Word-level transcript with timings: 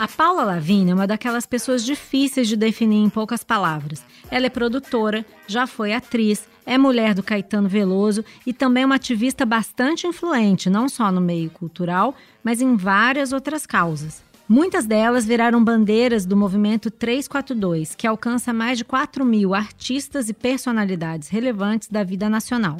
A 0.00 0.08
Paula 0.08 0.44
Lavigne 0.44 0.92
é 0.92 0.94
uma 0.94 1.06
daquelas 1.06 1.44
pessoas 1.44 1.84
difíceis 1.84 2.48
de 2.48 2.56
definir 2.56 3.04
em 3.04 3.10
poucas 3.10 3.44
palavras. 3.44 4.02
Ela 4.30 4.46
é 4.46 4.48
produtora, 4.48 5.26
já 5.46 5.66
foi 5.66 5.92
atriz, 5.92 6.48
é 6.64 6.78
mulher 6.78 7.12
do 7.12 7.22
Caetano 7.22 7.68
Veloso 7.68 8.24
e 8.46 8.54
também 8.54 8.86
uma 8.86 8.94
ativista 8.94 9.44
bastante 9.44 10.06
influente, 10.06 10.70
não 10.70 10.88
só 10.88 11.12
no 11.12 11.20
meio 11.20 11.50
cultural, 11.50 12.14
mas 12.42 12.62
em 12.62 12.76
várias 12.76 13.30
outras 13.30 13.66
causas. 13.66 14.22
Muitas 14.48 14.86
delas 14.86 15.26
viraram 15.26 15.62
bandeiras 15.62 16.24
do 16.24 16.34
movimento 16.34 16.90
342, 16.90 17.94
que 17.94 18.06
alcança 18.06 18.54
mais 18.54 18.78
de 18.78 18.86
4 18.86 19.22
mil 19.22 19.54
artistas 19.54 20.30
e 20.30 20.32
personalidades 20.32 21.28
relevantes 21.28 21.88
da 21.88 22.02
vida 22.02 22.26
nacional. 22.26 22.78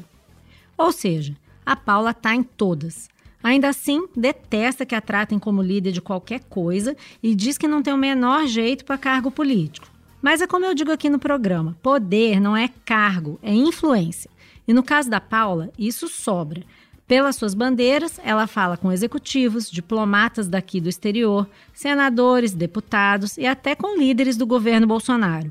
Ou 0.74 0.90
seja, 0.90 1.36
a 1.66 1.76
Paula 1.76 2.12
está 2.12 2.34
em 2.34 2.42
todas. 2.42 3.10
Ainda 3.42 3.68
assim, 3.68 4.06
detesta 4.14 4.84
que 4.84 4.94
a 4.94 5.00
tratem 5.00 5.38
como 5.38 5.62
líder 5.62 5.92
de 5.92 6.00
qualquer 6.00 6.40
coisa 6.40 6.96
e 7.22 7.34
diz 7.34 7.56
que 7.56 7.68
não 7.68 7.82
tem 7.82 7.94
o 7.94 7.98
menor 7.98 8.46
jeito 8.46 8.84
para 8.84 8.98
cargo 8.98 9.30
político. 9.30 9.88
Mas 10.20 10.42
é 10.42 10.46
como 10.46 10.66
eu 10.66 10.74
digo 10.74 10.92
aqui 10.92 11.08
no 11.08 11.18
programa: 11.18 11.76
poder 11.82 12.40
não 12.40 12.56
é 12.56 12.68
cargo, 12.84 13.38
é 13.42 13.52
influência. 13.52 14.30
E 14.68 14.72
no 14.72 14.82
caso 14.82 15.08
da 15.08 15.20
Paula, 15.20 15.70
isso 15.78 16.08
sobra. 16.08 16.62
Pelas 17.06 17.34
suas 17.34 17.54
bandeiras, 17.54 18.20
ela 18.22 18.46
fala 18.46 18.76
com 18.76 18.92
executivos, 18.92 19.68
diplomatas 19.68 20.46
daqui 20.46 20.80
do 20.80 20.88
exterior, 20.88 21.48
senadores, 21.72 22.52
deputados 22.52 23.36
e 23.36 23.46
até 23.46 23.74
com 23.74 23.98
líderes 23.98 24.36
do 24.36 24.46
governo 24.46 24.86
Bolsonaro. 24.86 25.50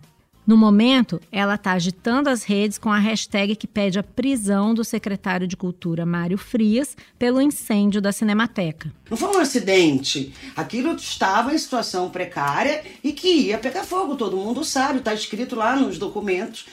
No 0.49 0.57
momento, 0.57 1.21
ela 1.31 1.53
está 1.53 1.73
agitando 1.73 2.27
as 2.27 2.43
redes 2.43 2.79
com 2.79 2.91
a 2.91 2.97
hashtag 2.97 3.55
que 3.55 3.67
pede 3.67 3.99
a 3.99 4.03
prisão 4.03 4.73
do 4.73 4.83
secretário 4.83 5.45
de 5.45 5.55
Cultura 5.55 6.07
Mário 6.07 6.39
Frias 6.39 6.97
pelo 7.19 7.39
incêndio 7.39 8.01
da 8.01 8.11
Cinemateca. 8.11 8.91
Não 9.11 9.15
foi 9.15 9.29
um 9.29 9.39
acidente. 9.39 10.33
Aquilo 10.55 10.95
estava 10.95 11.53
em 11.53 11.57
situação 11.59 12.09
precária 12.09 12.83
e 13.03 13.13
que 13.13 13.27
ia 13.27 13.59
pegar 13.59 13.83
fogo. 13.83 14.15
Todo 14.15 14.37
mundo 14.37 14.63
sabe, 14.63 14.97
está 14.97 15.13
escrito 15.13 15.55
lá 15.55 15.75
nos 15.75 15.99
documentos. 15.99 16.65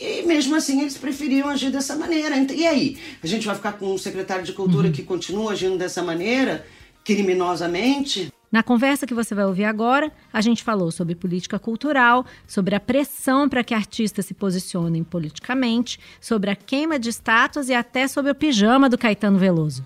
E 0.00 0.22
mesmo 0.22 0.54
assim 0.54 0.82
eles 0.82 0.96
preferiam 0.96 1.48
agir 1.48 1.72
dessa 1.72 1.96
maneira. 1.96 2.36
E 2.36 2.64
aí? 2.64 2.96
A 3.20 3.26
gente 3.26 3.48
vai 3.48 3.56
ficar 3.56 3.72
com 3.72 3.94
um 3.94 3.98
secretário 3.98 4.44
de 4.44 4.52
cultura 4.52 4.86
uhum. 4.86 4.92
que 4.92 5.02
continua 5.02 5.50
agindo 5.50 5.76
dessa 5.76 6.04
maneira, 6.04 6.64
criminosamente? 7.02 8.32
Na 8.54 8.62
conversa 8.62 9.04
que 9.04 9.12
você 9.12 9.34
vai 9.34 9.44
ouvir 9.46 9.64
agora, 9.64 10.12
a 10.32 10.40
gente 10.40 10.62
falou 10.62 10.92
sobre 10.92 11.16
política 11.16 11.58
cultural, 11.58 12.24
sobre 12.46 12.76
a 12.76 12.78
pressão 12.78 13.48
para 13.48 13.64
que 13.64 13.74
artistas 13.74 14.26
se 14.26 14.32
posicionem 14.32 15.02
politicamente, 15.02 15.98
sobre 16.20 16.52
a 16.52 16.54
queima 16.54 16.96
de 16.96 17.08
estátuas 17.08 17.68
e 17.68 17.74
até 17.74 18.06
sobre 18.06 18.30
o 18.30 18.34
pijama 18.34 18.88
do 18.88 18.96
Caetano 18.96 19.38
Veloso. 19.38 19.84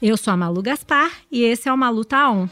Eu 0.00 0.16
sou 0.16 0.32
a 0.32 0.36
Malu 0.36 0.62
Gaspar 0.62 1.10
e 1.32 1.42
esse 1.42 1.68
é 1.68 1.72
o 1.72 1.76
Malu 1.76 2.04
Tá 2.04 2.30
On. 2.30 2.48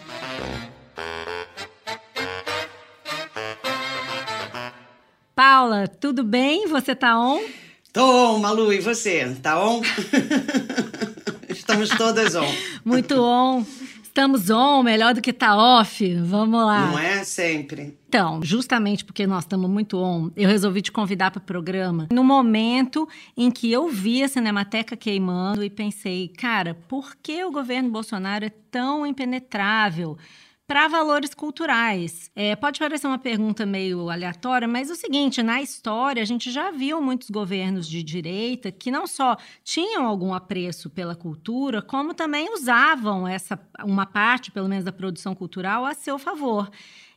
Paula, 5.37 5.87
tudo 5.87 6.25
bem? 6.25 6.67
Você 6.67 6.97
tá 6.97 7.17
on? 7.17 7.41
Tô 7.93 8.35
on, 8.35 8.41
Malu, 8.41 8.73
e 8.73 8.81
você? 8.81 9.37
Tá 9.41 9.65
on? 9.65 9.83
Estamos 11.49 11.91
todas 11.91 12.35
on. 12.35 12.53
Muito 12.85 13.15
on. 13.23 13.65
Estamos 14.11 14.51
on, 14.51 14.83
melhor 14.83 15.15
do 15.15 15.23
que 15.23 15.33
tá 15.33 15.57
off. 15.57 16.15
Vamos 16.25 16.67
lá. 16.67 16.89
Não 16.89 16.99
é 16.99 17.23
sempre. 17.23 17.97
Então, 18.09 18.41
justamente 18.43 19.05
porque 19.05 19.25
nós 19.25 19.45
estamos 19.45 19.71
muito 19.71 19.99
on, 19.99 20.33
eu 20.37 20.49
resolvi 20.49 20.83
te 20.83 20.91
convidar 20.91 21.31
para 21.31 21.39
o 21.39 21.43
programa 21.43 22.09
no 22.13 22.25
momento 22.25 23.09
em 23.37 23.53
que 23.53 23.71
eu 23.71 23.89
vi 23.89 24.25
a 24.25 24.29
Cinemateca 24.29 24.97
queimando 24.97 25.63
e 25.63 25.71
pensei, 25.71 26.27
cara, 26.27 26.75
por 26.89 27.15
que 27.23 27.45
o 27.45 27.53
governo 27.53 27.89
Bolsonaro 27.89 28.45
é 28.45 28.51
tão 28.69 29.07
impenetrável? 29.07 30.19
Para 30.71 30.87
valores 30.87 31.35
culturais. 31.35 32.31
É, 32.33 32.55
pode 32.55 32.79
parecer 32.79 33.09
uma 33.09 33.19
pergunta 33.19 33.67
meio 33.67 34.09
aleatória, 34.09 34.69
mas 34.69 34.89
é 34.89 34.93
o 34.93 34.97
seguinte: 34.97 35.43
na 35.43 35.61
história, 35.61 36.23
a 36.23 36.25
gente 36.25 36.49
já 36.53 36.71
viu 36.71 37.03
muitos 37.03 37.29
governos 37.29 37.89
de 37.89 38.05
direita 38.05 38.71
que 38.71 38.89
não 38.89 39.05
só 39.05 39.37
tinham 39.65 40.07
algum 40.07 40.33
apreço 40.33 40.89
pela 40.89 41.17
cultura, 41.17 41.83
como 41.83 42.15
também 42.15 42.55
usavam 42.55 43.27
essa 43.27 43.59
uma 43.83 44.07
parte, 44.07 44.53
pelo 44.53 44.69
menos, 44.69 44.85
da 44.85 44.93
produção 44.93 45.35
cultural 45.35 45.85
a 45.85 45.93
seu 45.93 46.21
favor. 46.21 46.71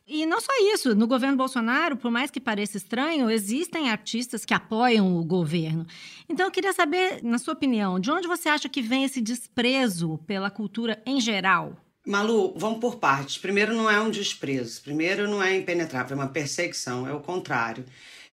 E 0.04 0.26
não 0.26 0.40
só 0.40 0.52
isso, 0.74 0.92
no 0.92 1.06
governo 1.06 1.36
Bolsonaro, 1.36 1.96
por 1.96 2.10
mais 2.10 2.32
que 2.32 2.40
pareça 2.40 2.76
estranho, 2.76 3.30
existem 3.30 3.88
artistas 3.88 4.44
que 4.44 4.52
apoiam 4.52 5.16
o 5.16 5.24
governo. 5.24 5.86
Então 6.28 6.44
eu 6.46 6.50
queria 6.50 6.72
saber, 6.72 7.22
na 7.22 7.38
sua 7.38 7.54
opinião, 7.54 8.00
de 8.00 8.10
onde 8.10 8.26
você 8.26 8.48
acha 8.48 8.68
que 8.68 8.82
vem 8.82 9.04
esse 9.04 9.20
desprezo 9.20 10.18
pela 10.26 10.50
cultura 10.50 11.00
em 11.06 11.20
geral? 11.20 11.83
Malu, 12.06 12.52
vamos 12.56 12.80
por 12.80 12.96
partes. 12.96 13.38
Primeiro, 13.38 13.74
não 13.74 13.90
é 13.90 13.98
um 14.00 14.10
desprezo. 14.10 14.82
Primeiro, 14.82 15.28
não 15.28 15.42
é 15.42 15.56
impenetrável, 15.56 16.16
é 16.16 16.20
uma 16.20 16.28
perseguição, 16.28 17.08
é 17.08 17.12
o 17.14 17.20
contrário. 17.20 17.84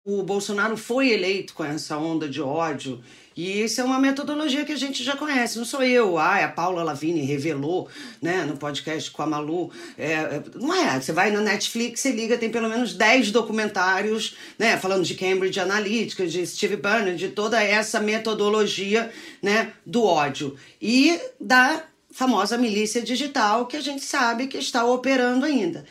O 0.05 0.23
Bolsonaro 0.23 0.78
foi 0.78 1.09
eleito 1.09 1.53
com 1.53 1.66
essa 1.66 1.97
onda 1.97 2.29
de 2.29 2.41
ódio 2.41 3.03
e 3.35 3.61
isso 3.61 3.81
é 3.81 3.83
uma 3.83 4.00
metodologia 4.00 4.63
que 4.63 4.72
a 4.72 4.78
gente 4.78 5.03
já 5.03 5.17
conhece. 5.17 5.57
Não 5.57 5.66
sou 5.66 5.83
eu, 5.83 6.17
ah, 6.17 6.45
a 6.45 6.47
Paula 6.47 6.81
Lavigne 6.81 7.25
revelou 7.25 7.89
né, 8.22 8.45
no 8.45 8.55
podcast 8.55 9.11
com 9.11 9.22
a 9.22 9.28
Malu. 9.28 9.69
É, 9.97 10.13
é 10.13 10.44
não 10.55 10.73
é, 10.73 10.99
você 10.99 11.11
vai 11.11 11.29
na 11.29 11.41
Netflix, 11.41 11.99
você 11.99 12.11
liga, 12.11 12.38
tem 12.38 12.49
pelo 12.49 12.69
menos 12.69 12.94
10 12.94 13.31
documentários 13.31 14.38
né, 14.57 14.78
falando 14.78 15.03
de 15.03 15.13
Cambridge 15.13 15.59
Analytica, 15.59 16.25
de 16.25 16.47
Steve 16.47 16.78
Bannon, 16.78 17.16
de 17.16 17.28
toda 17.28 17.61
essa 17.61 17.99
metodologia 17.99 19.11
né, 19.41 19.73
do 19.85 20.05
ódio. 20.05 20.57
E 20.81 21.19
da 21.38 21.84
famosa 22.12 22.57
milícia 22.57 23.01
digital 23.01 23.66
que 23.66 23.78
a 23.78 23.81
gente 23.81 24.03
sabe 24.03 24.47
que 24.47 24.57
está 24.57 24.85
operando 24.85 25.45
ainda. 25.45 25.85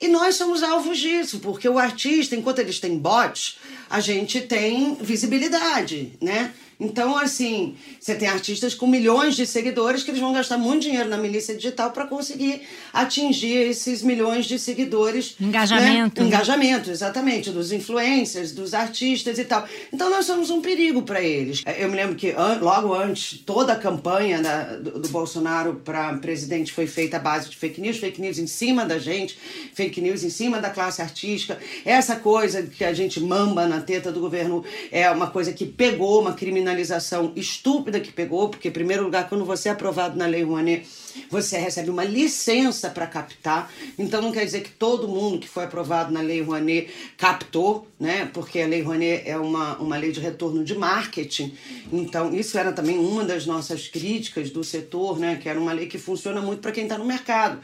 E 0.00 0.08
nós 0.08 0.34
somos 0.34 0.62
alvos 0.62 0.98
disso, 0.98 1.38
porque 1.38 1.68
o 1.68 1.78
artista, 1.78 2.34
enquanto 2.34 2.58
eles 2.58 2.80
têm 2.80 2.98
bots, 2.98 3.58
a 3.88 4.00
gente 4.00 4.40
tem 4.40 4.96
visibilidade, 4.96 6.12
né? 6.20 6.52
Então, 6.82 7.16
assim, 7.16 7.76
você 8.00 8.16
tem 8.16 8.26
artistas 8.26 8.74
com 8.74 8.88
milhões 8.88 9.36
de 9.36 9.46
seguidores 9.46 10.02
que 10.02 10.10
eles 10.10 10.20
vão 10.20 10.32
gastar 10.32 10.58
muito 10.58 10.82
dinheiro 10.82 11.08
na 11.08 11.16
milícia 11.16 11.54
digital 11.54 11.92
para 11.92 12.06
conseguir 12.06 12.62
atingir 12.92 13.68
esses 13.68 14.02
milhões 14.02 14.46
de 14.46 14.58
seguidores. 14.58 15.36
Engajamento. 15.40 16.20
Né? 16.20 16.26
Engajamento, 16.26 16.90
exatamente, 16.90 17.50
dos 17.50 17.70
influencers, 17.70 18.50
dos 18.50 18.74
artistas 18.74 19.38
e 19.38 19.44
tal. 19.44 19.64
Então, 19.92 20.10
nós 20.10 20.26
somos 20.26 20.50
um 20.50 20.60
perigo 20.60 21.02
para 21.02 21.22
eles. 21.22 21.62
Eu 21.78 21.88
me 21.88 21.94
lembro 21.94 22.16
que 22.16 22.34
logo 22.60 22.92
antes, 22.92 23.38
toda 23.46 23.74
a 23.74 23.76
campanha 23.76 24.42
da, 24.42 24.76
do, 24.76 24.98
do 24.98 25.08
Bolsonaro 25.08 25.80
para 25.84 26.12
presidente 26.14 26.72
foi 26.72 26.88
feita 26.88 27.16
à 27.16 27.20
base 27.20 27.48
de 27.48 27.56
fake 27.56 27.80
news, 27.80 27.98
fake 27.98 28.20
news 28.20 28.38
em 28.38 28.48
cima 28.48 28.84
da 28.84 28.98
gente, 28.98 29.38
fake 29.72 30.00
news 30.00 30.24
em 30.24 30.30
cima 30.30 30.60
da 30.60 30.68
classe 30.68 31.00
artística. 31.00 31.58
Essa 31.84 32.16
coisa 32.16 32.64
que 32.64 32.84
a 32.84 32.92
gente 32.92 33.20
mamba 33.20 33.68
na 33.68 33.80
teta 33.80 34.10
do 34.10 34.18
governo 34.18 34.64
é 34.90 35.08
uma 35.08 35.28
coisa 35.28 35.52
que 35.52 35.64
pegou 35.64 36.20
uma 36.20 36.32
criminalidade 36.34 36.71
criminalização 36.72 37.32
estúpida 37.36 38.00
que 38.00 38.10
pegou, 38.10 38.48
porque, 38.48 38.68
em 38.68 38.72
primeiro 38.72 39.04
lugar, 39.04 39.28
quando 39.28 39.44
você 39.44 39.68
é 39.68 39.72
aprovado 39.72 40.18
na 40.18 40.26
Lei 40.26 40.42
Rouanet, 40.42 40.86
você 41.30 41.58
recebe 41.58 41.90
uma 41.90 42.04
licença 42.04 42.88
para 42.88 43.06
captar. 43.06 43.70
Então, 43.98 44.22
não 44.22 44.32
quer 44.32 44.44
dizer 44.44 44.62
que 44.62 44.70
todo 44.70 45.06
mundo 45.06 45.38
que 45.38 45.48
foi 45.48 45.64
aprovado 45.64 46.12
na 46.12 46.20
Lei 46.20 46.40
Rouanet 46.40 46.90
captou, 47.16 47.86
né? 48.00 48.28
Porque 48.32 48.60
a 48.60 48.66
Lei 48.66 48.82
Rouanet 48.82 49.22
é 49.28 49.36
uma, 49.36 49.76
uma 49.76 49.96
lei 49.96 50.10
de 50.10 50.20
retorno 50.20 50.64
de 50.64 50.74
marketing. 50.74 51.54
Então, 51.92 52.34
isso 52.34 52.56
era 52.56 52.72
também 52.72 52.98
uma 52.98 53.24
das 53.24 53.46
nossas 53.46 53.88
críticas 53.88 54.50
do 54.50 54.64
setor, 54.64 55.18
né? 55.18 55.38
Que 55.40 55.48
era 55.48 55.60
uma 55.60 55.72
lei 55.72 55.86
que 55.86 55.98
funciona 55.98 56.40
muito 56.40 56.60
para 56.60 56.72
quem 56.72 56.84
está 56.84 56.96
no 56.96 57.04
mercado. 57.04 57.60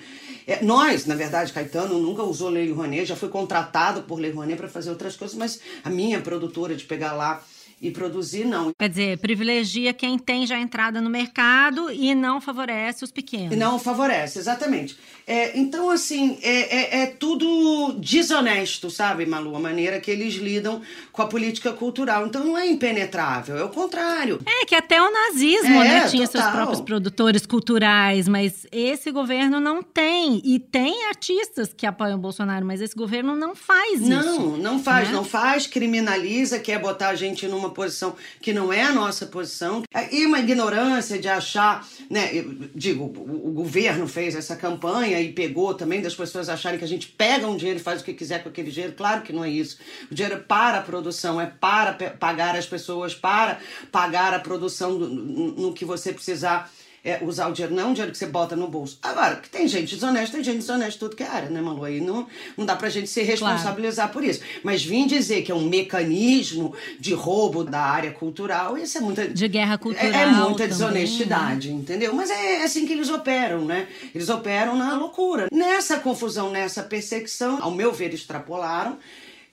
É, 0.47 0.62
nós, 0.62 1.06
na 1.06 1.14
verdade, 1.14 1.52
Caetano 1.52 1.98
nunca 1.98 2.22
usou 2.22 2.50
Lei 2.50 2.70
Rouanet, 2.70 3.06
já 3.06 3.16
foi 3.16 3.28
contratado 3.28 4.02
por 4.02 4.20
Lei 4.20 4.30
Rouanet 4.30 4.58
para 4.58 4.68
fazer 4.68 4.91
outras 4.91 5.16
coisas, 5.16 5.36
mas 5.36 5.60
a 5.82 5.91
minha 5.91 6.20
produtora 6.20 6.74
de 6.74 6.84
pegar 6.84 7.12
lá 7.12 7.42
e 7.81 7.91
produzir, 7.91 8.44
não. 8.44 8.72
Quer 8.78 8.89
dizer, 8.89 9.19
privilegia 9.19 9.93
quem 9.93 10.19
tem 10.19 10.47
já 10.47 10.59
entrada 10.59 11.00
no 11.00 11.09
mercado 11.09 11.91
e 11.91 12.15
não 12.15 12.41
favorece 12.41 13.04
os 13.04 13.13
pequenos. 13.13 13.53
E 13.53 13.57
não 13.57 13.78
favorece, 13.78 14.39
exatamente. 14.39 14.97
É, 15.28 15.57
então, 15.59 15.91
assim, 15.91 16.39
é, 16.42 16.98
é, 16.98 17.03
é, 17.03 17.07
tudo 17.07 17.92
desonesto, 17.98 18.91
sabe, 18.91 19.27
Malu? 19.27 19.54
A 19.54 19.60
maneira 19.60 20.01
que 20.01 20.10
eles 20.10 20.34
lidam 20.34 20.80
com 21.13 21.22
a 21.22 21.27
política 21.27 21.72
cultural. 21.72 22.27
Então, 22.27 22.45
não 22.45 22.57
é 22.57 22.66
impenetrável, 22.66 23.57
é 23.57 23.63
o 23.63 23.69
contrário. 23.69 24.41
É, 24.45 24.65
que 24.65 24.75
até 24.75 25.01
o 25.01 25.13
nazismo, 25.13 25.83
é, 25.83 25.89
né, 25.89 26.09
tinha 26.09 26.27
total. 26.27 26.42
seus 26.42 26.54
próprios 26.54 26.80
produtores 26.80 27.47
culturais, 27.47 28.27
mas 28.27 28.66
esse 28.72 29.10
governo 29.13 29.60
não 29.60 29.83
tem. 29.83 30.41
E 30.45 30.59
tem 30.59 31.07
artistas 31.07 31.72
que 31.72 31.86
apoiam 31.86 32.16
o 32.16 32.21
Bolsonaro, 32.21 32.65
mas 32.66 32.81
esse 32.81 32.97
governo 32.97 33.36
não 33.36 33.54
faz 33.54 34.01
não, 34.01 34.21
isso. 34.21 34.41
Não, 34.41 34.57
não 34.57 34.83
faz, 34.83 35.09
né? 35.09 35.15
não 35.15 35.24
faz, 35.24 35.66
criminaliza, 35.66 36.59
quer 36.59 36.81
botar 36.81 37.10
a 37.10 37.15
gente 37.15 37.47
numa 37.47 37.69
uma 37.69 37.71
posição 37.71 38.16
que 38.41 38.53
não 38.53 38.72
é 38.72 38.83
a 38.83 38.92
nossa 38.92 39.27
posição, 39.27 39.83
e 40.10 40.24
uma 40.24 40.41
ignorância 40.41 41.19
de 41.19 41.28
achar, 41.28 41.86
né, 42.10 42.31
digo, 42.74 43.04
o, 43.04 43.48
o 43.48 43.53
governo 43.53 44.09
fez 44.09 44.34
essa 44.34 44.57
campanha 44.57 45.17
e 45.22 45.32
pegou 45.32 45.74
também 45.74 46.00
das 46.00 46.15
pessoas 46.15 46.48
acharem 46.48 46.78
que 46.78 46.84
a 46.84 46.88
gente 46.88 47.09
pega 47.09 47.47
um 47.47 47.56
dinheiro 47.56 47.80
e 47.80 47.82
faz 47.82 48.00
o 48.00 48.04
que 48.04 48.12
quiser 48.12 48.42
com 48.42 48.48
aquele 48.48 48.70
dinheiro, 48.70 48.94
claro 48.94 49.22
que 49.22 49.32
não 49.32 49.44
é 49.44 49.50
isso. 49.50 49.78
O 50.10 50.15
dinheiro 50.15 50.36
é 50.36 50.41
para 50.41 50.78
a 50.78 50.82
produção, 50.82 51.41
é 51.41 51.47
para 51.47 51.92
pagar 51.92 52.56
as 52.56 52.66
pessoas, 52.66 53.15
para 53.15 53.59
pagar 53.91 54.34
a 54.34 54.38
produção 54.38 54.92
no 54.92 55.72
que 55.72 55.84
você 55.84 56.12
precisar 56.12 56.70
é, 57.09 57.21
usar 57.22 57.49
o 57.49 57.53
dinheiro, 57.53 57.75
não 57.75 57.84
é 57.84 57.87
um 57.87 57.93
dinheiro 57.93 58.13
que 58.13 58.19
você 58.19 58.27
bota 58.27 58.55
no 58.55 58.69
bolso. 58.69 58.99
Agora, 59.03 59.37
que 59.37 59.49
tem 59.49 59.66
gente 59.66 59.95
desonesta, 59.95 60.37
tem 60.37 60.45
gente 60.45 60.59
desonesta 60.59 60.99
tudo 60.99 61.16
que 61.16 61.22
é 61.22 61.27
área, 61.27 61.49
né, 61.49 61.60
Malu? 61.60 61.84
Aí 61.84 62.01
não, 62.01 62.27
não 62.57 62.66
dá 62.66 62.77
pra 62.77 62.91
gente 62.91 63.09
se 63.09 63.22
responsabilizar 63.22 64.10
claro. 64.10 64.13
por 64.13 64.25
isso. 64.25 64.43
Mas 64.63 64.84
vim 64.84 65.07
dizer 65.07 65.43
que 65.43 65.51
é 65.51 65.55
um 65.55 65.66
mecanismo 65.66 66.75
de 67.01 67.15
roubo 67.15 67.65
da 67.65 67.81
área 67.81 68.10
cultural, 68.10 68.77
isso 68.77 68.99
é 68.99 69.01
muita. 69.01 69.27
De 69.27 69.49
guerra 69.49 69.78
cultural. 69.78 70.13
É, 70.13 70.22
é 70.22 70.27
muita 70.27 70.53
também, 70.53 70.69
desonestidade, 70.69 71.71
né? 71.71 71.81
entendeu? 71.81 72.13
Mas 72.13 72.31
é 72.31 72.63
assim 72.63 72.87
que 72.87 72.93
eles 72.93 73.09
operam, 73.09 73.65
né? 73.65 73.89
Eles 74.15 74.28
operam 74.28 74.77
na 74.77 74.95
loucura. 74.97 75.49
Nessa 75.51 75.99
confusão, 75.99 76.51
nessa 76.51 76.83
perseguição, 76.83 77.63
ao 77.63 77.71
meu 77.71 77.93
ver, 77.93 78.13
extrapolaram 78.13 78.99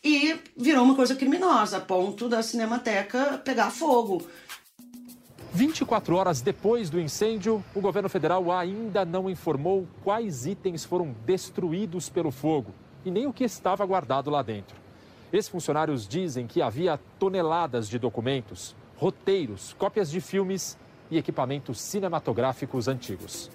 e 0.05 0.35
virou 0.55 0.83
uma 0.83 0.93
coisa 0.93 1.15
criminosa, 1.15 1.77
a 1.77 1.81
ponto 1.81 2.29
da 2.29 2.43
Cinemateca 2.43 3.41
pegar 3.43 3.71
fogo. 3.71 4.23
24 5.55 6.17
horas 6.17 6.41
depois 6.41 6.89
do 6.89 6.99
incêndio, 6.99 7.63
o 7.73 7.79
governo 7.79 8.09
federal 8.09 8.51
ainda 8.51 9.05
não 9.05 9.29
informou 9.29 9.87
quais 10.03 10.45
itens 10.45 10.83
foram 10.83 11.15
destruídos 11.25 12.09
pelo 12.09 12.29
fogo 12.29 12.73
e 13.05 13.09
nem 13.09 13.25
o 13.25 13.31
que 13.31 13.45
estava 13.45 13.85
guardado 13.85 14.29
lá 14.29 14.41
dentro. 14.41 14.75
Ex-funcionários 15.31 16.05
dizem 16.05 16.45
que 16.45 16.61
havia 16.61 16.99
toneladas 17.17 17.87
de 17.87 17.97
documentos, 17.97 18.75
roteiros, 18.97 19.73
cópias 19.79 20.11
de 20.11 20.19
filmes 20.19 20.77
e 21.09 21.17
equipamentos 21.17 21.79
cinematográficos 21.79 22.89
antigos. 22.89 23.49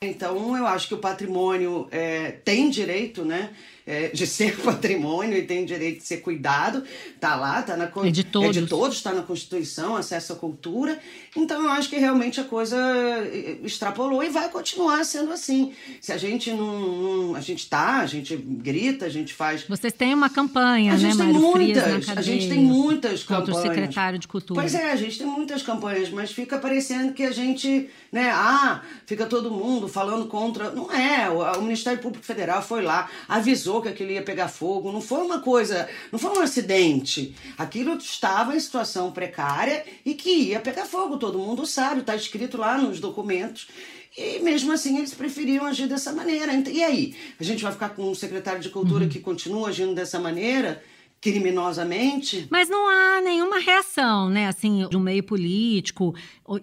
Então, 0.00 0.56
eu 0.56 0.66
acho 0.66 0.88
que 0.88 0.94
o 0.94 0.98
patrimônio 0.98 1.88
é, 1.90 2.32
tem 2.42 2.70
direito, 2.70 3.22
né? 3.22 3.52
É, 3.86 4.08
de 4.08 4.26
ser 4.26 4.58
patrimônio 4.62 5.36
e 5.36 5.42
tem 5.42 5.64
direito 5.64 5.98
de 5.98 6.06
ser 6.06 6.18
cuidado, 6.18 6.84
tá 7.20 7.34
lá, 7.36 7.62
tá 7.62 7.76
na 7.76 7.90
é 8.04 8.10
de 8.10 8.24
todos, 8.24 8.56
é 8.56 8.60
de 8.60 8.66
todos, 8.66 8.96
está 8.96 9.12
na 9.12 9.22
Constituição, 9.22 9.96
acesso 9.96 10.32
à 10.32 10.36
cultura. 10.36 10.98
Então 11.36 11.62
eu 11.62 11.70
acho 11.70 11.88
que 11.88 11.96
realmente 11.96 12.40
a 12.40 12.44
coisa 12.44 12.76
é, 12.76 13.58
extrapolou 13.62 14.22
e 14.22 14.28
vai 14.28 14.48
continuar 14.48 15.04
sendo 15.04 15.32
assim. 15.32 15.72
Se 16.00 16.12
a 16.12 16.16
gente 16.16 16.50
não, 16.52 16.80
não 16.80 17.34
a 17.34 17.40
gente 17.40 17.68
tá, 17.68 17.98
a 17.98 18.06
gente 18.06 18.36
grita, 18.36 19.06
a 19.06 19.08
gente 19.08 19.34
faz. 19.34 19.64
Vocês 19.68 19.92
têm 19.92 20.14
uma 20.14 20.30
campanha, 20.30 20.92
a 20.92 20.94
né, 20.94 21.00
gente 21.00 21.18
tem 21.18 21.32
muitas, 21.32 22.08
a 22.08 22.22
gente 22.22 22.48
tem 22.48 22.58
muitas 22.60 23.22
campanhas. 23.24 23.48
Contra 23.48 23.54
o 23.54 23.62
secretário 23.62 24.18
de 24.18 24.28
Cultura. 24.28 24.60
Pois 24.60 24.74
é, 24.74 24.92
a 24.92 24.96
gente 24.96 25.18
tem 25.18 25.26
muitas 25.26 25.62
campanhas, 25.62 26.10
mas 26.10 26.30
fica 26.30 26.58
parecendo 26.58 27.12
que 27.12 27.22
a 27.22 27.32
gente, 27.32 27.88
né, 28.10 28.30
ah, 28.30 28.82
fica 29.06 29.26
todo 29.26 29.50
mundo 29.50 29.88
falando 29.88 30.26
contra. 30.26 30.70
Não 30.70 30.92
é, 30.92 31.28
o 31.30 31.62
Ministério 31.62 31.98
Público 31.98 32.24
Federal 32.24 32.62
foi 32.62 32.82
lá, 32.82 33.08
avisou 33.28 33.71
avisou 33.72 33.80
que 33.80 33.88
aquilo 33.88 34.10
ia 34.10 34.22
pegar 34.22 34.48
fogo, 34.48 34.92
não 34.92 35.00
foi 35.00 35.24
uma 35.24 35.40
coisa, 35.40 35.88
não 36.10 36.18
foi 36.18 36.38
um 36.38 36.42
acidente. 36.42 37.34
Aquilo 37.56 37.96
estava 37.96 38.54
em 38.54 38.60
situação 38.60 39.10
precária 39.10 39.84
e 40.04 40.14
que 40.14 40.30
ia 40.30 40.60
pegar 40.60 40.84
fogo, 40.84 41.16
todo 41.16 41.38
mundo 41.38 41.64
sabe, 41.64 42.00
está 42.00 42.14
escrito 42.14 42.58
lá 42.58 42.76
nos 42.76 43.00
documentos. 43.00 43.68
E 44.16 44.40
mesmo 44.40 44.72
assim 44.72 44.98
eles 44.98 45.14
preferiam 45.14 45.64
agir 45.64 45.86
dessa 45.86 46.12
maneira. 46.12 46.52
E 46.68 46.82
aí? 46.82 47.16
A 47.40 47.44
gente 47.44 47.62
vai 47.62 47.72
ficar 47.72 47.90
com 47.90 48.10
um 48.10 48.14
secretário 48.14 48.60
de 48.60 48.68
cultura 48.68 49.04
uhum. 49.04 49.10
que 49.10 49.20
continua 49.20 49.68
agindo 49.68 49.94
dessa 49.94 50.18
maneira? 50.18 50.82
Criminosamente. 51.22 52.48
Mas 52.50 52.68
não 52.68 52.88
há 52.88 53.20
nenhuma 53.20 53.60
reação, 53.60 54.28
né, 54.28 54.48
assim, 54.48 54.88
de 54.88 54.96
um 54.96 55.00
meio 55.00 55.22
político 55.22 56.12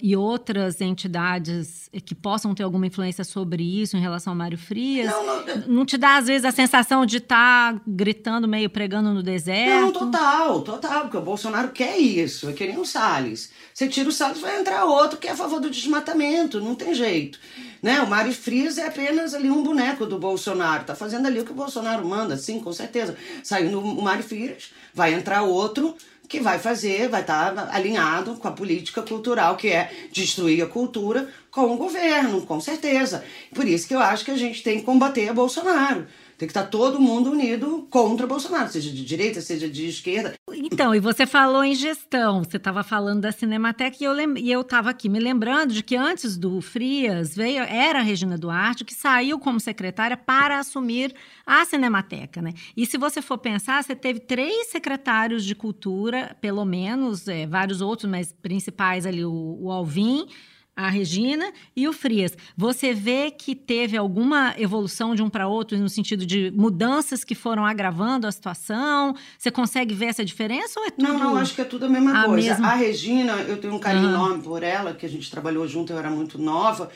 e 0.03 0.17
outras 0.17 0.81
entidades 0.81 1.89
que 2.05 2.13
possam 2.13 2.53
ter 2.53 2.63
alguma 2.63 2.85
influência 2.85 3.23
sobre 3.23 3.63
isso 3.63 3.95
em 3.95 4.01
relação 4.01 4.33
ao 4.33 4.37
Mário 4.37 4.57
Frias. 4.57 5.09
Não, 5.09 5.25
não, 5.25 5.57
não 5.67 5.85
te 5.85 5.97
dá, 5.97 6.17
às 6.17 6.27
vezes, 6.27 6.43
a 6.43 6.51
sensação 6.51 7.05
de 7.05 7.17
estar 7.17 7.73
tá 7.73 7.81
gritando, 7.87 8.49
meio 8.49 8.69
pregando 8.69 9.13
no 9.13 9.23
deserto? 9.23 9.81
Não, 9.81 9.91
total, 9.93 10.61
total, 10.61 11.01
porque 11.03 11.17
o 11.17 11.21
Bolsonaro 11.21 11.69
quer 11.69 11.97
isso, 11.97 12.49
é 12.49 12.53
que 12.53 12.67
nem 12.67 12.77
o 12.77 12.85
Salles. 12.85 13.51
Você 13.73 13.87
tira 13.87 14.09
o 14.09 14.11
Salles, 14.11 14.41
vai 14.41 14.59
entrar 14.59 14.83
outro 14.83 15.17
que 15.17 15.29
é 15.29 15.31
a 15.31 15.37
favor 15.37 15.61
do 15.61 15.69
desmatamento, 15.69 16.59
não 16.59 16.75
tem 16.75 16.93
jeito. 16.93 17.39
Né? 17.81 18.01
O 18.01 18.09
Mário 18.09 18.33
Frias 18.33 18.77
é 18.77 18.87
apenas 18.87 19.33
ali 19.33 19.49
um 19.49 19.63
boneco 19.63 20.05
do 20.05 20.19
Bolsonaro, 20.19 20.83
tá 20.83 20.95
fazendo 20.95 21.27
ali 21.27 21.39
o 21.39 21.45
que 21.45 21.51
o 21.51 21.55
Bolsonaro 21.55 22.05
manda, 22.05 22.35
sim, 22.35 22.59
com 22.59 22.73
certeza. 22.73 23.15
Saindo 23.41 23.79
o 23.79 24.01
Mário 24.01 24.23
Frias, 24.23 24.48
vai 24.93 25.13
entrar 25.13 25.43
outro 25.43 25.95
que 26.27 26.39
vai 26.39 26.59
fazer, 26.59 27.09
vai 27.09 27.21
estar 27.21 27.55
tá 27.55 27.69
alinhado 27.73 28.35
com 28.35 28.47
a 28.47 28.51
política 28.51 29.01
cultural, 29.01 29.57
que 29.57 29.69
é 29.69 29.91
destruir 30.11 30.61
a 30.61 30.67
cultura 30.67 31.27
com 31.49 31.73
o 31.73 31.77
governo, 31.77 32.45
com 32.45 32.61
certeza. 32.61 33.25
Por 33.53 33.67
isso 33.67 33.87
que 33.87 33.95
eu 33.95 33.99
acho 33.99 34.23
que 34.23 34.31
a 34.31 34.37
gente 34.37 34.61
tem 34.61 34.79
que 34.79 34.85
combater 34.85 35.27
a 35.27 35.33
Bolsonaro. 35.33 36.05
Tem 36.39 36.47
que 36.47 36.51
estar 36.51 36.67
todo 36.67 37.01
mundo 37.01 37.31
unido 37.31 37.85
contra 37.89 38.25
o 38.25 38.29
Bolsonaro, 38.29 38.71
seja 38.71 38.89
de 38.89 39.03
direita, 39.03 39.41
seja 39.41 39.69
de 39.69 39.89
esquerda. 39.89 40.35
Então, 40.53 40.95
e 40.95 40.99
você 41.01 41.27
falou 41.27 41.65
em 41.65 41.75
gestão, 41.75 42.45
você 42.45 42.55
estava 42.55 42.81
falando 42.81 43.19
da 43.19 43.31
Cinemateca 43.33 43.97
e 44.37 44.49
eu 44.49 44.61
estava 44.61 44.89
aqui 44.89 45.09
me 45.09 45.19
lembrando 45.19 45.73
de 45.73 45.83
que 45.83 45.97
antes 45.97 46.37
do 46.37 46.61
Frias 46.61 47.35
veio 47.35 47.61
era 47.63 47.99
a 47.99 48.01
Regina 48.01 48.37
Duarte 48.37 48.85
que 48.85 48.93
saiu 48.93 49.37
como 49.37 49.59
secretária 49.59 50.15
para 50.15 50.59
assumir 50.59 51.13
a 51.45 51.65
Cinemateca, 51.65 52.41
né? 52.41 52.53
E 52.75 52.85
se 52.85 52.97
você 52.97 53.21
for 53.21 53.37
pensar, 53.37 53.83
você 53.83 53.93
teve 53.93 54.21
três 54.21 54.67
secretários 54.67 55.43
de 55.43 55.53
cultura, 55.53 56.37
pelo 56.39 56.63
menos, 56.63 57.27
é, 57.27 57.45
vários 57.45 57.81
outros, 57.81 58.09
mas 58.09 58.31
principais 58.31 59.05
ali 59.05 59.25
o, 59.25 59.57
o 59.59 59.69
Alvim 59.69 60.25
a 60.79 60.89
Regina 60.89 61.51
e 61.75 61.87
o 61.87 61.93
Frias. 61.93 62.37
Você 62.55 62.93
vê 62.93 63.29
que 63.31 63.53
teve 63.53 63.97
alguma 63.97 64.55
evolução 64.57 65.13
de 65.13 65.21
um 65.21 65.29
para 65.29 65.47
outro 65.47 65.77
no 65.77 65.89
sentido 65.89 66.25
de 66.25 66.51
mudanças 66.51 67.23
que 67.23 67.35
foram 67.35 67.65
agravando 67.65 68.25
a 68.25 68.31
situação? 68.31 69.13
Você 69.37 69.51
consegue 69.51 69.93
ver 69.93 70.05
essa 70.05 70.23
diferença 70.23 70.79
ou 70.79 70.85
é 70.85 70.89
tudo? 70.89 71.03
Não, 71.03 71.19
não, 71.19 71.37
acho 71.37 71.53
que 71.53 71.61
é 71.61 71.65
tudo 71.65 71.85
a 71.85 71.89
mesma 71.89 72.21
a 72.21 72.25
coisa. 72.25 72.49
Mesma... 72.51 72.67
A 72.69 72.75
Regina, 72.75 73.33
eu 73.41 73.57
tenho 73.57 73.73
um 73.73 73.79
carinho 73.79 74.05
uhum. 74.05 74.13
enorme 74.13 74.43
por 74.43 74.63
ela, 74.63 74.93
que 74.93 75.05
a 75.05 75.09
gente 75.09 75.29
trabalhou 75.29 75.67
junto, 75.67 75.91
eu 75.91 75.99
era 75.99 76.09
muito 76.09 76.37
nova 76.37 76.89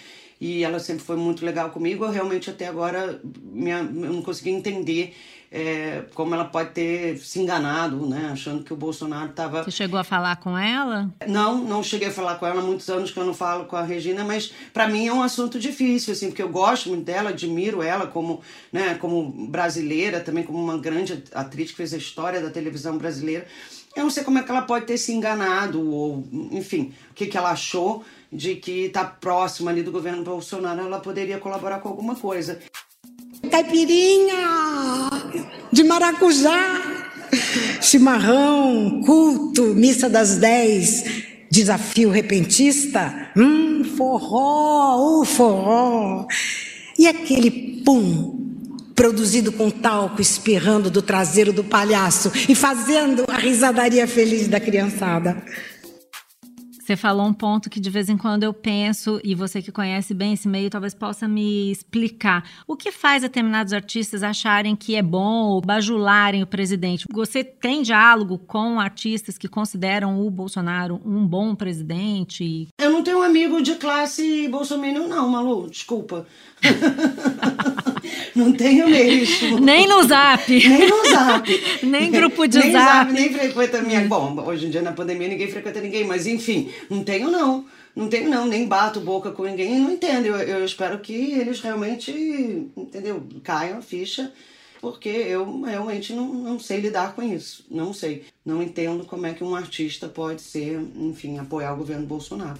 e 0.44 0.62
ela 0.62 0.78
sempre 0.78 1.06
foi 1.06 1.16
muito 1.16 1.46
legal 1.46 1.70
comigo. 1.70 2.04
Eu 2.04 2.12
realmente 2.12 2.50
até 2.50 2.68
agora 2.68 3.22
minha, 3.42 3.78
eu 3.78 4.14
não 4.14 4.22
consegui 4.22 4.50
entender 4.50 5.16
é, 5.50 6.04
como 6.14 6.34
ela 6.36 6.44
pode 6.44 6.72
ter 6.72 7.18
se 7.18 7.40
enganado, 7.40 8.06
né, 8.06 8.30
achando 8.34 8.62
que 8.62 8.74
o 8.74 8.76
Bolsonaro 8.76 9.30
estava. 9.30 9.64
Você 9.64 9.72
chegou 9.72 9.98
a 9.98 10.04
falar 10.04 10.36
com 10.38 10.58
ela? 10.58 11.10
Não, 11.26 11.64
não 11.64 11.82
cheguei 11.82 12.10
a 12.10 12.12
falar 12.12 12.36
com 12.36 12.46
ela 12.46 12.60
há 12.60 12.64
muitos 12.64 12.90
anos 12.90 13.10
que 13.10 13.18
eu 13.18 13.24
não 13.24 13.34
falo 13.34 13.64
com 13.66 13.78
a 13.78 13.84
Regina, 13.84 14.26
mas 14.26 14.52
para 14.74 14.90
mim 14.90 15.08
é 15.08 15.14
um 15.14 15.24
assunto 15.24 15.58
difícil, 15.58 16.12
assim, 16.12 16.28
porque 16.28 16.44
eu 16.44 16.50
gosto 16.50 16.90
muito 16.90 17.06
dela, 17.06 17.30
admiro 17.30 17.82
ela 17.82 18.06
como, 18.06 18.42
né, 18.70 18.96
como 18.96 19.48
brasileira, 19.48 20.20
também 20.20 20.44
como 20.44 20.62
uma 20.62 20.78
grande 20.78 21.24
atriz 21.34 21.72
que 21.72 21.78
fez 21.78 21.94
a 21.94 21.98
história 21.98 22.42
da 22.42 22.50
televisão 22.50 22.98
brasileira. 22.98 23.48
Eu 23.96 24.04
não 24.04 24.10
sei 24.10 24.24
como 24.24 24.40
é 24.40 24.44
que 24.44 24.50
ela 24.50 24.64
pode 24.64 24.86
ter 24.86 24.98
se 24.98 25.12
enganado, 25.12 25.88
ou, 25.88 26.28
enfim, 26.52 26.94
o 27.12 27.14
que, 27.14 27.28
que 27.28 27.38
ela 27.38 27.52
achou 27.52 28.04
de 28.32 28.56
que 28.56 28.86
está 28.86 29.06
próxima 29.06 29.70
ali 29.70 29.84
do 29.84 29.92
governo 29.92 30.24
Bolsonaro, 30.24 30.82
ela 30.82 31.00
poderia 31.00 31.38
colaborar 31.38 31.80
com 31.80 31.90
alguma 31.90 32.16
coisa 32.16 32.60
caipirinha 33.50 35.10
de 35.72 35.84
maracujá, 35.84 36.82
chimarrão, 37.82 39.02
culto, 39.06 39.76
missa 39.76 40.10
das 40.10 40.38
dez, 40.38 41.04
desafio 41.52 42.10
repentista, 42.10 43.32
hum, 43.38 43.84
forró, 43.96 45.20
o 45.22 45.26
forró. 45.26 46.26
E 46.98 47.06
aquele 47.08 47.82
pum 47.84 48.43
produzido 48.96 49.52
com 49.52 49.70
talco 49.70 50.22
espirrando 50.22 50.90
do 50.90 51.02
traseiro 51.02 51.52
do 51.52 51.64
palhaço 51.64 52.32
e 52.48 52.56
fazendo 52.56 53.26
a 53.28 53.38
risadaria 53.38 54.08
feliz 54.08 54.48
da 54.48 54.60
criançada. 54.60 55.44
Você 56.84 56.98
falou 56.98 57.26
um 57.26 57.34
ponto 57.34 57.70
que 57.70 57.80
de 57.80 57.90
vez 57.90 58.10
em 58.10 58.18
quando 58.18 58.44
eu 58.44 58.54
penso, 58.54 59.18
e 59.24 59.34
você 59.34 59.62
que 59.62 59.72
conhece 59.72 60.14
bem 60.14 60.34
esse 60.34 60.50
meio 60.50 60.70
talvez 60.70 60.94
possa 60.94 61.30
me 61.30 61.72
explicar. 61.72 62.44
O 62.68 62.76
que 62.76 62.92
faz 62.92 63.22
determinados 63.22 63.72
artistas 63.72 64.22
acharem 64.22 64.76
que 64.76 64.94
é 64.94 65.02
bom 65.02 65.46
ou 65.46 65.62
bajularem 65.62 66.44
o 66.44 66.48
presidente? 66.48 67.06
Você 67.10 67.42
tem 67.42 67.84
diálogo 67.84 68.38
com 68.38 68.82
artistas 68.82 69.38
que 69.38 69.48
consideram 69.48 70.20
o 70.28 70.30
Bolsonaro 70.30 71.00
um 71.06 71.26
bom 71.26 71.56
presidente? 71.56 72.68
Eu 72.78 72.92
não 72.92 73.02
tenho 73.02 73.20
um 73.20 73.24
amigo 73.24 73.62
de 73.62 73.76
classe 73.76 74.50
bolsominion, 74.50 75.08
não, 75.08 75.30
Malu, 75.30 75.70
desculpa. 75.70 76.28
não 78.36 78.52
tenho 78.52 78.88
mesmo. 78.88 79.60
Nem 79.60 79.88
no 79.88 80.04
zap. 80.04 80.52
Nem 80.52 80.90
no 80.90 81.10
zap. 81.10 81.64
nem 81.84 82.12
grupo 82.12 82.48
de 82.48 82.60
nem 82.60 82.72
zap. 82.72 83.10
zap. 83.10 83.12
Nem 83.14 83.34
frequenta 83.34 83.82
minha. 83.82 84.02
Bom, 84.08 84.44
hoje 84.46 84.68
em 84.68 84.70
dia 84.70 84.82
na 84.82 84.92
pandemia 84.92 85.28
ninguém 85.28 85.48
frequenta 85.48 85.80
ninguém, 85.80 86.06
mas 86.06 86.28
enfim, 86.28 86.70
não 86.90 87.04
tenho 87.04 87.30
não. 87.30 87.66
Não 87.96 88.08
tenho 88.08 88.30
não, 88.30 88.48
nem 88.48 88.68
bato 88.68 89.00
boca 89.00 89.32
com 89.32 89.44
ninguém, 89.44 89.80
não 89.80 89.92
entendo. 89.92 90.26
Eu, 90.26 90.38
eu 90.38 90.66
espero 90.66 90.98
que 91.00 91.14
eles 91.14 91.62
realmente, 91.62 92.12
entendeu, 92.76 93.24
caiam 93.44 93.78
a 93.78 93.82
ficha 93.82 94.32
porque 94.84 95.08
eu 95.08 95.62
realmente 95.62 96.12
não, 96.12 96.34
não 96.34 96.60
sei 96.60 96.82
lidar 96.82 97.16
com 97.16 97.24
isso. 97.24 97.66
Não 97.72 97.94
sei. 97.94 98.26
Não 98.46 98.62
entendo 98.62 99.06
como 99.06 99.26
é 99.26 99.34
que 99.34 99.42
um 99.42 99.56
artista 99.56 100.10
pode 100.10 100.42
ser, 100.42 100.78
enfim, 100.98 101.38
apoiar 101.38 101.74
o 101.74 101.78
governo 101.78 102.06
Bolsonaro. 102.06 102.60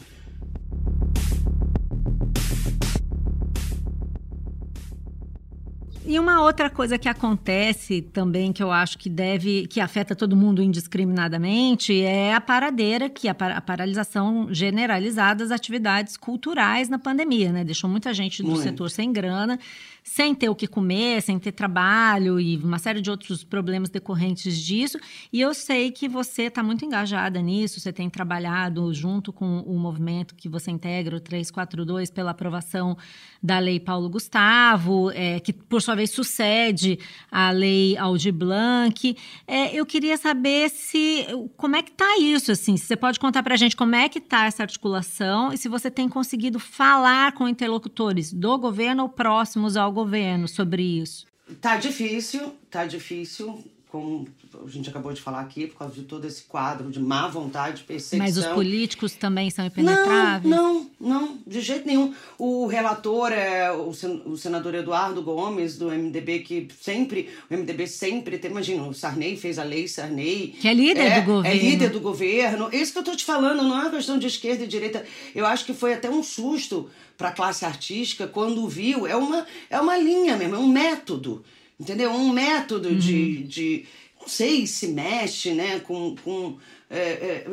E 6.06 6.20
uma 6.20 6.42
outra 6.42 6.70
coisa 6.70 6.98
que 6.98 7.08
acontece 7.08 8.02
também, 8.02 8.52
que 8.52 8.62
eu 8.62 8.72
acho 8.72 8.98
que 8.98 9.10
deve, 9.10 9.68
que 9.68 9.80
afeta 9.80 10.14
todo 10.16 10.36
mundo 10.36 10.62
indiscriminadamente, 10.62 12.02
é 12.02 12.34
a 12.34 12.42
paradeira, 12.42 13.10
que 13.10 13.30
a, 13.30 13.32
a 13.32 13.62
paralisação 13.62 14.48
generalizada 14.52 15.44
das 15.44 15.52
atividades 15.52 16.18
culturais 16.18 16.90
na 16.90 17.00
pandemia, 17.00 17.52
né? 17.52 17.64
Deixou 17.64 17.90
muita 17.90 18.14
gente 18.14 18.42
do 18.42 18.50
Muito. 18.50 18.64
setor 18.64 18.90
sem 18.90 19.14
grana 19.14 19.58
sem 20.04 20.36
ter 20.36 20.50
o 20.50 20.56
que 20.56 20.68
comer, 20.68 21.22
sem 21.22 21.40
ter 21.40 21.54
trabalho 21.54 22.40
e 22.40 22.58
uma 22.58 22.78
série 22.78 23.00
de 23.00 23.10
outros 23.10 23.44
problemas 23.44 23.90
decorrentes 23.90 24.58
disso. 24.58 25.00
E 25.32 25.40
eu 25.40 25.54
sei 25.54 25.92
que 25.92 26.10
você 26.10 26.44
está 26.44 26.62
muito 26.62 26.84
engajada 26.84 27.42
nisso, 27.42 27.80
você 27.80 27.94
tem 27.94 28.10
trabalhado 28.10 28.94
junto 28.94 29.32
com 29.32 29.60
o 29.62 29.80
movimento 29.80 30.36
que 30.36 30.50
você 30.50 30.70
integra, 30.72 31.16
o 31.16 31.20
342, 31.20 32.12
pela 32.12 32.32
aprovação 32.32 32.98
da 33.42 33.60
Lei 33.60 33.80
Paulo 33.80 34.10
Gustavo, 34.10 35.10
é, 35.12 35.40
que 35.40 35.54
por 35.54 35.82
sua 35.82 35.96
vez 35.96 36.12
sucede 36.12 37.00
a 37.32 37.52
Lei 37.52 37.98
Aldir 37.98 38.34
Blanc. 38.34 39.16
É, 39.48 39.74
eu 39.74 39.86
queria 39.86 40.18
saber 40.18 40.70
se 40.70 41.26
como 41.56 41.76
é 41.76 41.82
que 41.82 41.92
está 41.92 42.18
isso, 42.20 42.52
assim, 42.52 42.76
se 42.76 42.88
você 42.88 42.96
pode 42.98 43.20
contar 43.20 43.42
para 43.42 43.54
a 43.54 43.58
gente 43.58 43.76
como 43.76 43.96
é 43.96 44.10
que 44.10 44.20
está 44.20 44.46
essa 44.46 44.64
articulação 44.64 45.54
e 45.54 45.58
se 45.58 45.70
você 45.70 45.90
tem 45.90 46.10
conseguido 46.10 46.60
falar 46.60 47.34
com 47.34 47.48
interlocutores 47.48 48.34
do 48.34 48.58
governo 48.58 49.04
ou 49.04 49.10
próximos 49.10 49.78
ao 49.78 49.93
governo 49.94 50.48
sobre 50.48 50.84
isso? 50.84 51.26
Tá 51.62 51.78
difícil, 51.78 52.56
tá 52.70 52.86
difícil 52.86 53.64
como 53.94 54.28
a 54.66 54.68
gente 54.68 54.90
acabou 54.90 55.14
de 55.14 55.22
falar 55.22 55.42
aqui, 55.42 55.68
por 55.68 55.78
causa 55.78 55.94
de 55.94 56.02
todo 56.02 56.26
esse 56.26 56.42
quadro 56.46 56.90
de 56.90 57.00
má 57.00 57.28
vontade, 57.28 57.84
perseguição. 57.84 58.18
Mas 58.18 58.38
os 58.40 58.48
políticos 58.48 59.14
também 59.14 59.52
são 59.52 59.64
impenetráveis? 59.64 60.50
Não, 60.50 60.90
não, 61.00 61.22
não, 61.22 61.38
de 61.46 61.62
jeito 61.62 61.86
nenhum. 61.86 62.12
O 62.40 62.66
relator 62.66 63.32
é 63.32 63.72
o 63.72 64.36
senador 64.36 64.74
Eduardo 64.74 65.22
Gomes, 65.22 65.78
do 65.78 65.92
MDB, 65.92 66.40
que 66.40 66.68
sempre, 66.82 67.30
o 67.48 67.54
MDB 67.54 67.86
sempre 67.86 68.40
tem, 68.40 68.50
imagina, 68.50 68.82
o 68.82 68.96
Sarney 68.96 69.38
fez 69.38 69.60
a 69.60 69.64
lei 69.64 69.88
Sarney. 69.88 70.56
Que 70.60 70.68
é 70.68 70.74
líder 70.74 71.00
é, 71.00 71.22
do 71.22 71.26
governo. 71.28 71.56
É 71.56 71.64
líder 71.64 71.90
do 71.92 72.00
governo. 72.00 72.70
Isso 72.74 72.94
que 72.94 72.98
eu 72.98 73.04
tô 73.04 73.16
te 73.16 73.24
falando, 73.24 73.62
não 73.62 73.78
é 73.78 73.82
uma 73.82 73.92
questão 73.92 74.18
de 74.18 74.26
esquerda 74.26 74.64
e 74.64 74.68
direita. 74.68 75.06
Eu 75.36 75.46
acho 75.46 75.66
que 75.66 75.74
foi 75.76 75.94
até 75.94 76.10
um 76.10 76.24
susto 76.24 76.90
para 77.16 77.30
a 77.30 77.32
classe 77.32 77.64
artística 77.64 78.26
quando 78.26 78.68
viu. 78.68 79.06
É 79.06 79.16
uma, 79.16 79.46
é 79.70 79.80
uma 79.80 79.96
linha 80.00 80.36
mesmo, 80.36 80.56
é 80.56 80.58
um 80.58 80.68
método 80.68 81.46
entendeu? 81.84 82.12
Um 82.12 82.32
método 82.32 82.90
uhum. 82.90 82.98
de, 82.98 83.44
de, 83.44 83.86
não 84.20 84.28
sei, 84.28 84.66
se 84.66 84.88
mexe, 84.88 85.52
né, 85.52 85.80
com, 85.82 86.16
com 86.24 86.58
é, 86.90 86.98
é, 86.98 87.48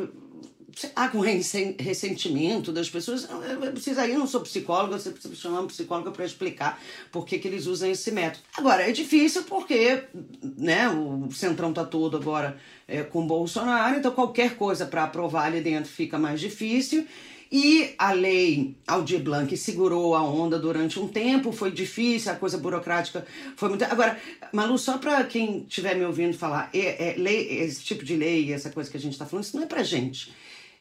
ah, 0.95 1.09
com 1.09 1.19
ressentimento 1.19 2.71
das 2.71 2.89
pessoas. 2.89 3.27
Eu 3.29 3.71
precisaria, 3.71 4.17
não 4.17 4.25
sou 4.25 4.41
psicóloga, 4.41 4.97
você 4.97 5.11
precisa 5.11 5.35
chamar 5.35 5.59
uma 5.59 5.67
psicóloga 5.67 6.11
para 6.11 6.25
explicar 6.25 6.81
por 7.11 7.25
que, 7.25 7.37
que 7.37 7.47
eles 7.47 7.65
usam 7.65 7.91
esse 7.91 8.09
método. 8.11 8.43
Agora, 8.57 8.87
é 8.87 8.91
difícil 8.91 9.43
porque 9.43 10.03
né, 10.57 10.87
o 10.89 11.29
Centrão 11.31 11.69
está 11.69 11.83
todo 11.83 12.17
agora 12.17 12.57
é, 12.87 13.03
com 13.03 13.27
Bolsonaro, 13.27 13.97
então 13.97 14.11
qualquer 14.11 14.55
coisa 14.55 14.85
para 14.85 15.03
aprovar 15.03 15.47
ali 15.47 15.61
dentro 15.61 15.91
fica 15.91 16.17
mais 16.17 16.39
difícil. 16.39 17.05
E 17.51 17.93
a 17.97 18.13
lei 18.13 18.77
Aldir 18.87 19.19
Blanc 19.19 19.55
segurou 19.57 20.15
a 20.15 20.23
onda 20.23 20.57
durante 20.57 20.97
um 20.97 21.07
tempo, 21.09 21.51
foi 21.51 21.69
difícil, 21.69 22.31
a 22.31 22.35
coisa 22.35 22.57
burocrática 22.57 23.25
foi 23.57 23.67
muito. 23.67 23.83
Agora, 23.83 24.17
Malu, 24.53 24.77
só 24.77 24.97
para 24.97 25.21
quem 25.25 25.65
estiver 25.67 25.95
me 25.95 26.05
ouvindo 26.05 26.37
falar, 26.37 26.69
é, 26.73 27.09
é, 27.09 27.15
lei, 27.17 27.59
esse 27.59 27.83
tipo 27.83 28.05
de 28.05 28.15
lei, 28.15 28.53
essa 28.53 28.69
coisa 28.69 28.89
que 28.89 28.95
a 28.95 28.99
gente 28.99 29.11
está 29.11 29.25
falando, 29.25 29.43
isso 29.43 29.57
não 29.57 29.63
é 29.63 29.67
para 29.67 29.83
gente. 29.83 30.31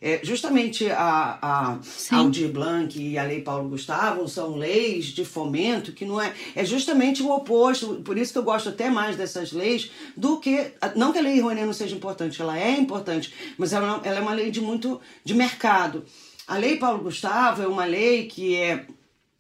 É, 0.03 0.21
justamente 0.23 0.91
a, 0.91 1.39
a 1.43 2.17
Aldir 2.17 2.51
Blanc 2.51 2.99
e 2.99 3.19
a 3.19 3.25
Lei 3.25 3.43
Paulo 3.43 3.69
Gustavo 3.69 4.27
são 4.29 4.57
leis 4.57 5.07
de 5.07 5.27
fomento 5.27 5.93
que 5.93 6.07
não 6.07 6.19
é. 6.19 6.33
É 6.55 6.65
justamente 6.65 7.23
o 7.23 7.31
oposto. 7.31 7.97
Por 7.97 8.17
isso 8.17 8.33
que 8.33 8.39
eu 8.39 8.43
gosto 8.43 8.71
até 8.71 8.89
mais 8.89 9.17
dessas 9.17 9.53
leis 9.53 9.91
do 10.17 10.39
que. 10.39 10.73
Não 10.97 11.13
que 11.13 11.19
a 11.19 11.23
Lei 11.23 11.39
Rouanet 11.41 11.67
não 11.67 11.75
seja 11.75 11.95
importante, 11.95 12.41
ela 12.41 12.59
é 12.59 12.71
importante, 12.79 13.35
mas 13.59 13.75
ela, 13.75 14.01
ela 14.03 14.19
é 14.19 14.23
uma 14.23 14.33
lei 14.33 14.51
de 14.51 14.63
muito 14.63 14.99
de 15.23 15.35
mercado. 15.35 16.03
A 16.51 16.57
Lei 16.57 16.79
Paulo 16.79 17.05
Gustavo 17.05 17.63
é 17.63 17.67
uma 17.69 17.85
lei 17.85 18.27
que 18.27 18.57
é 18.57 18.85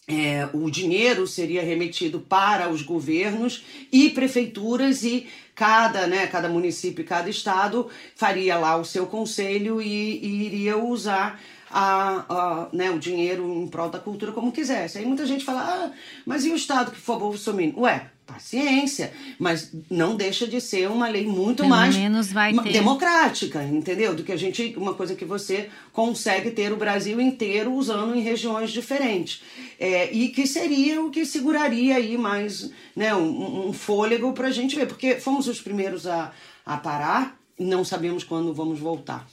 é, 0.07 0.49
o 0.52 0.71
dinheiro 0.71 1.26
seria 1.26 1.61
remetido 1.61 2.21
para 2.21 2.69
os 2.69 2.83
governos 2.83 3.64
e 3.93 4.11
prefeituras 4.11 5.02
e 5.02 5.29
cada, 5.52 6.07
né, 6.07 6.29
cada 6.29 6.49
município 6.49 7.02
e 7.02 7.05
cada 7.05 7.29
estado 7.29 7.88
faria 8.14 8.57
lá 8.59 8.76
o 8.76 8.85
seu 8.85 9.07
conselho 9.07 9.83
e, 9.83 10.25
e 10.25 10.47
iria 10.47 10.79
usar 10.79 11.40
a, 11.69 12.25
a, 12.29 12.69
né, 12.73 12.93
o 12.93 12.99
dinheiro 13.00 13.45
em 13.45 13.67
prol 13.67 13.88
da 13.88 13.99
cultura 13.99 14.31
como 14.31 14.52
quisesse. 14.52 14.99
Aí 14.99 15.05
muita 15.05 15.26
gente 15.26 15.45
fala, 15.45 15.62
ah, 15.62 15.93
mas 16.25 16.45
e 16.45 16.50
o 16.50 16.57
estado 16.57 16.93
que 16.93 17.00
for 17.00 17.19
bolsominion? 17.19 17.81
Ué, 17.81 18.09
paciência, 18.33 19.13
mas 19.39 19.73
não 19.91 20.17
deixa 20.17 20.47
de 20.47 20.61
ser 20.61 20.89
uma 20.89 21.09
lei 21.09 21.27
muito 21.27 21.59
Pelo 21.59 21.71
mais 21.71 21.97
menos 21.97 22.33
vai 22.33 22.55
ter. 22.55 22.73
democrática, 22.73 23.63
entendeu? 23.65 24.15
Do 24.15 24.23
que 24.23 24.33
a 24.33 24.37
gente, 24.37 24.75
uma 24.77 24.95
coisa 24.95 25.15
que 25.15 25.25
você 25.25 25.69
consegue 25.93 26.51
ter 26.51 26.73
o 26.73 26.77
Brasil 26.77 27.21
inteiro 27.21 27.73
usando 27.73 28.15
em 28.15 28.21
regiões 28.21 28.71
diferentes. 28.71 29.43
É, 29.79 30.13
e 30.13 30.29
que 30.29 30.47
seria 30.47 31.03
o 31.03 31.11
que 31.11 31.25
seguraria 31.25 31.97
aí 31.97 32.17
mais 32.17 32.71
né, 32.95 33.15
um, 33.15 33.69
um 33.69 33.73
fôlego 33.73 34.33
para 34.33 34.49
a 34.49 34.53
gente 34.53 34.77
ver, 34.77 34.87
porque 34.87 35.17
fomos 35.17 35.49
os 35.49 35.61
primeiros 35.61 36.07
a, 36.07 36.33
a 36.65 36.77
parar, 36.77 37.37
não 37.59 37.85
sabemos 37.85 38.25
quando 38.25 38.55
vamos 38.55 38.79
voltar. 38.79 39.27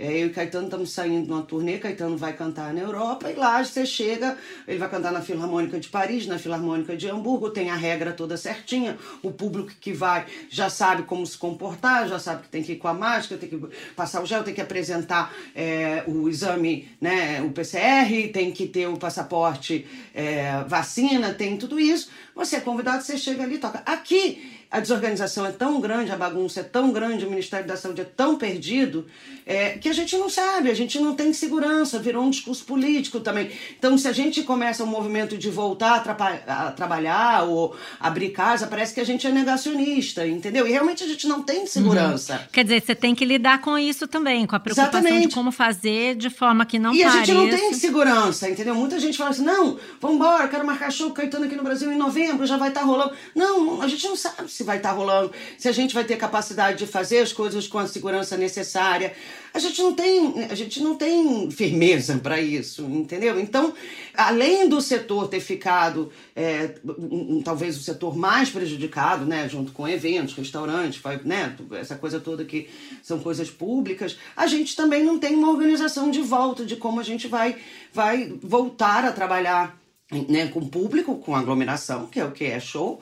É, 0.00 0.22
eu 0.22 0.28
e 0.28 0.30
Caetano 0.30 0.64
estamos 0.64 0.92
saindo 0.92 1.28
numa 1.28 1.42
turnê, 1.42 1.76
Caetano 1.76 2.16
vai 2.16 2.32
cantar 2.32 2.72
na 2.72 2.80
Europa 2.80 3.30
e 3.30 3.34
lá 3.34 3.62
você 3.62 3.84
chega, 3.84 4.34
ele 4.66 4.78
vai 4.78 4.88
cantar 4.88 5.12
na 5.12 5.20
Filarmônica 5.20 5.78
de 5.78 5.90
Paris, 5.90 6.26
na 6.26 6.38
Filarmônica 6.38 6.96
de 6.96 7.06
Hamburgo, 7.06 7.50
tem 7.50 7.68
a 7.68 7.76
regra 7.76 8.10
toda 8.10 8.34
certinha, 8.38 8.96
o 9.22 9.30
público 9.30 9.70
que 9.78 9.92
vai 9.92 10.24
já 10.48 10.70
sabe 10.70 11.02
como 11.02 11.26
se 11.26 11.36
comportar, 11.36 12.08
já 12.08 12.18
sabe 12.18 12.44
que 12.44 12.48
tem 12.48 12.62
que 12.62 12.72
ir 12.72 12.76
com 12.76 12.88
a 12.88 12.94
máscara, 12.94 13.38
tem 13.38 13.50
que 13.50 13.60
passar 13.94 14.22
o 14.22 14.26
gel, 14.26 14.42
tem 14.42 14.54
que 14.54 14.62
apresentar 14.62 15.34
é, 15.54 16.02
o 16.06 16.30
exame, 16.30 16.88
né, 16.98 17.42
o 17.42 17.50
PCR, 17.50 18.32
tem 18.32 18.50
que 18.52 18.66
ter 18.66 18.86
o 18.86 18.96
passaporte 18.96 19.86
é, 20.14 20.64
vacina, 20.66 21.34
tem 21.34 21.58
tudo 21.58 21.78
isso. 21.78 22.08
Você 22.34 22.56
é 22.56 22.60
convidado, 22.60 23.02
você 23.02 23.18
chega 23.18 23.42
ali 23.42 23.56
e 23.56 23.58
toca. 23.58 23.82
Aqui 23.84 24.59
a 24.70 24.78
desorganização 24.78 25.44
é 25.44 25.50
tão 25.50 25.80
grande, 25.80 26.12
a 26.12 26.16
bagunça 26.16 26.60
é 26.60 26.62
tão 26.62 26.92
grande, 26.92 27.26
o 27.26 27.30
Ministério 27.30 27.66
da 27.66 27.76
Saúde 27.76 28.02
é 28.02 28.04
tão 28.04 28.36
perdido, 28.36 29.04
é, 29.44 29.70
que 29.70 29.88
a 29.88 29.92
gente 29.92 30.16
não 30.16 30.30
sabe, 30.30 30.70
a 30.70 30.74
gente 30.74 31.00
não 31.00 31.14
tem 31.14 31.32
segurança, 31.32 31.98
virou 31.98 32.22
um 32.22 32.30
discurso 32.30 32.64
político 32.64 33.18
também. 33.18 33.50
Então, 33.76 33.98
se 33.98 34.06
a 34.06 34.12
gente 34.12 34.44
começa 34.44 34.84
um 34.84 34.86
movimento 34.86 35.36
de 35.36 35.50
voltar 35.50 36.04
a, 36.06 36.66
a 36.66 36.70
trabalhar 36.70 37.48
ou 37.48 37.74
abrir 37.98 38.30
casa, 38.30 38.68
parece 38.68 38.94
que 38.94 39.00
a 39.00 39.04
gente 39.04 39.26
é 39.26 39.32
negacionista, 39.32 40.24
entendeu? 40.24 40.68
E 40.68 40.70
realmente 40.70 41.02
a 41.02 41.06
gente 41.08 41.26
não 41.26 41.42
tem 41.42 41.66
segurança. 41.66 42.34
Uhum. 42.34 42.40
Quer 42.52 42.62
dizer, 42.62 42.80
você 42.80 42.94
tem 42.94 43.12
que 43.12 43.24
lidar 43.24 43.60
com 43.60 43.76
isso 43.76 44.06
também, 44.06 44.46
com 44.46 44.54
a 44.54 44.60
preocupação 44.60 45.00
Exatamente. 45.00 45.28
de 45.28 45.34
como 45.34 45.50
fazer 45.50 46.14
de 46.14 46.30
forma 46.30 46.64
que 46.64 46.78
não 46.78 46.94
E 46.94 47.02
pareça... 47.02 47.18
a 47.18 47.24
gente 47.24 47.34
não 47.34 47.48
tem 47.50 47.74
segurança, 47.74 48.48
entendeu? 48.48 48.76
Muita 48.76 49.00
gente 49.00 49.18
fala 49.18 49.30
assim, 49.30 49.42
não, 49.42 49.80
vamos 50.00 50.16
embora, 50.16 50.46
quero 50.46 50.64
marcar 50.64 50.92
show 50.92 51.10
Caetano 51.10 51.46
aqui 51.46 51.56
no 51.56 51.64
Brasil 51.64 51.90
em 51.92 51.98
novembro, 51.98 52.46
já 52.46 52.56
vai 52.56 52.68
estar 52.68 52.82
tá 52.82 52.86
rolando. 52.86 53.12
Não, 53.34 53.82
a 53.82 53.88
gente 53.88 54.06
não 54.06 54.14
sabe 54.14 54.48
se 54.48 54.59
vai 54.64 54.76
estar 54.76 54.90
tá 54.90 54.94
rolando, 54.94 55.32
se 55.58 55.68
a 55.68 55.72
gente 55.72 55.94
vai 55.94 56.04
ter 56.04 56.16
capacidade 56.16 56.78
de 56.78 56.86
fazer 56.86 57.18
as 57.18 57.32
coisas 57.32 57.66
com 57.66 57.78
a 57.78 57.86
segurança 57.86 58.36
necessária. 58.36 59.12
A 59.52 59.58
gente 59.58 59.82
não 59.82 59.94
tem, 59.94 60.44
a 60.48 60.54
gente 60.54 60.80
não 60.80 60.94
tem 60.94 61.50
firmeza 61.50 62.18
para 62.18 62.40
isso, 62.40 62.82
entendeu? 62.82 63.40
Então, 63.40 63.74
além 64.14 64.68
do 64.68 64.80
setor 64.80 65.28
ter 65.28 65.40
ficado, 65.40 66.12
é, 66.36 66.74
um, 66.84 67.42
talvez 67.42 67.76
o 67.76 67.82
setor 67.82 68.16
mais 68.16 68.48
prejudicado, 68.48 69.24
né, 69.24 69.48
junto 69.48 69.72
com 69.72 69.88
eventos, 69.88 70.34
restaurantes, 70.34 71.02
né, 71.24 71.56
essa 71.72 71.96
coisa 71.96 72.20
toda 72.20 72.44
que 72.44 72.68
são 73.02 73.18
coisas 73.18 73.50
públicas, 73.50 74.16
a 74.36 74.46
gente 74.46 74.76
também 74.76 75.02
não 75.02 75.18
tem 75.18 75.34
uma 75.34 75.50
organização 75.50 76.10
de 76.10 76.20
volta 76.20 76.64
de 76.64 76.76
como 76.76 77.00
a 77.00 77.04
gente 77.04 77.26
vai, 77.26 77.56
vai 77.92 78.32
voltar 78.40 79.04
a 79.04 79.12
trabalhar 79.12 79.80
né, 80.28 80.48
com 80.48 80.68
público, 80.68 81.16
com 81.16 81.36
aglomeração, 81.36 82.06
que 82.06 82.18
é 82.18 82.24
o 82.24 82.32
que 82.32 82.44
é 82.44 82.58
show, 82.58 83.00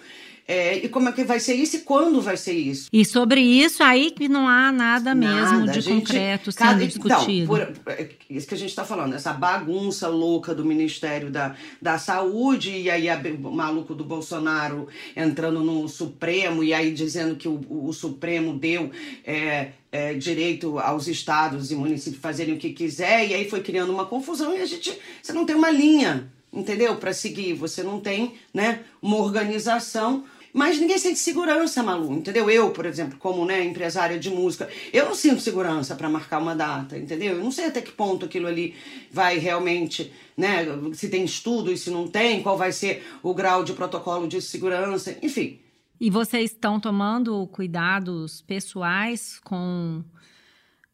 é, 0.50 0.78
e 0.78 0.88
como 0.88 1.10
é 1.10 1.12
que 1.12 1.24
vai 1.24 1.38
ser 1.38 1.52
isso 1.52 1.76
e 1.76 1.80
quando 1.80 2.22
vai 2.22 2.38
ser 2.38 2.54
isso. 2.54 2.88
E 2.90 3.04
sobre 3.04 3.42
isso 3.42 3.82
aí 3.82 4.10
que 4.10 4.30
não 4.30 4.48
há 4.48 4.72
nada, 4.72 5.14
nada 5.14 5.52
mesmo 5.52 5.70
de 5.70 5.82
gente, 5.82 6.06
concreto 6.06 6.50
sendo 6.50 6.68
cada, 6.68 6.86
discutido. 6.86 7.54
Então, 7.54 7.74
por, 7.84 7.92
é 7.92 8.08
isso 8.30 8.46
que 8.48 8.54
a 8.54 8.58
gente 8.58 8.70
está 8.70 8.82
falando, 8.82 9.14
essa 9.14 9.34
bagunça 9.34 10.08
louca 10.08 10.54
do 10.54 10.64
Ministério 10.64 11.30
da, 11.30 11.54
da 11.82 11.98
Saúde, 11.98 12.70
e 12.70 12.88
aí 12.88 13.10
a, 13.10 13.20
o 13.44 13.52
maluco 13.52 13.94
do 13.94 14.02
Bolsonaro 14.02 14.88
entrando 15.14 15.62
no 15.62 15.86
Supremo, 15.86 16.64
e 16.64 16.72
aí 16.72 16.94
dizendo 16.94 17.36
que 17.36 17.46
o, 17.46 17.60
o 17.68 17.92
Supremo 17.92 18.58
deu 18.58 18.90
é, 19.26 19.72
é, 19.92 20.14
direito 20.14 20.78
aos 20.78 21.08
estados 21.08 21.70
e 21.70 21.74
municípios 21.74 22.22
fazerem 22.22 22.54
o 22.54 22.58
que 22.58 22.70
quiser, 22.70 23.28
e 23.28 23.34
aí 23.34 23.50
foi 23.50 23.60
criando 23.60 23.92
uma 23.92 24.06
confusão, 24.06 24.56
e 24.56 24.62
a 24.62 24.66
gente, 24.66 24.98
você 25.22 25.34
não 25.34 25.44
tem 25.44 25.54
uma 25.54 25.70
linha, 25.70 26.32
entendeu? 26.50 26.96
Para 26.96 27.12
seguir, 27.12 27.52
você 27.52 27.82
não 27.82 28.00
tem 28.00 28.32
né, 28.54 28.80
uma 29.02 29.18
organização 29.18 30.24
mas 30.58 30.80
ninguém 30.80 30.98
sente 30.98 31.20
segurança, 31.20 31.84
Malu, 31.84 32.12
entendeu? 32.14 32.50
Eu, 32.50 32.70
por 32.70 32.84
exemplo, 32.84 33.16
como 33.16 33.44
né, 33.44 33.64
empresária 33.64 34.18
de 34.18 34.28
música, 34.28 34.68
eu 34.92 35.04
não 35.04 35.14
sinto 35.14 35.40
segurança 35.40 35.94
para 35.94 36.08
marcar 36.08 36.42
uma 36.42 36.52
data, 36.52 36.98
entendeu? 36.98 37.36
Eu 37.36 37.44
não 37.44 37.52
sei 37.52 37.66
até 37.66 37.80
que 37.80 37.92
ponto 37.92 38.26
aquilo 38.26 38.48
ali 38.48 38.74
vai 39.08 39.38
realmente, 39.38 40.12
né, 40.36 40.66
se 40.94 41.08
tem 41.08 41.24
estudo 41.24 41.72
e 41.72 41.78
se 41.78 41.92
não 41.92 42.08
tem, 42.08 42.42
qual 42.42 42.58
vai 42.58 42.72
ser 42.72 43.06
o 43.22 43.32
grau 43.32 43.62
de 43.62 43.72
protocolo 43.72 44.26
de 44.26 44.42
segurança, 44.42 45.16
enfim. 45.22 45.60
E 46.00 46.10
vocês 46.10 46.50
estão 46.50 46.80
tomando 46.80 47.46
cuidados 47.46 48.40
pessoais 48.40 49.38
com 49.44 50.02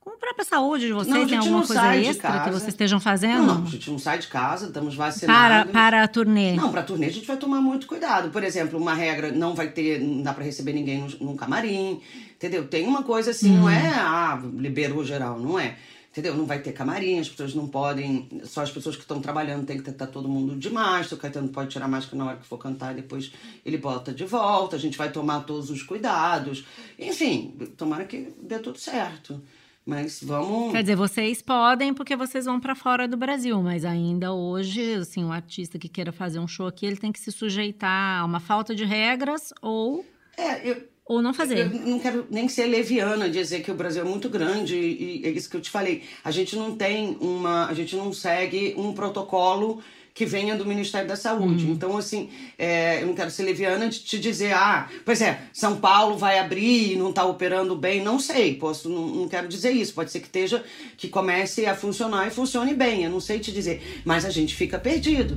com 0.04 0.10
a 0.10 0.16
própria 0.16 0.44
saúde 0.44 0.86
de 0.86 0.92
vocês? 0.92 1.16
Não, 1.16 1.26
Tem 1.26 1.38
alguma 1.38 1.66
coisa 1.66 1.96
extra 1.96 2.40
que 2.40 2.50
vocês 2.50 2.68
estejam 2.68 3.00
fazendo? 3.00 3.46
Não, 3.46 3.64
a 3.64 3.66
gente 3.66 3.90
não 3.90 3.98
sai 3.98 4.18
de 4.18 4.28
casa, 4.28 4.66
estamos 4.66 4.94
vacinados. 4.94 5.34
Para, 5.34 5.72
para 5.72 6.04
a 6.04 6.08
turnê? 6.08 6.52
Não, 6.52 6.70
para 6.70 6.82
a 6.82 6.84
turnê 6.84 7.06
a 7.06 7.10
gente 7.10 7.26
vai 7.26 7.38
tomar 7.38 7.60
muito 7.62 7.86
cuidado. 7.86 8.30
Por 8.30 8.44
exemplo, 8.44 8.78
uma 8.78 8.92
regra, 8.92 9.32
não 9.32 9.54
vai 9.54 9.68
ter, 9.68 9.98
não 10.00 10.22
dá 10.22 10.34
para 10.34 10.44
receber 10.44 10.74
ninguém 10.74 10.98
no, 10.98 11.30
no, 11.30 11.36
camarim, 11.36 12.02
entendeu? 12.34 12.68
Tem 12.68 12.86
uma 12.86 13.02
coisa 13.02 13.30
assim, 13.30 13.50
hum. 13.50 13.62
não 13.62 13.70
é, 13.70 13.94
ah, 13.96 14.38
liberou 14.56 15.02
geral, 15.02 15.40
não 15.40 15.58
é. 15.58 15.76
Entendeu? 16.12 16.36
Não 16.36 16.46
vai 16.46 16.60
ter 16.60 16.70
camarim, 16.70 17.18
as 17.18 17.28
pessoas 17.28 17.54
não 17.56 17.66
podem. 17.66 18.28
Só 18.44 18.60
as 18.60 18.70
pessoas 18.70 18.94
que 18.94 19.02
estão 19.02 19.20
trabalhando 19.20 19.66
tem 19.66 19.82
que 19.82 19.90
estar 19.90 20.06
todo 20.06 20.28
mundo 20.28 20.54
de 20.54 20.70
máscara. 20.70 21.16
O 21.16 21.18
Caetano 21.18 21.48
pode 21.48 21.70
tirar 21.70 21.88
máscara 21.88 22.16
na 22.16 22.26
hora 22.26 22.36
que 22.36 22.46
for 22.46 22.56
cantar 22.56 22.92
e 22.92 23.02
depois 23.02 23.32
ele 23.66 23.78
bota 23.78 24.12
de 24.12 24.24
volta. 24.24 24.76
A 24.76 24.78
gente 24.78 24.96
vai 24.96 25.10
tomar 25.10 25.40
todos 25.40 25.70
os 25.70 25.82
cuidados. 25.82 26.64
Enfim, 26.96 27.56
tomara 27.76 28.04
que 28.04 28.32
dê 28.40 28.60
tudo 28.60 28.78
certo. 28.78 29.42
Mas 29.86 30.22
vamos. 30.22 30.72
Quer 30.72 30.82
dizer, 30.82 30.96
vocês 30.96 31.42
podem 31.42 31.92
porque 31.92 32.16
vocês 32.16 32.46
vão 32.46 32.58
para 32.58 32.74
fora 32.74 33.06
do 33.06 33.16
Brasil, 33.16 33.60
mas 33.62 33.84
ainda 33.84 34.32
hoje, 34.32 34.94
assim, 34.94 35.22
um 35.22 35.32
artista 35.32 35.78
que 35.78 35.88
queira 35.88 36.10
fazer 36.10 36.38
um 36.38 36.48
show 36.48 36.66
aqui, 36.66 36.86
ele 36.86 36.96
tem 36.96 37.12
que 37.12 37.20
se 37.20 37.30
sujeitar 37.30 38.20
a 38.20 38.24
uma 38.24 38.40
falta 38.40 38.74
de 38.74 38.84
regras 38.84 39.52
ou. 39.60 40.04
É, 40.38 40.68
eu, 40.68 40.88
ou 41.06 41.20
não 41.20 41.34
fazer. 41.34 41.58
Eu 41.58 41.68
não 41.68 41.98
quero 41.98 42.26
nem 42.30 42.48
ser 42.48 42.64
leviana 42.64 43.28
dizer 43.28 43.62
que 43.62 43.70
o 43.70 43.74
Brasil 43.74 44.02
é 44.02 44.08
muito 44.08 44.30
grande 44.30 44.74
e, 44.74 45.20
e 45.20 45.26
é 45.26 45.30
isso 45.30 45.50
que 45.50 45.56
eu 45.56 45.60
te 45.60 45.70
falei. 45.70 46.02
A 46.24 46.30
gente 46.30 46.56
não 46.56 46.74
tem 46.76 47.18
uma, 47.20 47.66
a 47.66 47.74
gente 47.74 47.94
não 47.94 48.10
segue 48.10 48.74
um 48.78 48.94
protocolo 48.94 49.82
que 50.14 50.24
venha 50.24 50.56
do 50.56 50.64
Ministério 50.64 51.08
da 51.08 51.16
Saúde. 51.16 51.64
Uhum. 51.64 51.72
Então, 51.72 51.96
assim, 51.96 52.30
é, 52.56 53.02
eu 53.02 53.08
não 53.08 53.14
quero 53.14 53.32
ser 53.32 53.42
leviana 53.42 53.88
de 53.88 53.98
te 53.98 54.18
dizer, 54.18 54.54
ah, 54.54 54.88
pois 55.04 55.20
é, 55.20 55.40
São 55.52 55.76
Paulo 55.76 56.16
vai 56.16 56.38
abrir 56.38 56.92
e 56.92 56.96
não 56.96 57.10
está 57.10 57.24
operando 57.24 57.74
bem. 57.74 58.00
Não 58.00 58.20
sei, 58.20 58.54
posso, 58.54 58.88
não, 58.88 59.08
não 59.08 59.28
quero 59.28 59.48
dizer 59.48 59.72
isso. 59.72 59.92
Pode 59.92 60.12
ser 60.12 60.20
que 60.20 60.26
esteja, 60.26 60.64
que 60.96 61.08
comece 61.08 61.66
a 61.66 61.74
funcionar 61.74 62.28
e 62.28 62.30
funcione 62.30 62.74
bem. 62.74 63.02
Eu 63.02 63.10
não 63.10 63.20
sei 63.20 63.40
te 63.40 63.50
dizer. 63.50 64.02
Mas 64.04 64.24
a 64.24 64.30
gente 64.30 64.54
fica 64.54 64.78
perdido. 64.78 65.36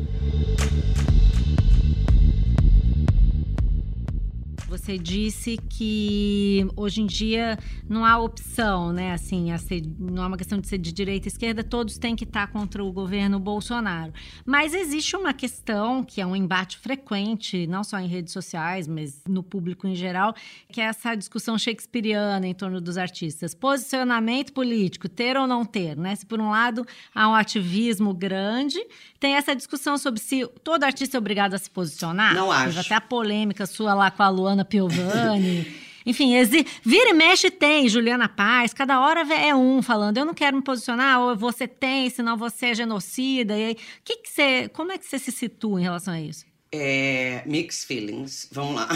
Você 4.88 4.98
disse 4.98 5.58
que 5.70 6.66
hoje 6.74 7.02
em 7.02 7.06
dia 7.06 7.60
não 7.90 8.06
há 8.06 8.18
opção, 8.18 8.94
né? 8.94 9.12
Assim, 9.12 9.50
ser, 9.58 9.84
não 10.00 10.24
é 10.24 10.28
uma 10.28 10.38
questão 10.38 10.58
de 10.62 10.66
ser 10.66 10.78
de 10.78 10.94
direita 10.94 11.28
e 11.28 11.30
esquerda, 11.30 11.62
todos 11.62 11.98
têm 11.98 12.16
que 12.16 12.24
estar 12.24 12.48
contra 12.48 12.82
o 12.82 12.90
governo 12.90 13.38
Bolsonaro. 13.38 14.14
Mas 14.46 14.74
existe 14.74 15.14
uma 15.18 15.34
questão 15.34 16.06
que 16.06 16.22
é 16.22 16.26
um 16.26 16.34
embate 16.34 16.78
frequente, 16.78 17.68
não 17.68 17.84
só 17.84 18.00
em 18.00 18.08
redes 18.08 18.32
sociais, 18.32 18.88
mas 18.88 19.22
no 19.28 19.44
público 19.44 19.86
em 19.90 19.94
geral, 19.94 20.34
que 20.72 20.80
é 20.80 20.86
essa 20.86 21.16
discussão 21.16 21.58
shakespeariana 21.58 22.48
em 22.48 22.54
torno 22.54 22.80
dos 22.80 22.98
artistas. 22.98 23.54
Posicionamento 23.54 24.54
político, 24.54 25.10
ter 25.10 25.36
ou 25.36 25.46
não 25.46 25.66
ter, 25.66 25.98
né? 25.98 26.16
Se 26.16 26.26
por 26.26 26.40
um 26.40 26.50
lado 26.50 26.88
há 27.14 27.28
um 27.28 27.36
ativismo 27.36 28.14
grande, 28.14 28.80
tem 29.20 29.36
essa 29.36 29.54
discussão 29.54 29.98
sobre 29.98 30.22
se 30.22 30.48
todo 30.64 30.86
artista 30.86 31.18
é 31.18 31.20
obrigado 31.20 31.56
a 31.56 31.58
se 31.58 31.70
posicionar. 31.70 32.34
Não 32.34 32.50
acho. 32.50 32.68
Teve 32.68 32.80
até 32.80 32.96
a 32.96 33.02
polêmica 33.02 33.66
sua 33.66 33.94
lá 33.94 34.10
com 34.10 34.24
a 34.24 34.30
Luana 34.30 34.64
Piovani. 34.78 35.68
Enfim, 36.06 36.36
exi... 36.36 36.66
vira 36.84 37.10
e 37.10 37.14
mexe 37.14 37.52
tem 37.52 37.90
Juliana 37.90 38.30
Paz, 38.30 38.74
cada 38.74 39.02
hora 39.02 39.22
é 39.34 39.54
um 39.54 39.82
falando, 39.82 40.18
eu 40.18 40.26
não 40.26 40.34
quero 40.34 40.56
me 40.56 40.64
posicionar, 40.64 41.20
ou 41.20 41.36
você 41.36 41.68
tem, 41.68 42.10
senão 42.10 42.38
você 42.38 42.68
é 42.68 42.76
genocida. 42.76 43.58
E 43.58 43.66
aí, 43.66 43.78
que 44.06 44.18
que 44.18 44.30
você, 44.30 44.70
como 44.70 44.92
é 44.92 44.98
que 44.98 45.06
você 45.06 45.20
se 45.20 45.34
situa 45.34 45.80
em 45.80 45.84
relação 45.84 46.14
a 46.14 46.22
isso? 46.22 46.46
É, 46.72 47.44
mixed 47.46 47.86
feelings, 47.86 48.48
vamos 48.52 48.76
lá. 48.76 48.88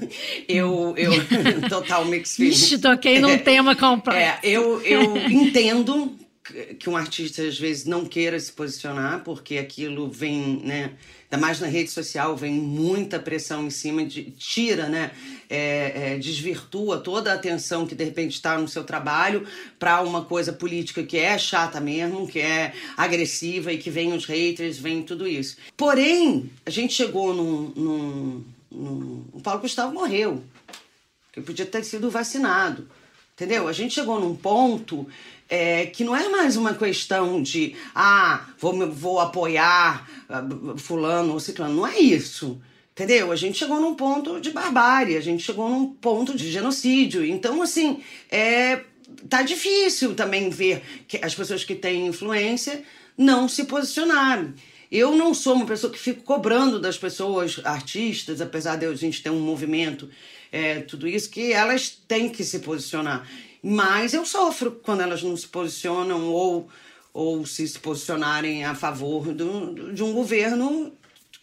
eu, 0.48 0.94
eu, 0.96 1.12
total 1.68 2.06
mixed 2.06 2.36
feelings. 2.36 2.62
Ixi, 2.62 2.78
toquei 2.78 3.18
num 3.18 3.30
é, 3.30 3.38
tema 3.38 3.76
complexo. 3.76 4.18
É, 4.18 4.38
eu, 4.42 4.80
eu 4.82 5.16
entendo 5.28 6.16
que 6.78 6.90
um 6.90 6.96
artista 6.96 7.42
às 7.42 7.58
vezes 7.58 7.86
não 7.86 8.04
queira 8.04 8.38
se 8.38 8.52
posicionar, 8.52 9.22
porque 9.24 9.56
aquilo 9.56 10.10
vem, 10.10 10.60
né? 10.62 10.92
Ainda 11.34 11.46
mais 11.46 11.58
na 11.58 11.66
rede 11.66 11.90
social, 11.90 12.36
vem 12.36 12.52
muita 12.52 13.18
pressão 13.18 13.66
em 13.66 13.70
cima, 13.70 14.04
de, 14.04 14.22
tira, 14.38 14.88
né? 14.88 15.10
É, 15.50 16.12
é, 16.12 16.18
desvirtua 16.18 16.98
toda 16.98 17.32
a 17.32 17.34
atenção 17.34 17.86
que 17.86 17.94
de 17.94 18.04
repente 18.04 18.34
está 18.34 18.56
no 18.56 18.68
seu 18.68 18.84
trabalho 18.84 19.44
para 19.76 20.00
uma 20.02 20.24
coisa 20.24 20.52
política 20.52 21.02
que 21.02 21.18
é 21.18 21.36
chata 21.36 21.80
mesmo, 21.80 22.28
que 22.28 22.38
é 22.38 22.72
agressiva 22.96 23.72
e 23.72 23.78
que 23.78 23.90
vem 23.90 24.12
os 24.12 24.26
haters, 24.26 24.78
vem 24.78 25.02
tudo 25.02 25.26
isso. 25.26 25.56
Porém, 25.76 26.48
a 26.64 26.70
gente 26.70 26.94
chegou 26.94 27.34
num. 27.34 27.72
num, 27.74 28.44
num 28.70 29.24
o 29.32 29.40
Paulo 29.40 29.60
Gustavo 29.60 29.92
morreu, 29.92 30.40
que 31.32 31.40
podia 31.40 31.66
ter 31.66 31.82
sido 31.82 32.10
vacinado. 32.10 32.88
Entendeu? 33.34 33.66
A 33.66 33.72
gente 33.72 33.92
chegou 33.92 34.20
num 34.20 34.36
ponto 34.36 35.04
é, 35.48 35.86
que 35.86 36.04
não 36.04 36.16
é 36.16 36.28
mais 36.28 36.56
uma 36.56 36.74
questão 36.74 37.42
de, 37.42 37.74
ah, 37.94 38.46
vou, 38.58 38.90
vou 38.90 39.20
apoiar 39.20 40.08
uh, 40.28 40.78
fulano 40.78 41.34
ou 41.34 41.40
ciclano. 41.40 41.74
Não 41.74 41.86
é 41.86 41.98
isso. 41.98 42.60
Entendeu? 42.92 43.32
A 43.32 43.36
gente 43.36 43.58
chegou 43.58 43.80
num 43.80 43.94
ponto 43.94 44.40
de 44.40 44.50
barbárie, 44.52 45.16
a 45.16 45.20
gente 45.20 45.42
chegou 45.42 45.68
num 45.68 45.86
ponto 45.86 46.34
de 46.36 46.50
genocídio. 46.50 47.24
Então, 47.24 47.60
assim, 47.60 48.00
é, 48.30 48.82
tá 49.28 49.42
difícil 49.42 50.14
também 50.14 50.48
ver 50.48 50.80
que 51.08 51.18
as 51.20 51.34
pessoas 51.34 51.64
que 51.64 51.74
têm 51.74 52.06
influência 52.06 52.84
não 53.18 53.48
se 53.48 53.64
posicionarem. 53.64 54.54
Eu 54.92 55.16
não 55.16 55.34
sou 55.34 55.54
uma 55.54 55.66
pessoa 55.66 55.92
que 55.92 55.98
fico 55.98 56.22
cobrando 56.22 56.78
das 56.78 56.96
pessoas, 56.96 57.60
artistas, 57.64 58.40
apesar 58.40 58.76
de 58.76 58.86
a 58.86 58.94
gente 58.94 59.22
ter 59.22 59.30
um 59.30 59.40
movimento, 59.40 60.08
é, 60.52 60.78
tudo 60.80 61.08
isso, 61.08 61.30
que 61.30 61.52
elas 61.52 61.90
têm 61.90 62.28
que 62.28 62.44
se 62.44 62.60
posicionar. 62.60 63.28
Mas 63.66 64.12
eu 64.12 64.26
sofro 64.26 64.72
quando 64.72 65.00
elas 65.00 65.22
não 65.22 65.34
se 65.34 65.48
posicionam 65.48 66.28
ou, 66.30 66.68
ou 67.14 67.46
se, 67.46 67.66
se 67.66 67.78
posicionarem 67.78 68.62
a 68.62 68.74
favor 68.74 69.32
do, 69.32 69.94
de 69.94 70.02
um 70.02 70.12
governo 70.12 70.92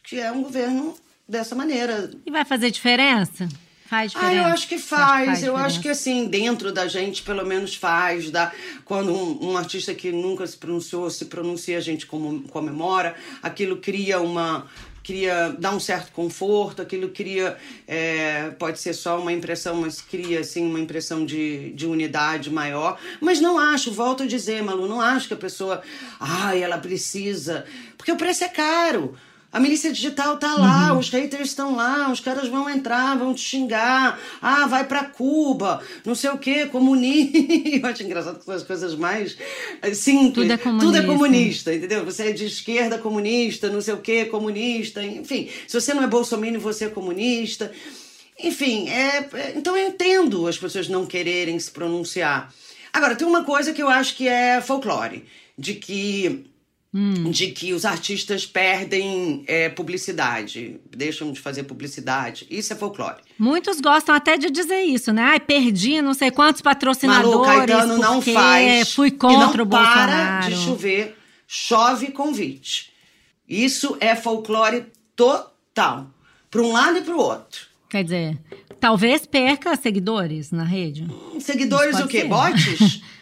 que 0.04 0.20
é 0.20 0.32
um 0.32 0.44
governo 0.44 0.96
dessa 1.28 1.56
maneira. 1.56 2.12
E 2.24 2.30
vai 2.30 2.46
fazer 2.46 2.70
diferença? 2.70 3.50
Faz 3.86 4.12
diferença? 4.12 4.34
Ah, 4.34 4.38
eu 4.38 4.54
acho 4.54 4.68
que 4.68 4.78
faz. 4.78 5.26
faz 5.26 5.44
eu 5.44 5.58
acho 5.58 5.82
que 5.82 5.90
assim, 5.90 6.28
dentro 6.28 6.72
da 6.72 6.88
gente, 6.88 7.24
pelo 7.24 7.46
menos 7.46 7.76
faz. 7.76 8.30
Dá, 8.30 8.52
quando 8.86 9.12
um, 9.12 9.52
um, 9.52 9.58
artista 9.58 9.94
que 9.94 10.12
nunca 10.12 10.46
se 10.46 10.56
pronunciou 10.56 11.10
se 11.10 11.26
pronuncia, 11.26 11.78
a 11.78 11.82
gente 11.82 12.06
comemora. 12.06 13.16
Aquilo 13.42 13.78
cria 13.78 14.22
uma, 14.22 14.68
cria 15.04 15.56
dar 15.58 15.74
um 15.74 15.80
certo 15.80 16.12
conforto, 16.12 16.82
aquilo 16.82 17.10
cria, 17.10 17.58
é, 17.88 18.52
pode 18.52 18.80
ser 18.80 18.94
só 18.94 19.20
uma 19.20 19.34
impressão, 19.34 19.76
mas 19.76 20.02
cria 20.02 20.42
assim 20.42 20.66
uma 20.66 20.80
impressão 20.80 21.26
de, 21.26 21.72
de 21.74 21.86
unidade 21.88 22.50
maior. 22.50 23.00
Mas 23.20 23.40
não 23.40 23.58
acho, 23.58 23.92
volto 23.92 24.24
a 24.24 24.28
dizer, 24.28 24.62
Malu, 24.64 24.88
não 24.88 25.02
acho 25.02 25.28
que 25.28 25.34
a 25.34 25.38
pessoa, 25.38 25.82
ai, 26.20 26.62
ela 26.62 26.78
precisa, 26.78 27.66
porque 27.98 28.12
o 28.12 28.18
preço 28.18 28.44
é 28.44 28.50
caro. 28.50 29.18
A 29.52 29.60
milícia 29.60 29.92
digital 29.92 30.38
tá 30.38 30.56
lá, 30.56 30.94
uhum. 30.94 31.00
os 31.00 31.10
haters 31.10 31.50
estão 31.50 31.76
lá, 31.76 32.10
os 32.10 32.22
caras 32.22 32.48
vão 32.48 32.70
entrar, 32.70 33.18
vão 33.18 33.34
te 33.34 33.42
xingar. 33.42 34.18
Ah, 34.42 34.66
vai 34.66 34.86
para 34.86 35.04
Cuba, 35.04 35.84
não 36.06 36.16
sei 36.16 36.30
o 36.30 36.38
quê, 36.38 36.68
comunista. 36.68 37.38
Eu 37.68 37.86
acho 37.86 38.04
engraçado 38.04 38.40
que 38.40 38.46
são 38.46 38.56
as 38.56 38.64
coisas 38.64 38.96
mais 38.96 39.38
eh, 39.82 39.94
simples. 39.94 40.48
Tudo 40.48 40.54
é 40.54 40.58
comunista. 40.58 40.86
Tudo 40.86 40.98
é 40.98 41.06
comunista, 41.06 41.74
entendeu? 41.74 42.06
Você 42.06 42.30
é 42.30 42.32
de 42.32 42.46
esquerda 42.46 42.98
comunista, 42.98 43.70
não 43.70 43.82
sei 43.82 43.94
o 43.94 43.98
quê, 43.98 44.24
comunista. 44.24 45.04
Enfim, 45.04 45.50
se 45.68 45.80
você 45.80 45.94
não 45.94 46.04
é 46.04 46.08
bolsominion, 46.08 46.60
você 46.62 46.86
é 46.86 46.90
comunista. 46.90 47.74
Enfim, 48.42 48.88
é, 48.90 49.28
é, 49.34 49.54
então 49.58 49.76
eu 49.76 49.90
entendo 49.90 50.48
as 50.48 50.58
pessoas 50.58 50.88
não 50.88 51.06
quererem 51.06 51.60
se 51.60 51.70
pronunciar. 51.70 52.54
Agora, 52.94 53.16
tem 53.16 53.28
uma 53.28 53.44
coisa 53.44 53.74
que 53.74 53.84
eu 53.84 53.90
acho 53.90 54.16
que 54.16 54.30
é 54.30 54.62
folclore, 54.62 55.26
de 55.58 55.74
que 55.76 56.51
Hum. 56.94 57.32
de 57.32 57.48
que 57.52 57.74
os 57.74 57.86
artistas 57.86 58.46
perdem 58.46 59.46
é, 59.48 59.70
publicidade, 59.70 60.78
deixam 60.94 61.32
de 61.32 61.40
fazer 61.40 61.64
publicidade. 61.64 62.46
Isso 62.50 62.74
é 62.74 62.76
folclore. 62.76 63.22
Muitos 63.40 63.80
gostam 63.80 64.14
até 64.14 64.38
de 64.38 64.52
dizer 64.52 64.82
isso, 64.82 65.14
né? 65.14 65.22
Ai, 65.22 65.40
perdi 65.40 66.02
não 66.02 66.14
sei 66.14 66.32
quantos 66.32 66.62
patrocinadores. 66.62 67.32
Malu, 67.32 67.46
Caetano 67.46 67.98
não 67.98 68.22
faz. 68.22 68.92
Fui 68.92 69.10
contra 69.10 69.58
não 69.58 69.64
o 69.64 69.66
Bolsonaro. 69.66 70.12
Para 70.12 70.50
de 70.50 70.56
chover, 70.58 71.18
chove 71.48 72.12
convite. 72.12 72.92
Isso 73.48 73.96
é 74.02 74.14
folclore 74.14 74.86
total. 75.16 76.08
Para 76.50 76.62
um 76.62 76.74
lado 76.74 76.98
e 76.98 77.02
para 77.02 77.16
o 77.16 77.20
outro. 77.20 77.68
Quer 77.90 78.04
dizer, 78.04 78.38
talvez 78.82 79.26
perca 79.26 79.76
seguidores 79.78 80.52
na 80.52 80.64
rede. 80.66 81.04
Hum, 81.04 81.40
seguidores 81.40 82.00
o 82.00 82.08
quê? 82.08 82.22
Ser. 82.22 82.28
Bots? 82.28 83.02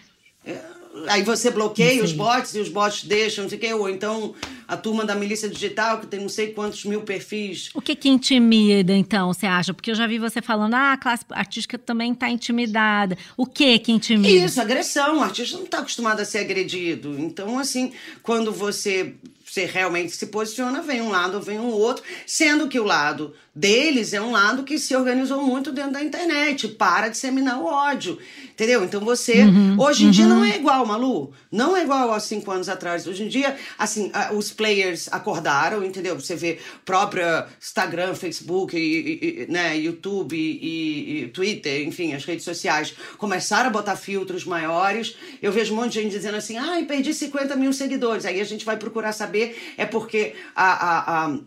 aí 1.08 1.24
você 1.24 1.50
bloqueia 1.52 2.04
os 2.04 2.14
bots 2.14 2.56
e 2.56 2.60
os 2.60 2.70
bots 2.70 3.04
deixam, 3.04 3.44
não 3.44 3.50
sei 3.50 3.58
o 3.58 3.62
quê, 3.62 3.74
ou 3.74 3.90
então 3.90 4.34
a 4.68 4.78
turma 4.78 5.04
da 5.04 5.16
milícia 5.16 5.50
digital, 5.50 6.00
que 6.00 6.08
tem 6.08 6.20
não 6.20 6.30
sei 6.30 6.54
quantos 6.54 6.86
mil 6.86 7.02
perfis. 7.02 7.70
O 7.74 7.82
que 7.82 7.96
que 7.96 8.10
intimida, 8.10 8.94
então, 8.94 9.34
você 9.34 9.46
acha? 9.46 9.74
Porque 9.74 9.92
eu 9.92 9.96
já 9.96 10.06
vi 10.06 10.20
você 10.20 10.42
falando, 10.42 10.76
ah, 10.76 10.94
a 10.94 10.98
classe 10.98 11.26
artística 11.32 11.78
também 11.78 12.12
está 12.12 12.30
intimidada. 12.30 13.18
O 13.36 13.46
que 13.46 13.80
que 13.80 13.92
intimida? 13.92 14.46
Isso, 14.46 14.62
agressão. 14.62 15.20
O 15.20 15.24
artista 15.24 15.58
não 15.58 15.66
está 15.66 15.80
acostumado 15.80 16.20
a 16.20 16.26
ser 16.26 16.40
agredido. 16.40 17.20
Então, 17.20 17.58
assim, 17.58 17.94
quando 18.22 18.52
você 18.52 19.16
você 19.50 19.66
realmente 19.66 20.16
se 20.16 20.28
posiciona, 20.28 20.82
vem 20.82 21.02
um 21.02 21.10
lado, 21.10 21.42
vem 21.42 21.60
um 21.60 21.70
outro, 21.70 22.04
sendo 22.26 22.68
que 22.68 22.80
o 22.80 22.84
lado 22.84 23.34
deles 23.54 24.14
é 24.14 24.22
um 24.22 24.32
lado 24.32 24.64
que 24.64 24.78
se 24.78 24.96
organizou 24.96 25.44
muito 25.44 25.72
dentro 25.72 25.94
da 25.94 26.04
internet 26.04 26.68
para 26.68 27.10
disseminar 27.10 27.60
o 27.60 27.66
ódio, 27.66 28.18
entendeu? 28.52 28.86
Então 28.86 29.02
você, 29.02 29.44
uhum, 29.44 29.76
hoje 29.78 30.04
em 30.04 30.06
uhum. 30.06 30.12
dia 30.12 30.26
não 30.28 30.46
é 30.46 30.56
igual, 30.56 30.86
Malu, 30.86 31.34
não 31.52 31.76
é 31.76 31.84
igual 31.84 32.14
há 32.14 32.20
cinco 32.20 32.52
anos 32.52 32.70
atrás. 32.70 33.08
Hoje 33.08 33.24
em 33.24 33.28
dia, 33.28 33.58
assim, 33.78 34.12
os 34.34 34.52
players 34.52 35.10
acordaram, 35.12 35.84
entendeu? 35.84 36.18
Você 36.18 36.36
vê 36.36 36.60
própria 36.86 37.48
Instagram, 37.60 38.14
Facebook, 38.14 38.78
e, 38.78 39.44
e, 39.44 39.52
né, 39.52 39.78
YouTube 39.78 40.38
e, 40.38 41.24
e, 41.24 41.28
Twitter, 41.30 41.88
enfim, 41.88 42.14
as 42.14 42.24
redes 42.24 42.46
sociais 42.46 42.94
começaram 43.18 43.70
a 43.70 43.72
botar 43.72 43.96
filtros 43.96 44.46
maiores. 44.46 45.16
Eu 45.42 45.52
vejo 45.52 45.74
um 45.74 45.78
monte 45.78 45.94
de 45.94 46.04
gente 46.04 46.12
dizendo 46.12 46.38
assim, 46.38 46.58
ai, 46.58 46.86
perdi 46.86 47.14
50 47.14 47.56
mil 47.56 47.74
seguidores. 47.74 48.26
Aí 48.26 48.40
a 48.40 48.46
gente 48.46 48.64
vai 48.64 48.78
procurar 48.78 49.12
saber 49.12 49.39
é 49.78 49.86
porque 49.86 50.34
a, 50.56 50.72
a, 50.74 51.26
a 51.26 51.40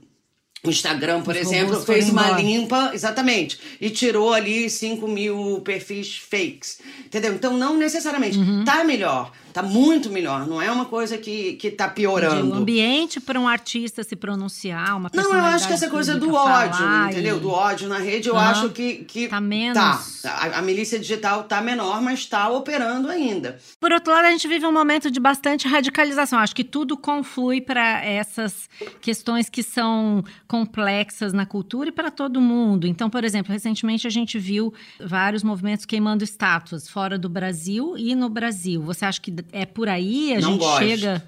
o 0.65 0.71
Instagram, 0.71 1.23
por 1.23 1.35
Os 1.35 1.41
exemplo, 1.41 1.81
fez 1.81 2.09
uma 2.09 2.25
embora. 2.27 2.41
limpa, 2.41 2.91
exatamente, 2.95 3.59
e 3.81 3.91
tirou 3.91 4.33
ali 4.33 4.71
5 4.71 5.09
mil 5.09 5.61
perfis 5.63 6.17
fakes. 6.17 6.79
Entendeu? 7.05 7.35
Então, 7.35 7.57
não 7.57 7.77
necessariamente. 7.77 8.39
Uhum. 8.39 8.65
Tá 8.65 8.85
melhor. 8.85 9.33
Tá 9.53 9.63
muito 9.63 10.09
melhor, 10.09 10.47
não 10.47 10.63
é 10.63 10.71
uma 10.71 10.87
coisa 10.87 11.19
que, 11.19 11.55
que 11.55 11.71
tá 11.71 11.87
piorando. 11.89 12.53
O 12.53 12.55
ambiente 12.55 13.21
para 13.21 13.39
um 13.39 13.47
artista 13.47 14.03
se 14.03 14.17
pronunciar, 14.17 14.97
uma 14.97 15.11
Não, 15.13 15.35
eu 15.35 15.45
acho 15.45 15.67
que 15.67 15.75
essa 15.75 15.91
coisa 15.91 16.17
do 16.17 16.33
ódio, 16.35 16.85
entendeu? 17.11 17.37
E... 17.37 17.41
Do 17.41 17.51
ódio 17.51 17.89
na 17.89 17.99
rede, 17.99 18.29
eu 18.29 18.35
uhum. 18.35 18.41
acho 18.41 18.71
que, 18.71 19.05
que. 19.05 19.29
Tá 19.29 19.41
menos. 19.41 20.23
Tá. 20.23 20.31
A, 20.31 20.59
a, 20.59 20.63
milícia 20.63 20.99
digital 20.99 21.45
tá 21.45 21.61
menor, 21.61 22.01
mas 22.01 22.25
tá 22.25 22.49
operando 22.49 23.09
ainda. 23.09 23.59
Por 23.79 23.93
outro 23.93 24.13
lado, 24.13 24.25
a 24.25 24.31
gente 24.31 24.49
vive 24.49 24.67
um 24.67 24.73
momento 24.73 25.11
de 25.11 25.21
bastante 25.21 25.69
radicalização. 25.69 26.39
Acho 26.39 26.55
que 26.55 26.65
tudo 26.65 26.97
conflui 26.97 27.61
para 27.61 28.03
essas 28.05 28.71
questões 29.01 29.51
que 29.51 29.63
são 29.63 30.25
complexas 30.49 31.33
na 31.33 31.45
cultura 31.45 31.91
e 31.91 31.93
para 31.93 32.11
todo 32.11 32.41
mundo. 32.41 32.87
Então, 32.87 33.11
por 33.11 33.23
exemplo, 33.23 33.53
recentemente 33.53 34.07
a 34.07 34.11
gente 34.11 34.39
viu 34.39 34.73
vários 34.99 35.43
movimentos 35.43 35.85
queimando 35.85 36.25
estátuas 36.25 36.89
fora 36.89 37.19
do 37.19 37.29
Brasil 37.29 37.95
e 37.99 38.15
no 38.15 38.31
Brasil. 38.31 38.81
Você 38.83 39.05
acha 39.05 39.21
que 39.21 39.42
é 39.53 39.65
por 39.67 39.89
aí? 39.89 40.35
A 40.35 40.41
não 40.41 40.53
gente 40.53 40.61
gosto. 40.61 40.79
chega. 40.79 41.27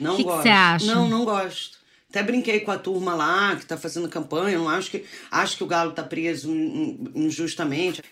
Não 0.00 0.14
O 0.14 0.16
que 0.16 0.24
você 0.24 0.48
acha? 0.48 0.86
Não, 0.86 1.08
não 1.08 1.24
gosto. 1.24 1.78
Até 2.10 2.22
brinquei 2.22 2.60
com 2.60 2.70
a 2.70 2.78
turma 2.78 3.14
lá 3.14 3.56
que 3.56 3.62
está 3.62 3.76
fazendo 3.76 4.08
campanha. 4.08 4.56
Não 4.58 4.68
acho 4.68 4.90
que 4.90 5.04
acho 5.30 5.56
que 5.56 5.64
o 5.64 5.66
Galo 5.66 5.90
está 5.90 6.02
preso 6.02 6.48
injustamente. 7.14 8.02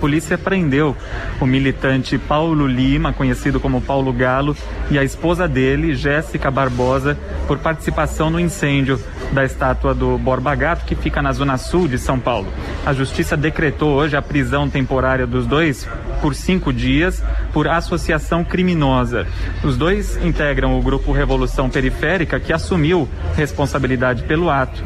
Polícia 0.00 0.38
prendeu 0.38 0.96
o 1.38 1.46
militante 1.46 2.16
Paulo 2.16 2.66
Lima, 2.66 3.12
conhecido 3.12 3.60
como 3.60 3.82
Paulo 3.82 4.12
Galo, 4.14 4.56
e 4.90 4.98
a 4.98 5.04
esposa 5.04 5.46
dele, 5.46 5.94
Jéssica 5.94 6.50
Barbosa, 6.50 7.18
por 7.46 7.58
participação 7.58 8.30
no 8.30 8.40
incêndio 8.40 8.98
da 9.30 9.44
estátua 9.44 9.94
do 9.94 10.16
Borba 10.16 10.54
Gato, 10.54 10.86
que 10.86 10.94
fica 10.94 11.20
na 11.20 11.32
zona 11.32 11.58
sul 11.58 11.86
de 11.86 11.98
São 11.98 12.18
Paulo. 12.18 12.48
A 12.84 12.94
justiça 12.94 13.36
decretou 13.36 13.90
hoje 13.90 14.16
a 14.16 14.22
prisão 14.22 14.70
temporária 14.70 15.26
dos 15.26 15.46
dois 15.46 15.86
por 16.22 16.34
cinco 16.34 16.72
dias 16.72 17.22
por 17.52 17.68
associação 17.68 18.42
criminosa. 18.42 19.26
Os 19.62 19.76
dois 19.76 20.16
integram 20.24 20.78
o 20.78 20.82
grupo 20.82 21.12
Revolução 21.12 21.68
Periférica, 21.68 22.40
que 22.40 22.52
assumiu 22.52 23.06
responsabilidade 23.36 24.22
pelo 24.22 24.48
ato. 24.48 24.82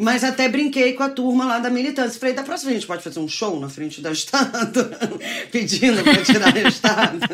Mas 0.00 0.22
até 0.22 0.48
brinquei 0.48 0.92
com 0.92 1.02
a 1.02 1.08
turma 1.08 1.44
lá 1.44 1.58
da 1.58 1.68
militância. 1.68 2.20
Falei, 2.20 2.32
da 2.32 2.44
próxima 2.44 2.70
a 2.70 2.74
gente 2.74 2.86
pode 2.86 3.02
fazer 3.02 3.18
um 3.18 3.26
show 3.26 3.58
na 3.58 3.68
frente 3.68 4.00
da 4.00 4.12
estátua, 4.12 4.92
pedindo 5.50 6.04
para 6.04 6.22
tirar 6.22 6.56
a 6.56 6.68
estátua. 6.68 7.28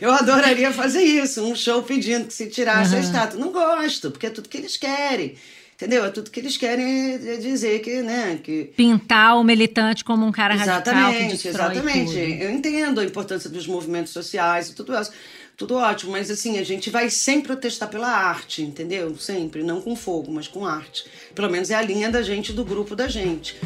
Eu 0.00 0.10
adoraria 0.10 0.72
fazer 0.72 1.02
isso, 1.02 1.44
um 1.44 1.54
show 1.54 1.80
pedindo 1.84 2.26
que 2.26 2.34
se 2.34 2.48
tirasse 2.48 2.92
uhum. 2.94 2.98
a 2.98 3.00
estátua. 3.00 3.38
Não 3.38 3.52
gosto, 3.52 4.10
porque 4.10 4.26
é 4.26 4.30
tudo 4.30 4.48
que 4.48 4.58
eles 4.58 4.76
querem. 4.76 5.36
Entendeu? 5.76 6.04
É 6.04 6.10
tudo 6.10 6.30
que 6.30 6.40
eles 6.40 6.56
querem 6.56 7.14
é 7.14 7.36
dizer 7.36 7.80
que, 7.80 8.02
né? 8.02 8.38
Que... 8.42 8.72
Pintar 8.76 9.36
o 9.36 9.44
militante 9.44 10.04
como 10.04 10.26
um 10.26 10.32
cara 10.32 10.54
exatamente, 10.54 10.88
radical 10.88 11.12
que 11.12 11.28
destrói 11.30 11.72
Exatamente, 11.72 12.10
tudo. 12.10 12.18
Eu 12.18 12.50
entendo 12.50 13.00
a 13.00 13.04
importância 13.04 13.50
dos 13.50 13.66
movimentos 13.66 14.12
sociais 14.12 14.70
e 14.70 14.74
tudo 14.74 14.92
isso 14.98 15.12
tudo 15.56 15.76
ótimo, 15.76 16.12
mas 16.12 16.30
assim, 16.30 16.58
a 16.58 16.64
gente 16.64 16.90
vai 16.90 17.08
sempre 17.10 17.48
protestar 17.48 17.88
pela 17.88 18.08
arte, 18.08 18.62
entendeu? 18.62 19.16
Sempre, 19.16 19.62
não 19.62 19.80
com 19.80 19.94
fogo, 19.94 20.32
mas 20.32 20.48
com 20.48 20.66
arte. 20.66 21.04
Pelo 21.34 21.50
menos 21.50 21.70
é 21.70 21.74
a 21.74 21.82
linha 21.82 22.10
da 22.10 22.22
gente, 22.22 22.52
do 22.52 22.64
grupo 22.64 22.96
da 22.96 23.06
gente. 23.06 23.56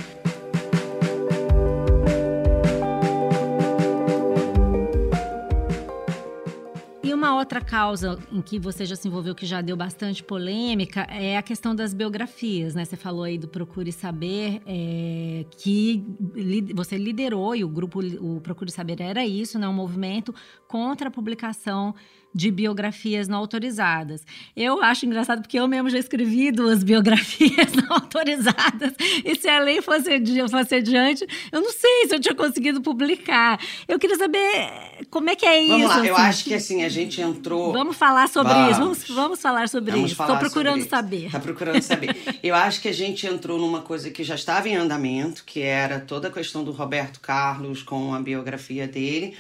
Outra 7.39 7.61
causa 7.61 8.19
em 8.33 8.43
que 8.43 8.59
você 8.59 8.85
já 8.85 8.97
se 8.97 9.09
envolveu, 9.09 9.35
que 9.35 9.47
já 9.47 9.61
deu 9.61 9.77
bastante 9.77 10.23
polêmica, 10.23 11.03
é 11.11 11.37
a 11.37 11.43
questão 11.43 11.75
das 11.75 11.95
biografias, 11.95 12.75
né? 12.75 12.85
Você 12.85 12.97
falou 12.97 13.25
aí 13.25 13.39
do 13.39 13.49
Procure 13.49 13.93
Saber, 13.93 14.61
é, 14.67 15.45
que 15.57 16.05
li, 16.35 16.73
você 16.73 16.97
liderou 16.97 17.55
e 17.55 17.65
o 17.65 17.69
grupo, 17.69 18.01
o 18.01 18.41
Procure 18.41 18.71
Saber 18.71 19.01
era 19.01 19.25
isso, 19.25 19.59
né? 19.59 19.69
Um 19.69 19.73
movimento 19.73 20.35
contra 20.67 21.09
a 21.09 21.11
publicação 21.11 21.95
de 22.35 22.51
biografias 22.51 23.27
não 23.27 23.39
autorizadas. 23.39 24.23
Eu 24.57 24.83
acho 24.83 25.07
engraçado 25.07 25.41
porque 25.41 25.59
eu 25.59 25.67
mesmo 25.67 25.89
já 25.89 25.99
escrevi 25.99 26.53
duas 26.53 26.83
biografias 26.85 27.73
não 27.73 27.97
autorizadas. 27.97 28.95
E 29.25 29.35
se 29.35 29.49
a 29.49 29.61
lei 29.61 29.81
fosse, 29.81 30.09
fosse 30.51 30.75
adiante, 30.75 31.27
eu 31.51 31.61
não 31.61 31.73
sei 31.73 32.07
se 32.07 32.15
eu 32.15 32.21
tinha 32.21 32.35
conseguido 32.35 32.81
publicar. 32.81 33.59
Eu 33.87 33.99
queria 33.99 34.17
saber 34.17 34.71
como 35.11 35.31
é 35.31 35.37
que 35.37 35.47
é 35.47 35.67
vamos 35.67 35.79
isso. 35.79 35.89
Vamos 35.89 35.97
lá, 35.97 36.07
eu 36.07 36.17
assim, 36.17 36.29
acho 36.29 36.45
que 36.45 36.55
assim, 36.55 36.85
a 36.85 36.89
gente 36.89 37.21
entrou. 37.21 37.73
Vamos 37.73 37.97
falar 37.97 38.29
sobre 38.29 38.53
vamos. 38.53 38.71
isso. 38.71 38.81
Vamos, 38.81 39.09
vamos 39.09 39.41
falar 39.41 39.69
sobre 39.69 39.93
vamos 39.93 40.13
isso. 40.13 40.23
Estou 40.23 40.37
procurando 40.37 40.89
saber. 40.89 41.27
Está 41.27 41.41
procurando 41.41 41.83
saber. 41.83 42.17
eu 42.43 42.55
acho 42.55 42.81
que 42.81 42.89
a 42.89 42.95
gente 42.95 43.27
entrou 43.27 43.59
numa 43.59 43.81
coisa 43.81 44.11
que 44.11 44.23
já 44.23 44.35
estava 44.35 44.69
em 44.69 44.77
andamento, 44.77 45.45
que 45.45 45.61
era 45.61 45.99
toda 46.01 46.29
a 46.29 46.31
questão 46.31 46.63
do 46.63 46.73
Roberto 46.73 47.21
Carlos 47.21 47.83
com 47.83 48.15
a 48.15 48.21
biografia 48.21 48.87
dele. 48.87 49.37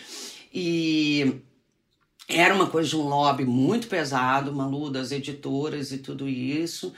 E 0.53 1.42
era 2.29 2.55
uma 2.55 2.67
coisa 2.67 2.91
de 2.91 2.97
um 2.97 3.09
lobby 3.09 3.45
muito 3.45 3.88
pesado, 3.88 4.53
Malu, 4.53 4.91
das 4.91 5.11
editoras 5.11 5.91
e 5.93 5.99
tudo 5.99 6.29
isso. 6.29 6.93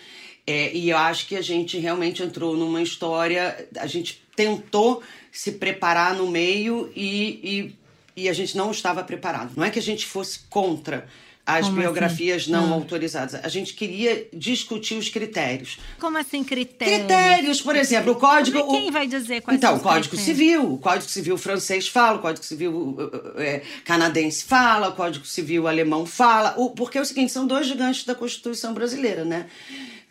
É, 0.44 0.74
e 0.74 0.90
eu 0.90 0.98
acho 0.98 1.28
que 1.28 1.36
a 1.36 1.42
gente 1.42 1.78
realmente 1.78 2.22
entrou 2.22 2.56
numa 2.56 2.82
história, 2.82 3.68
a 3.78 3.86
gente 3.86 4.20
tentou 4.34 5.00
se 5.30 5.52
preparar 5.52 6.14
no 6.14 6.28
meio 6.28 6.90
e, 6.96 7.74
e, 8.16 8.22
e 8.24 8.28
a 8.28 8.32
gente 8.32 8.56
não 8.56 8.72
estava 8.72 9.04
preparado. 9.04 9.52
Não 9.56 9.64
é 9.64 9.70
que 9.70 9.78
a 9.78 9.82
gente 9.82 10.04
fosse 10.04 10.40
contra 10.50 11.06
as 11.44 11.66
Como 11.66 11.80
biografias 11.80 12.42
assim? 12.42 12.52
não 12.52 12.72
ah. 12.72 12.74
autorizadas. 12.74 13.34
A 13.42 13.48
gente 13.48 13.74
queria 13.74 14.26
discutir 14.32 14.94
os 14.94 15.08
critérios. 15.08 15.78
Como 15.98 16.16
assim 16.16 16.44
critérios? 16.44 16.98
Critérios, 16.98 17.62
por 17.62 17.76
exemplo, 17.76 18.12
o 18.12 18.16
código. 18.16 18.60
Como 18.60 18.76
é 18.76 18.80
quem 18.80 18.90
vai 18.90 19.06
dizer 19.06 19.40
quais 19.40 19.58
Então, 19.58 19.76
o 19.76 19.80
Código 19.80 20.16
Civil. 20.16 20.74
O 20.74 20.78
Código 20.78 21.10
Civil 21.10 21.36
francês 21.36 21.88
fala, 21.88 22.18
o 22.18 22.20
Código 22.20 22.44
Civil 22.44 22.96
é, 23.36 23.62
canadense 23.84 24.44
fala, 24.44 24.88
o 24.88 24.92
Código 24.92 25.26
Civil 25.26 25.66
alemão 25.66 26.06
fala. 26.06 26.54
O, 26.56 26.70
porque 26.70 26.98
é 26.98 27.00
o 27.00 27.04
seguinte, 27.04 27.32
são 27.32 27.46
dois 27.46 27.66
gigantes 27.66 28.04
da 28.04 28.14
Constituição 28.14 28.72
brasileira, 28.72 29.24
né? 29.24 29.46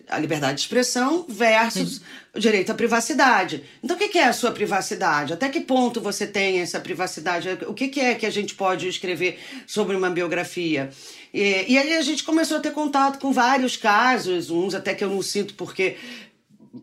a 0.09 0.17
liberdade 0.17 0.55
de 0.55 0.61
expressão 0.61 1.25
versus 1.29 1.97
Sim. 1.97 2.01
o 2.33 2.39
direito 2.39 2.71
à 2.71 2.75
privacidade. 2.75 3.63
Então, 3.83 3.95
o 3.95 3.99
que 3.99 4.17
é 4.17 4.25
a 4.25 4.33
sua 4.33 4.51
privacidade? 4.51 5.33
Até 5.33 5.47
que 5.49 5.61
ponto 5.61 6.01
você 6.01 6.25
tem 6.25 6.59
essa 6.59 6.79
privacidade? 6.79 7.47
O 7.67 7.73
que 7.73 7.99
é 7.99 8.15
que 8.15 8.25
a 8.25 8.29
gente 8.31 8.55
pode 8.55 8.87
escrever 8.87 9.39
sobre 9.67 9.95
uma 9.95 10.09
biografia? 10.09 10.89
E, 11.33 11.73
e 11.73 11.77
aí 11.77 11.95
a 11.95 12.01
gente 12.01 12.23
começou 12.23 12.57
a 12.57 12.59
ter 12.59 12.71
contato 12.71 13.19
com 13.19 13.31
vários 13.31 13.77
casos, 13.77 14.49
uns 14.49 14.73
até 14.73 14.93
que 14.93 15.03
eu 15.03 15.09
não 15.09 15.21
sinto 15.21 15.53
porque, 15.53 15.97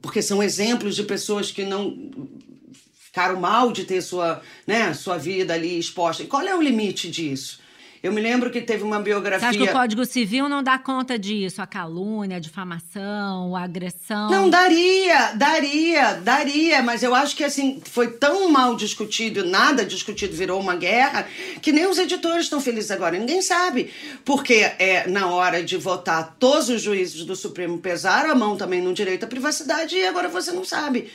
porque 0.00 0.22
são 0.22 0.42
exemplos 0.42 0.94
de 0.94 1.02
pessoas 1.02 1.50
que 1.50 1.64
não 1.64 2.11
ficaram 2.98 3.40
mal 3.40 3.72
de 3.72 3.85
ter 3.85 4.02
sua, 4.02 4.42
né, 4.66 4.92
sua 4.94 5.16
vida 5.16 5.54
ali 5.54 5.78
exposta. 5.78 6.22
E 6.22 6.26
qual 6.26 6.42
é 6.42 6.54
o 6.54 6.62
limite 6.62 7.11
disso? 7.11 7.61
Eu 8.07 8.12
me 8.12 8.21
lembro 8.21 8.51
que 8.53 8.61
teve 8.61 8.85
uma 8.85 9.01
biografia. 9.01 9.40
Você 9.40 9.57
acha 9.57 9.59
que 9.59 9.69
o 9.69 9.73
Código 9.73 10.05
Civil 10.05 10.49
não 10.49 10.62
dá 10.62 10.79
conta 10.79 11.19
disso? 11.19 11.61
A 11.61 11.66
calúnia, 11.66 12.37
a 12.37 12.40
difamação, 12.40 13.57
a 13.57 13.64
agressão? 13.64 14.31
Não, 14.31 14.49
daria, 14.49 15.33
daria, 15.33 16.14
daria, 16.14 16.83
mas 16.85 17.03
eu 17.03 17.12
acho 17.16 17.35
que 17.35 17.42
assim, 17.42 17.83
foi 17.85 18.12
tão 18.12 18.49
mal 18.49 18.77
discutido, 18.77 19.45
nada 19.45 19.85
discutido, 19.85 20.37
virou 20.37 20.61
uma 20.61 20.77
guerra, 20.77 21.27
que 21.61 21.73
nem 21.73 21.85
os 21.87 21.99
editores 21.99 22.45
estão 22.45 22.61
felizes 22.61 22.92
agora. 22.92 23.19
Ninguém 23.19 23.42
sabe. 23.42 23.90
Porque 24.25 24.55
é, 24.79 25.09
na 25.09 25.27
hora 25.27 25.61
de 25.64 25.77
votar, 25.77 26.37
todos 26.38 26.69
os 26.69 26.81
juízes 26.81 27.25
do 27.25 27.35
Supremo 27.35 27.79
pesaram 27.79 28.31
a 28.31 28.37
mão 28.37 28.57
também 28.57 28.81
no 28.81 28.95
direito 28.95 29.25
à 29.25 29.27
privacidade 29.27 29.97
e 29.97 30.07
agora 30.07 30.29
você 30.29 30.53
não 30.53 30.64
sabe 30.64 31.11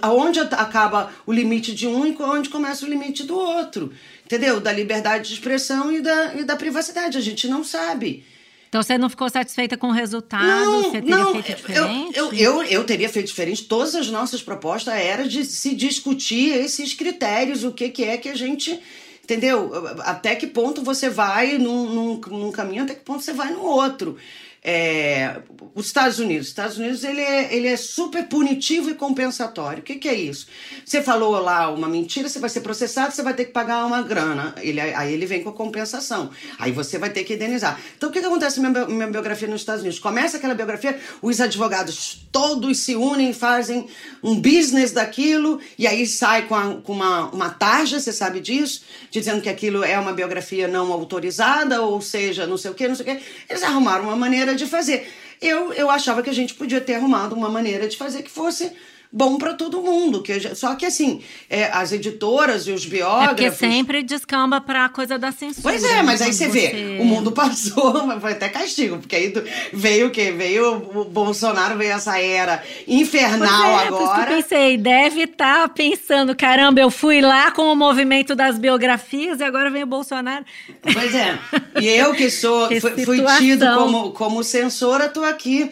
aonde 0.00 0.40
acaba 0.40 1.10
o 1.26 1.32
limite 1.32 1.74
de 1.74 1.86
um 1.86 2.06
e 2.06 2.16
onde 2.20 2.48
começa 2.48 2.84
o 2.84 2.88
limite 2.88 3.24
do 3.24 3.36
outro. 3.36 3.92
Entendeu? 4.30 4.60
Da 4.60 4.72
liberdade 4.72 5.28
de 5.28 5.34
expressão 5.34 5.90
e 5.90 6.00
da, 6.00 6.34
e 6.36 6.44
da 6.44 6.54
privacidade. 6.54 7.18
A 7.18 7.20
gente 7.20 7.48
não 7.48 7.64
sabe. 7.64 8.24
Então 8.68 8.80
você 8.80 8.96
não 8.96 9.10
ficou 9.10 9.28
satisfeita 9.28 9.76
com 9.76 9.88
o 9.88 9.92
resultado? 9.92 10.46
Não, 10.46 10.82
você 10.84 10.90
teria 10.92 11.16
não, 11.16 11.32
feito 11.32 11.56
diferente? 11.56 12.16
Eu, 12.16 12.32
eu, 12.32 12.34
eu, 12.34 12.62
eu 12.62 12.84
teria 12.84 13.08
feito 13.08 13.26
diferente. 13.26 13.64
Todas 13.64 13.96
as 13.96 14.08
nossas 14.08 14.40
propostas 14.40 14.94
eram 14.94 15.26
de 15.26 15.44
se 15.44 15.74
discutir 15.74 16.54
esses 16.54 16.94
critérios, 16.94 17.64
o 17.64 17.72
que, 17.72 17.88
que 17.88 18.04
é 18.04 18.16
que 18.16 18.28
a 18.28 18.36
gente. 18.36 18.80
Entendeu? 19.24 19.70
Até 20.00 20.36
que 20.36 20.46
ponto 20.46 20.82
você 20.82 21.08
vai 21.08 21.58
num, 21.58 21.92
num, 21.92 22.20
num 22.20 22.52
caminho, 22.52 22.84
até 22.84 22.94
que 22.94 23.04
ponto 23.04 23.22
você 23.22 23.32
vai 23.32 23.52
no 23.52 23.62
outro. 23.62 24.16
É, 24.62 25.40
os 25.74 25.86
Estados 25.86 26.18
Unidos. 26.18 26.46
Os 26.46 26.48
Estados 26.48 26.76
Unidos 26.76 27.02
ele 27.02 27.20
é, 27.20 27.54
ele 27.54 27.66
é 27.66 27.76
super 27.76 28.24
punitivo 28.28 28.90
e 28.90 28.94
compensatório. 28.94 29.80
O 29.80 29.82
que, 29.82 29.94
que 29.94 30.08
é 30.08 30.14
isso? 30.14 30.46
Você 30.84 31.02
falou 31.02 31.40
lá 31.40 31.70
uma 31.70 31.88
mentira, 31.88 32.28
você 32.28 32.38
vai 32.38 32.50
ser 32.50 32.60
processado, 32.60 33.14
você 33.14 33.22
vai 33.22 33.32
ter 33.32 33.46
que 33.46 33.52
pagar 33.52 33.86
uma 33.86 34.02
grana. 34.02 34.54
Ele, 34.58 34.80
aí 34.80 35.12
ele 35.12 35.24
vem 35.24 35.42
com 35.42 35.48
a 35.48 35.52
compensação. 35.52 36.30
Aí 36.58 36.72
você 36.72 36.98
vai 36.98 37.10
ter 37.10 37.24
que 37.24 37.34
indenizar. 37.34 37.80
Então 37.96 38.10
o 38.10 38.12
que, 38.12 38.20
que 38.20 38.26
acontece 38.26 38.60
na 38.60 38.68
minha, 38.68 38.86
minha 38.86 39.06
biografia 39.06 39.48
nos 39.48 39.62
Estados 39.62 39.80
Unidos? 39.80 39.98
Começa 39.98 40.36
aquela 40.36 40.54
biografia, 40.54 40.98
os 41.22 41.40
advogados 41.40 42.26
todos 42.30 42.78
se 42.80 42.94
unem, 42.94 43.32
fazem 43.32 43.86
um 44.22 44.40
business 44.40 44.92
daquilo, 44.92 45.60
e 45.78 45.86
aí 45.86 46.06
sai 46.06 46.46
com, 46.46 46.54
a, 46.54 46.74
com 46.76 46.92
uma, 46.92 47.30
uma 47.30 47.50
tarja, 47.50 47.98
você 47.98 48.12
sabe 48.12 48.40
disso, 48.40 48.82
dizendo 49.10 49.40
que 49.40 49.48
aquilo 49.48 49.82
é 49.82 49.98
uma 49.98 50.12
biografia 50.12 50.68
não 50.68 50.92
autorizada, 50.92 51.82
ou 51.82 52.00
seja, 52.00 52.46
não 52.46 52.56
sei 52.56 52.70
o 52.70 52.74
que, 52.74 52.86
não 52.86 52.94
sei 52.94 53.06
o 53.06 53.16
que. 53.16 53.24
Eles 53.48 53.62
arrumaram 53.62 54.04
uma 54.04 54.16
maneira 54.16 54.49
de 54.54 54.66
fazer. 54.66 55.12
Eu, 55.40 55.72
eu 55.72 55.90
achava 55.90 56.22
que 56.22 56.30
a 56.30 56.34
gente 56.34 56.54
podia 56.54 56.80
ter 56.80 56.94
arrumado 56.94 57.34
uma 57.34 57.48
maneira 57.48 57.88
de 57.88 57.96
fazer 57.96 58.22
que 58.22 58.30
fosse 58.30 58.72
bom 59.12 59.36
para 59.36 59.54
todo 59.54 59.80
mundo. 59.82 60.22
Que, 60.22 60.54
só 60.54 60.74
que, 60.74 60.86
assim, 60.86 61.22
é, 61.48 61.64
as 61.72 61.92
editoras 61.92 62.66
e 62.66 62.72
os 62.72 62.86
biógrafos. 62.86 63.44
É 63.44 63.50
porque 63.50 63.50
sempre 63.50 64.02
descamba 64.02 64.60
para 64.60 64.84
a 64.84 64.88
coisa 64.88 65.18
da 65.18 65.32
censura. 65.32 65.62
Pois 65.62 65.82
é, 65.82 66.02
mas 66.02 66.22
aí 66.22 66.32
você, 66.32 66.48
vê, 66.48 66.98
o 67.00 67.04
mundo 67.04 67.32
passou, 67.32 68.20
foi 68.20 68.32
até 68.32 68.48
castigo, 68.48 68.98
porque 68.98 69.16
aí 69.16 69.32
veio 69.72 70.08
o 70.08 70.10
quê? 70.10 70.30
Veio 70.30 70.76
o 70.76 71.04
Bolsonaro, 71.04 71.76
veio 71.76 71.92
essa 71.92 72.18
era 72.18 72.62
infernal 72.86 73.80
é, 73.80 73.86
agora. 73.88 74.26
Que 74.26 74.32
eu 74.32 74.36
pensei, 74.36 74.76
deve 74.76 75.22
estar 75.22 75.62
tá 75.62 75.68
pensando: 75.68 76.36
caramba, 76.36 76.80
eu 76.80 76.90
fui 76.90 77.20
lá 77.20 77.50
com 77.50 77.72
o 77.72 77.76
movimento 77.76 78.34
das 78.34 78.58
biografias 78.58 79.40
e 79.40 79.44
agora 79.44 79.70
vem 79.70 79.82
o 79.82 79.86
Bolsonaro. 79.86 80.44
Pois 80.92 81.14
é. 81.14 81.38
E 81.80 81.88
eu 81.88 82.14
que 82.14 82.30
sou, 82.30 82.68
que 82.68 82.78
fui, 82.80 83.04
fui 83.04 83.24
tido 83.38 83.66
como, 83.74 84.12
como 84.12 84.44
censora, 84.44 85.08
tô 85.08 85.24
aqui 85.24 85.70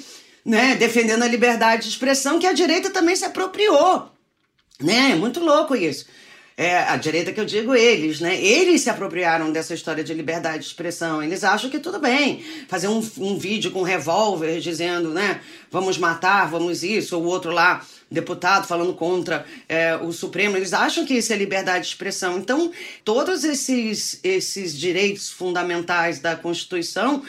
né, 0.49 0.77
defendendo 0.77 1.23
a 1.23 1.29
liberdade 1.29 1.83
de 1.83 1.91
expressão 1.91 2.39
que 2.39 2.47
a 2.47 2.55
direita 2.55 2.89
também 2.89 3.15
se 3.15 3.25
apropriou. 3.27 4.11
Né? 4.81 5.11
É 5.13 5.15
muito 5.15 5.41
louco 5.41 5.77
isso. 5.77 6.07
É, 6.57 6.79
a 6.79 6.97
direita 6.97 7.33
que 7.33 7.39
eu 7.39 7.45
digo 7.45 7.73
eles, 7.73 8.19
né? 8.19 8.35
Eles 8.43 8.81
se 8.81 8.91
apropriaram 8.91 9.53
dessa 9.53 9.75
história 9.75 10.03
de 10.03 10.13
liberdade 10.13 10.59
de 10.59 10.65
expressão. 10.65 11.23
Eles 11.23 11.45
acham 11.45 11.71
que 11.71 11.79
tudo 11.79 12.01
bem 12.01 12.43
fazer 12.67 12.89
um, 12.89 12.99
um 13.19 13.39
vídeo 13.39 13.71
com 13.71 13.83
revólver 13.83 14.59
dizendo, 14.59 15.11
né? 15.11 15.41
Vamos 15.71 15.99
matar, 15.99 16.49
vamos 16.51 16.83
isso, 16.83 17.17
ou 17.17 17.25
o 17.25 17.27
outro 17.27 17.51
lá 17.51 17.85
deputado 18.11 18.67
falando 18.67 18.95
contra 18.95 19.45
é, 19.69 19.97
o 19.97 20.13
Supremo, 20.13 20.57
eles 20.57 20.73
acham 20.73 21.05
que 21.05 21.15
isso 21.15 21.33
é 21.33 21.37
liberdade 21.37 21.83
de 21.85 21.89
expressão. 21.89 22.39
Então, 22.39 22.73
todos 23.05 23.45
esses, 23.45 24.19
esses 24.25 24.77
direitos 24.77 25.31
fundamentais 25.31 26.19
da 26.19 26.35
Constituição 26.35 27.23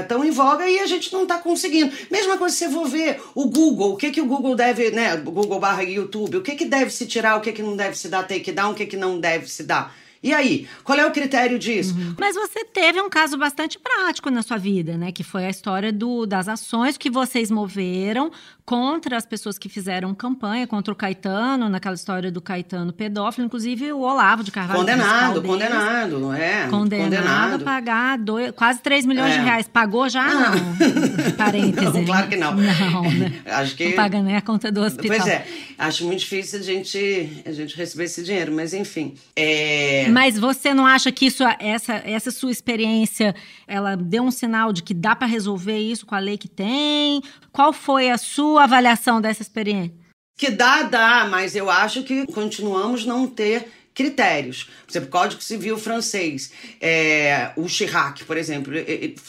estão 0.00 0.22
é, 0.22 0.26
em 0.26 0.30
voga 0.30 0.68
e 0.68 0.78
a 0.78 0.86
gente 0.86 1.12
não 1.12 1.22
está 1.22 1.38
conseguindo. 1.38 1.92
Mesma 2.10 2.36
coisa 2.36 2.54
se 2.54 2.66
você 2.66 2.72
for 2.72 2.88
ver 2.88 3.20
o 3.34 3.46
Google, 3.48 3.92
o 3.92 3.96
que, 3.96 4.10
que 4.10 4.20
o 4.20 4.26
Google 4.26 4.54
deve, 4.54 4.90
né, 4.90 5.16
Google 5.16 5.58
barra 5.58 5.82
YouTube, 5.82 6.36
o 6.36 6.42
que, 6.42 6.54
que 6.54 6.66
deve 6.66 6.90
se 6.90 7.06
tirar, 7.06 7.36
o 7.36 7.40
que, 7.40 7.52
que 7.52 7.62
não 7.62 7.76
deve 7.76 7.96
se 7.96 8.08
dar 8.08 8.24
takedown, 8.24 8.72
o 8.72 8.74
que, 8.74 8.86
que 8.86 8.96
não 8.96 9.18
deve 9.18 9.48
se 9.48 9.62
dar. 9.62 9.94
E 10.24 10.32
aí, 10.32 10.66
qual 10.82 10.98
é 10.98 11.06
o 11.06 11.12
critério 11.12 11.58
disso? 11.58 11.94
Uhum. 11.94 12.14
Mas 12.18 12.34
você 12.34 12.64
teve 12.64 12.98
um 12.98 13.10
caso 13.10 13.36
bastante 13.36 13.78
prático 13.78 14.30
na 14.30 14.40
sua 14.40 14.56
vida, 14.56 14.96
né? 14.96 15.12
Que 15.12 15.22
foi 15.22 15.44
a 15.44 15.50
história 15.50 15.92
do, 15.92 16.24
das 16.24 16.48
ações 16.48 16.96
que 16.96 17.10
vocês 17.10 17.50
moveram 17.50 18.32
contra 18.64 19.16
as 19.16 19.26
pessoas 19.26 19.58
que 19.58 19.68
fizeram 19.68 20.14
campanha 20.14 20.66
contra 20.66 20.92
o 20.92 20.96
Caetano, 20.96 21.68
naquela 21.68 21.94
história 21.94 22.32
do 22.32 22.40
Caetano 22.40 22.92
pedófilo, 22.92 23.46
inclusive 23.46 23.92
o 23.92 24.00
Olavo 24.00 24.42
de 24.42 24.50
Carvalho. 24.50 24.80
Condenado, 24.80 25.42
condenado, 25.42 26.32
é. 26.32 26.66
Condenado, 26.68 27.04
condenado. 27.04 27.62
a 27.62 27.64
pagar 27.64 28.18
dois, 28.18 28.52
quase 28.52 28.80
3 28.80 29.04
milhões 29.04 29.34
é. 29.34 29.38
de 29.38 29.44
reais. 29.44 29.68
Pagou 29.68 30.08
já? 30.08 30.26
Não. 30.26 30.54
não. 30.54 31.32
Parênteses. 31.36 31.92
Não, 31.92 32.04
claro 32.06 32.28
que 32.28 32.36
não. 32.36 32.54
Não, 32.54 33.12
né? 33.12 33.40
Acho 33.44 33.76
que... 33.76 33.88
Não 33.88 33.92
paga 33.92 34.22
nem 34.22 34.36
a 34.36 34.40
conta 34.40 34.72
do 34.72 34.80
hospital. 34.80 35.18
Pois 35.18 35.28
é. 35.28 35.46
Acho 35.76 36.06
muito 36.06 36.20
difícil 36.20 36.60
a 36.60 36.62
gente, 36.62 37.42
a 37.44 37.52
gente 37.52 37.76
receber 37.76 38.04
esse 38.04 38.22
dinheiro, 38.22 38.52
mas 38.52 38.72
enfim. 38.72 39.14
É... 39.36 40.08
Mas 40.08 40.38
você 40.38 40.72
não 40.72 40.86
acha 40.86 41.12
que 41.12 41.26
isso, 41.26 41.44
essa, 41.58 41.94
essa 42.04 42.30
sua 42.30 42.50
experiência, 42.50 43.34
ela 43.66 43.94
deu 43.94 44.22
um 44.22 44.30
sinal 44.30 44.72
de 44.72 44.82
que 44.82 44.94
dá 44.94 45.14
para 45.14 45.26
resolver 45.26 45.78
isso 45.78 46.06
com 46.06 46.14
a 46.14 46.18
lei 46.18 46.38
que 46.38 46.48
tem? 46.48 47.20
Qual 47.54 47.72
foi 47.72 48.10
a 48.10 48.18
sua 48.18 48.64
avaliação 48.64 49.20
dessa 49.20 49.40
experiência? 49.40 49.94
Que 50.36 50.50
dá, 50.50 50.82
dá, 50.82 51.24
mas 51.30 51.54
eu 51.54 51.70
acho 51.70 52.02
que 52.02 52.26
continuamos 52.26 53.06
não 53.06 53.28
ter 53.28 53.68
critérios. 53.94 54.64
Por 54.84 54.90
exemplo, 54.90 55.08
Código 55.08 55.40
Civil 55.40 55.78
francês. 55.78 56.50
É, 56.80 57.52
o 57.56 57.68
Chirac, 57.68 58.24
por 58.24 58.36
exemplo, 58.36 58.72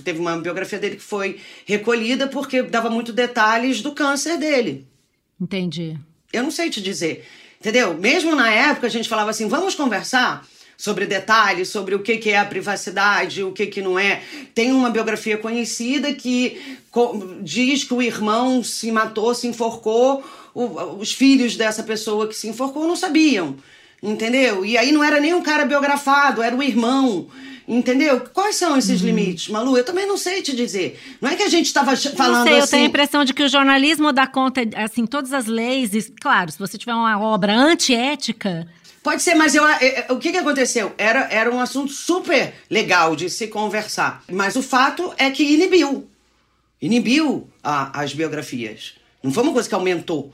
teve 0.04 0.20
uma 0.20 0.36
biografia 0.38 0.80
dele 0.80 0.96
que 0.96 1.04
foi 1.04 1.40
recolhida 1.68 2.28
porque 2.28 2.64
dava 2.64 2.90
muito 2.90 3.14
detalhes 3.14 3.84
do 3.84 3.94
câncer 3.94 4.40
dele. 4.40 4.88
Entendi. 5.40 5.96
Eu 6.34 6.42
não 6.42 6.50
sei 6.50 6.72
te 6.72 6.82
dizer. 6.82 7.28
Entendeu? 7.60 7.94
Mesmo 7.94 8.36
na 8.36 8.52
época 8.52 8.88
a 8.88 8.90
gente 8.90 9.08
falava 9.08 9.30
assim, 9.30 9.48
vamos 9.48 9.76
conversar 9.76 10.44
sobre 10.78 11.06
detalhes, 11.06 11.70
sobre 11.70 11.96
o 11.96 12.00
que, 12.00 12.18
que 12.18 12.30
é 12.30 12.38
a 12.38 12.46
privacidade, 12.46 13.44
o 13.44 13.52
que, 13.52 13.68
que 13.68 13.82
não 13.82 13.98
é. 13.98 14.22
Tem 14.54 14.72
uma 14.72 14.90
biografia 14.90 15.38
conhecida 15.38 16.14
que 16.14 16.80
diz 17.42 17.84
que 17.84 17.94
o 17.94 18.02
irmão 18.02 18.64
se 18.64 18.92
matou, 18.92 19.34
se 19.34 19.48
enforcou, 19.48 20.24
os 20.54 21.12
filhos 21.12 21.56
dessa 21.56 21.84
pessoa 21.84 22.28
que 22.28 22.36
se 22.36 22.48
enforcou 22.48 22.88
não 22.88 22.96
sabiam, 22.96 23.58
entendeu? 24.02 24.66
E 24.66 24.78
aí 24.78 24.92
não 24.92 25.04
era 25.04 25.20
nem 25.20 25.34
um 25.34 25.42
cara 25.42 25.66
biografado, 25.66 26.42
era 26.42 26.56
o 26.56 26.64
irmão. 26.64 27.28
Entendeu? 27.68 28.22
Quais 28.32 28.58
são 28.58 28.78
esses 28.78 29.02
uhum. 29.02 29.08
limites, 29.08 29.48
Malu? 29.48 29.76
Eu 29.76 29.84
também 29.84 30.06
não 30.06 30.18
sei 30.18 30.44
te 30.44 30.56
dizer. 30.56 31.02
Não 31.20 31.32
é 31.32 31.36
que 31.36 31.42
a 31.42 31.50
gente 31.50 31.66
estava 31.66 31.96
falando 31.98 32.38
não 32.38 32.44
sei, 32.44 32.54
assim. 32.54 32.62
Eu 32.62 32.68
tenho 32.68 32.84
a 32.84 32.88
impressão 32.88 33.26
de 33.26 33.34
que 33.34 33.42
o 33.42 33.50
jornalismo 33.50 34.14
dá 34.14 34.28
conta, 34.28 34.62
assim, 34.76 35.08
todas 35.08 35.34
as 35.34 35.48
leis. 35.48 35.92
E, 35.96 36.12
claro, 36.22 36.52
se 36.52 36.60
você 36.60 36.78
tiver 36.78 36.94
uma 36.94 37.20
obra 37.20 37.58
antiética, 37.58 38.68
Pode 39.06 39.22
ser, 39.22 39.36
mas 39.36 39.54
eu, 39.54 39.64
eu, 39.64 40.04
eu, 40.10 40.16
o 40.16 40.20
que, 40.20 40.32
que 40.32 40.38
aconteceu? 40.40 40.92
Era, 40.98 41.28
era 41.32 41.54
um 41.54 41.60
assunto 41.60 41.92
super 41.92 42.56
legal 42.68 43.16
de 43.16 43.30
se 43.30 43.46
conversar. 43.46 44.24
Mas 44.32 44.56
o 44.56 44.64
fato 44.64 45.14
é 45.16 45.30
que 45.30 45.44
inibiu. 45.44 46.10
Inibiu 46.82 47.48
a, 47.64 48.02
as 48.02 48.16
biografias. 48.16 48.96
Não 49.22 49.32
foi 49.32 49.44
uma 49.44 49.54
coisa 49.54 49.70
que 49.70 49.76
aumentou. 49.76 50.34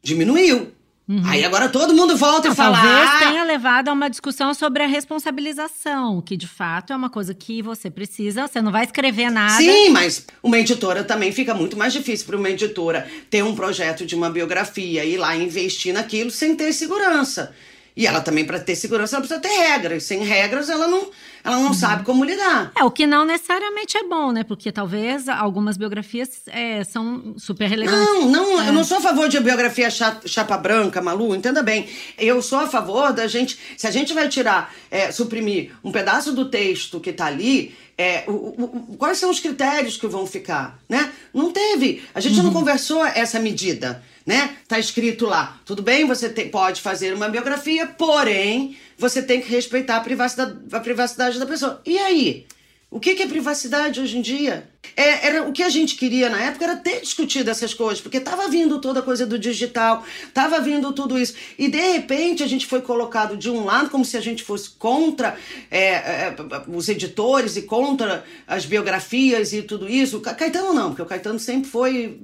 Diminuiu. 0.00 0.72
Uhum. 1.08 1.22
Aí 1.26 1.44
agora 1.44 1.68
todo 1.68 1.92
mundo 1.92 2.16
volta 2.16 2.46
e 2.46 2.54
fala. 2.54 2.78
Talvez 2.78 3.10
ah, 3.10 3.18
tenha 3.18 3.42
levado 3.42 3.88
a 3.88 3.92
uma 3.92 4.08
discussão 4.08 4.54
sobre 4.54 4.84
a 4.84 4.86
responsabilização, 4.86 6.22
que 6.22 6.36
de 6.36 6.46
fato 6.46 6.92
é 6.92 6.96
uma 6.96 7.10
coisa 7.10 7.34
que 7.34 7.62
você 7.62 7.90
precisa. 7.90 8.46
Você 8.46 8.62
não 8.62 8.70
vai 8.70 8.84
escrever 8.84 9.28
nada. 9.28 9.56
Sim, 9.56 9.88
mas 9.88 10.24
uma 10.40 10.56
editora 10.56 11.02
também 11.02 11.32
fica 11.32 11.52
muito 11.52 11.76
mais 11.76 11.92
difícil 11.92 12.26
para 12.26 12.36
uma 12.36 12.48
editora 12.48 13.10
ter 13.28 13.42
um 13.42 13.56
projeto 13.56 14.06
de 14.06 14.14
uma 14.14 14.30
biografia 14.30 15.04
e 15.04 15.14
ir 15.14 15.16
lá 15.16 15.34
investir 15.34 15.92
naquilo 15.92 16.30
sem 16.30 16.54
ter 16.54 16.72
segurança. 16.72 17.52
E 17.96 18.08
ela 18.08 18.20
também, 18.20 18.44
para 18.44 18.58
ter 18.58 18.74
segurança, 18.74 19.14
ela 19.14 19.24
precisa 19.24 19.40
ter 19.40 19.56
regras. 19.56 20.02
Sem 20.02 20.24
regras, 20.24 20.68
ela 20.68 20.88
não, 20.88 21.10
ela 21.44 21.56
não 21.56 21.68
uhum. 21.68 21.74
sabe 21.74 22.02
como 22.02 22.24
lidar. 22.24 22.72
É, 22.76 22.82
o 22.82 22.90
que 22.90 23.06
não 23.06 23.24
necessariamente 23.24 23.96
é 23.96 24.02
bom, 24.02 24.32
né? 24.32 24.42
Porque 24.42 24.72
talvez 24.72 25.28
algumas 25.28 25.76
biografias 25.76 26.42
é, 26.48 26.82
são 26.82 27.34
super 27.38 27.68
relevantes. 27.68 28.04
Não, 28.04 28.28
não, 28.28 28.60
é. 28.60 28.68
eu 28.68 28.72
não 28.72 28.82
sou 28.82 28.98
a 28.98 29.00
favor 29.00 29.28
de 29.28 29.38
biografia 29.38 29.88
chapa, 29.90 30.26
chapa 30.26 30.58
branca, 30.58 31.00
Malu, 31.00 31.36
entenda 31.36 31.62
bem. 31.62 31.88
Eu 32.18 32.42
sou 32.42 32.58
a 32.58 32.66
favor 32.66 33.12
da 33.12 33.28
gente. 33.28 33.56
Se 33.76 33.86
a 33.86 33.92
gente 33.92 34.12
vai 34.12 34.28
tirar, 34.28 34.74
é, 34.90 35.12
suprimir 35.12 35.70
um 35.84 35.92
pedaço 35.92 36.32
do 36.32 36.46
texto 36.46 36.98
que 36.98 37.10
está 37.10 37.26
ali, 37.26 37.76
é, 37.96 38.24
o, 38.26 38.32
o, 38.32 38.96
quais 38.98 39.18
são 39.18 39.30
os 39.30 39.38
critérios 39.38 39.96
que 39.96 40.08
vão 40.08 40.26
ficar, 40.26 40.80
né? 40.88 41.12
Não 41.32 41.52
teve. 41.52 42.02
A 42.12 42.18
gente 42.18 42.38
uhum. 42.38 42.46
não 42.46 42.52
conversou 42.52 43.06
essa 43.06 43.38
medida 43.38 44.02
né? 44.26 44.56
Tá 44.66 44.78
escrito 44.78 45.26
lá, 45.26 45.60
tudo 45.64 45.82
bem, 45.82 46.06
você 46.06 46.28
pode 46.28 46.80
fazer 46.80 47.12
uma 47.14 47.28
biografia, 47.28 47.86
porém, 47.86 48.76
você 48.96 49.22
tem 49.22 49.40
que 49.40 49.50
respeitar 49.50 49.96
a 49.96 50.00
privacidade, 50.00 50.56
a 50.72 50.80
privacidade 50.80 51.38
da 51.38 51.46
pessoa. 51.46 51.80
E 51.84 51.98
aí? 51.98 52.46
O 52.90 53.00
que, 53.00 53.16
que 53.16 53.24
é 53.24 53.26
privacidade 53.26 54.00
hoje 54.00 54.16
em 54.16 54.22
dia? 54.22 54.68
É, 54.96 55.26
era 55.26 55.48
o 55.48 55.52
que 55.52 55.64
a 55.64 55.68
gente 55.68 55.96
queria 55.96 56.30
na 56.30 56.40
época 56.40 56.64
era 56.64 56.76
ter 56.76 57.00
discutido 57.00 57.50
essas 57.50 57.74
coisas, 57.74 58.00
porque 58.00 58.18
estava 58.18 58.46
vindo 58.46 58.80
toda 58.80 59.00
a 59.00 59.02
coisa 59.02 59.26
do 59.26 59.36
digital, 59.36 60.04
estava 60.28 60.60
vindo 60.60 60.92
tudo 60.92 61.18
isso. 61.18 61.34
E 61.58 61.66
de 61.66 61.80
repente 61.80 62.44
a 62.44 62.46
gente 62.46 62.66
foi 62.66 62.80
colocado 62.80 63.36
de 63.36 63.50
um 63.50 63.64
lado 63.64 63.90
como 63.90 64.04
se 64.04 64.16
a 64.16 64.20
gente 64.20 64.44
fosse 64.44 64.70
contra 64.70 65.36
é, 65.72 65.88
é, 65.88 66.36
os 66.68 66.88
editores 66.88 67.56
e 67.56 67.62
contra 67.62 68.24
as 68.46 68.64
biografias 68.64 69.52
e 69.52 69.62
tudo 69.62 69.90
isso. 69.90 70.20
Caetano 70.20 70.72
não, 70.72 70.90
porque 70.90 71.02
o 71.02 71.06
Caetano 71.06 71.40
sempre 71.40 71.68
foi 71.68 72.20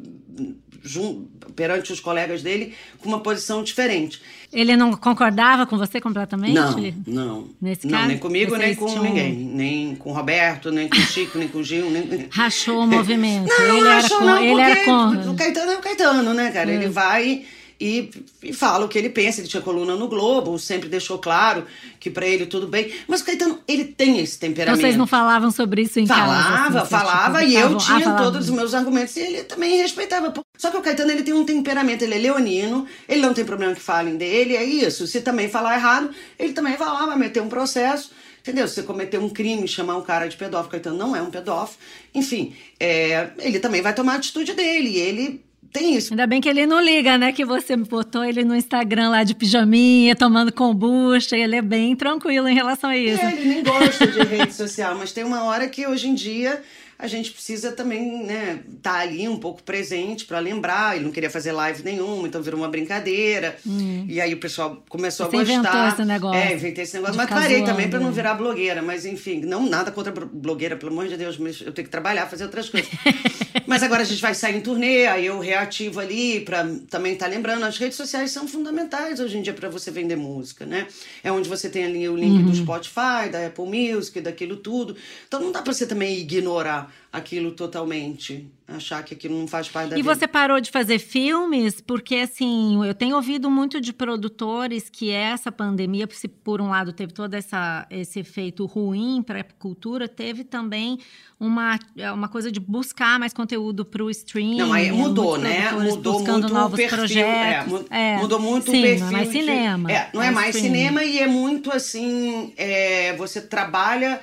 perante 1.54 1.92
os 1.92 2.00
colegas 2.00 2.42
dele 2.42 2.74
com 2.98 3.08
uma 3.08 3.20
posição 3.20 3.62
diferente. 3.62 4.20
Ele 4.52 4.76
não 4.76 4.92
concordava 4.92 5.66
com 5.66 5.78
você 5.78 6.00
completamente? 6.00 6.54
Não, 6.54 6.74
não. 7.06 7.48
Nesse 7.60 7.86
não, 7.86 7.98
caso, 7.98 8.08
nem 8.08 8.18
comigo, 8.18 8.56
nem 8.56 8.74
com 8.74 8.86
tinham... 8.86 9.04
ninguém. 9.04 9.32
Nem 9.32 9.94
com 9.94 10.10
o 10.10 10.12
Roberto, 10.12 10.72
nem 10.72 10.88
com 10.88 10.96
o 10.96 11.00
Chico, 11.00 11.38
nem 11.38 11.48
com 11.48 11.58
o 11.58 11.64
Gil. 11.64 11.88
Nem... 11.90 12.28
Rachou 12.30 12.82
o 12.82 12.86
movimento. 12.86 13.48
Não, 13.48 13.76
ele 13.76 13.88
rachou 13.88 13.90
era 13.90 14.08
com, 14.08 14.24
não, 14.24 14.42
ele 14.42 14.60
era 14.60 14.84
com... 14.84 15.30
o 15.30 15.36
Caetano 15.36 15.72
é 15.72 15.76
o 15.76 15.80
Caetano, 15.80 16.34
né, 16.34 16.50
cara? 16.50 16.70
Hum. 16.70 16.74
Ele 16.74 16.88
vai 16.88 17.44
e, 17.80 18.10
e 18.42 18.52
fala 18.52 18.84
o 18.84 18.88
que 18.88 18.98
ele 18.98 19.08
pensa. 19.08 19.40
Ele 19.40 19.48
tinha 19.48 19.62
coluna 19.62 19.96
no 19.96 20.06
Globo, 20.06 20.58
sempre 20.58 20.88
deixou 20.88 21.18
claro 21.18 21.66
que 21.98 22.10
para 22.10 22.26
ele 22.26 22.44
tudo 22.44 22.66
bem. 22.66 22.92
Mas 23.08 23.22
o 23.22 23.24
Caetano, 23.24 23.58
ele 23.66 23.84
tem 23.84 24.20
esse 24.20 24.38
temperamento. 24.38 24.80
Vocês 24.80 24.96
não 24.96 25.06
falavam 25.06 25.50
sobre 25.50 25.82
isso 25.82 25.98
em 25.98 26.06
falava, 26.06 26.56
casa? 26.56 26.80
Assim, 26.82 26.90
falava, 26.90 27.42
e 27.44 27.56
eu 27.56 27.76
tinha 27.78 28.10
ah, 28.10 28.16
todos 28.16 28.48
os 28.48 28.54
meus 28.54 28.74
argumentos 28.74 29.16
e 29.16 29.20
ele 29.20 29.44
também 29.44 29.78
respeitava. 29.78 30.32
Só 30.58 30.70
que 30.70 30.76
o 30.76 30.82
Caetano, 30.82 31.10
ele 31.10 31.22
tem 31.22 31.32
um 31.32 31.44
temperamento, 31.44 32.02
ele 32.02 32.14
é 32.14 32.18
leonino, 32.18 32.86
ele 33.08 33.22
não 33.22 33.32
tem 33.32 33.44
problema 33.44 33.74
que 33.74 33.80
falem 33.80 34.16
dele, 34.16 34.56
é 34.56 34.64
isso. 34.64 35.06
Se 35.06 35.22
também 35.22 35.48
falar 35.48 35.76
errado, 35.76 36.10
ele 36.38 36.52
também 36.52 36.76
vai 36.76 36.88
lá, 36.88 37.06
vai 37.06 37.16
meter 37.16 37.40
um 37.40 37.48
processo. 37.48 38.10
Entendeu? 38.40 38.66
Se 38.66 38.76
você 38.76 38.82
cometer 38.82 39.18
um 39.18 39.28
crime, 39.28 39.68
chamar 39.68 39.96
um 39.96 40.02
cara 40.02 40.26
de 40.26 40.36
pedófilo, 40.36 40.70
Caetano 40.70 40.96
não 40.96 41.14
é 41.14 41.20
um 41.20 41.30
pedófilo. 41.30 41.78
Enfim, 42.14 42.54
é, 42.78 43.30
ele 43.38 43.58
também 43.58 43.82
vai 43.82 43.94
tomar 43.94 44.14
a 44.14 44.16
atitude 44.16 44.54
dele. 44.54 44.96
Ele 44.96 45.44
tem 45.72 45.94
isso. 45.94 46.12
Ainda 46.12 46.26
bem 46.26 46.40
que 46.40 46.48
ele 46.48 46.66
não 46.66 46.80
liga, 46.80 47.16
né? 47.16 47.32
Que 47.32 47.44
você 47.44 47.76
botou 47.76 48.24
ele 48.24 48.44
no 48.44 48.56
Instagram 48.56 49.10
lá 49.10 49.22
de 49.22 49.34
pijaminha, 49.34 50.16
tomando 50.16 50.52
kombucha. 50.52 51.36
Ele 51.36 51.56
é 51.56 51.62
bem 51.62 51.94
tranquilo 51.94 52.48
em 52.48 52.54
relação 52.54 52.90
a 52.90 52.96
isso. 52.96 53.24
É, 53.24 53.32
ele 53.32 53.48
nem 53.48 53.62
gosta 53.62 54.06
de 54.06 54.22
rede 54.22 54.52
social, 54.52 54.96
mas 54.96 55.12
tem 55.12 55.22
uma 55.22 55.44
hora 55.44 55.68
que 55.68 55.86
hoje 55.86 56.08
em 56.08 56.14
dia 56.14 56.60
a 57.00 57.06
gente 57.06 57.30
precisa 57.30 57.72
também, 57.72 58.24
né, 58.24 58.60
estar 58.76 58.92
tá 58.92 58.98
ali 58.98 59.26
um 59.26 59.38
pouco 59.38 59.62
presente 59.62 60.26
para 60.26 60.38
lembrar. 60.38 60.96
Ele 60.96 61.06
não 61.06 61.12
queria 61.12 61.30
fazer 61.30 61.50
live 61.50 61.82
nenhuma, 61.82 62.28
então 62.28 62.42
virou 62.42 62.60
uma 62.60 62.68
brincadeira. 62.68 63.56
Hum. 63.66 64.04
E 64.06 64.20
aí 64.20 64.34
o 64.34 64.36
pessoal 64.36 64.82
começou 64.86 65.30
Você 65.30 65.36
a 65.36 65.38
gostar. 65.38 65.54
Inventou 65.54 65.88
esse 65.88 66.04
negócio. 66.04 66.38
É, 66.38 66.52
inventei 66.52 66.84
esse 66.84 66.94
negócio, 66.96 67.16
mas 67.16 67.30
parei 67.30 67.56
zoando, 67.56 67.70
também 67.70 67.88
para 67.88 68.00
não 68.00 68.12
virar 68.12 68.34
blogueira. 68.34 68.82
Mas 68.82 69.06
enfim, 69.06 69.40
não 69.40 69.66
nada 69.66 69.90
contra 69.90 70.12
blogueira, 70.12 70.76
pelo 70.76 70.92
amor 70.92 71.08
de 71.08 71.16
Deus, 71.16 71.38
mas 71.38 71.62
eu 71.62 71.72
tenho 71.72 71.86
que 71.86 71.90
trabalhar, 71.90 72.26
fazer 72.26 72.44
outras 72.44 72.68
coisas. 72.68 72.90
mas 73.66 73.82
agora 73.82 74.02
a 74.02 74.04
gente 74.04 74.20
vai 74.20 74.34
sair 74.34 74.56
em 74.56 74.60
turnê, 74.60 75.06
aí 75.06 75.26
eu 75.26 75.38
reativo 75.38 76.00
ali 76.00 76.40
para 76.40 76.66
também 76.88 77.14
estar 77.14 77.26
tá 77.26 77.30
lembrando. 77.30 77.64
As 77.64 77.78
redes 77.78 77.96
sociais 77.96 78.30
são 78.30 78.46
fundamentais 78.46 79.20
hoje 79.20 79.38
em 79.38 79.42
dia 79.42 79.52
para 79.52 79.68
você 79.68 79.90
vender 79.90 80.16
música, 80.16 80.66
né? 80.66 80.86
É 81.22 81.30
onde 81.30 81.48
você 81.48 81.68
tem 81.68 81.84
ali 81.84 82.08
o 82.08 82.16
link 82.16 82.42
uhum. 82.42 82.50
do 82.50 82.56
Spotify, 82.56 83.28
da 83.30 83.46
Apple 83.46 83.64
Music, 83.64 84.20
daquilo 84.20 84.56
tudo. 84.56 84.96
Então 85.26 85.40
não 85.40 85.52
dá 85.52 85.62
para 85.62 85.72
você 85.72 85.86
também 85.86 86.18
ignorar 86.18 86.92
aquilo 87.12 87.50
totalmente, 87.50 88.48
achar 88.68 89.02
que 89.02 89.14
aquilo 89.14 89.36
não 89.36 89.48
faz 89.48 89.68
parte 89.68 89.90
da 89.90 89.96
e 89.96 90.02
vida. 90.02 90.12
E 90.12 90.14
você 90.14 90.28
parou 90.28 90.60
de 90.60 90.70
fazer 90.70 91.00
filmes 91.00 91.80
porque 91.80 92.16
assim, 92.16 92.84
eu 92.86 92.94
tenho 92.94 93.16
ouvido 93.16 93.50
muito 93.50 93.80
de 93.80 93.92
produtores 93.92 94.88
que 94.88 95.10
essa 95.10 95.50
pandemia, 95.50 96.08
se 96.12 96.28
por 96.28 96.60
um 96.60 96.68
lado 96.68 96.92
teve 96.92 97.12
todo 97.12 97.34
essa, 97.34 97.84
esse 97.90 98.20
efeito 98.20 98.64
ruim 98.64 99.24
para 99.24 99.40
a 99.40 99.44
cultura, 99.44 100.06
teve 100.06 100.44
também 100.44 100.98
uma, 101.38 101.80
uma 102.14 102.28
coisa 102.28 102.52
de 102.52 102.60
buscar 102.60 103.18
mais 103.18 103.32
conteúdo 103.32 103.84
para 103.84 104.04
o 104.04 104.10
streaming. 104.10 104.58
Não, 104.58 104.72
aí 104.72 104.92
mudou, 104.92 105.36
né? 105.36 105.72
Mudou 105.72 106.12
buscando 106.14 106.42
muito 106.42 106.54
novos 106.54 106.74
o 106.74 106.76
perfil, 106.76 106.98
projetos. 106.98 107.86
É, 107.90 108.18
mudou 108.18 108.38
muito 108.38 108.70
sim, 108.70 108.78
o 108.78 108.82
perfil. 108.82 109.00
Não 109.00 109.08
é 109.08 109.12
mais 109.12 109.30
de, 109.30 109.38
cinema. 109.38 109.90
É, 109.90 110.10
não 110.14 110.22
é, 110.22 110.26
é 110.26 110.30
mais 110.30 110.54
streaming. 110.54 110.76
cinema 110.76 111.02
e 111.02 111.18
é 111.18 111.26
muito 111.26 111.72
assim, 111.72 112.52
é, 112.56 113.16
você 113.16 113.40
trabalha 113.40 114.20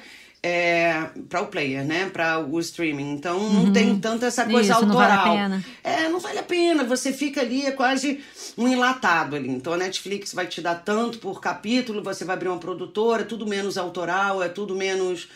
é, 0.47 1.10
para 1.27 1.41
o 1.41 1.47
player, 1.47 1.86
né? 1.86 2.10
Para 2.10 2.39
o 2.39 2.60
streaming. 2.60 3.12
Então 3.12 3.38
uhum. 3.38 3.65
não 3.65 3.73
tem 3.73 3.99
tanto 3.99 4.25
essa 4.25 4.45
coisa 4.45 4.73
Isso, 4.73 4.86
autoral. 4.86 4.95
Não 4.95 5.07
vale 5.07 5.13
a 5.13 5.33
pena. 5.33 5.65
É, 5.83 6.10
não 6.10 6.19
vale 6.19 6.39
a 6.39 6.43
pena. 6.43 6.83
Você 6.86 7.12
fica 7.12 7.41
ali, 7.41 7.65
é 7.65 7.71
quase 7.71 8.21
um 8.57 8.67
enlatado 8.67 9.36
ali. 9.36 9.49
Então 9.49 9.73
a 9.73 9.77
Netflix 9.77 10.33
vai 10.33 10.47
te 10.47 10.62
dar 10.62 10.75
tanto 10.75 11.19
por 11.19 11.41
capítulo, 11.41 12.01
você 12.01 12.23
vai 12.23 12.36
abrir 12.36 12.47
uma 12.47 12.57
produtora, 12.57 13.23
tudo 13.23 13.45
menos 13.45 13.77
autoral, 13.77 14.41
é 14.41 14.47
tudo 14.47 14.73
menos 14.75 15.27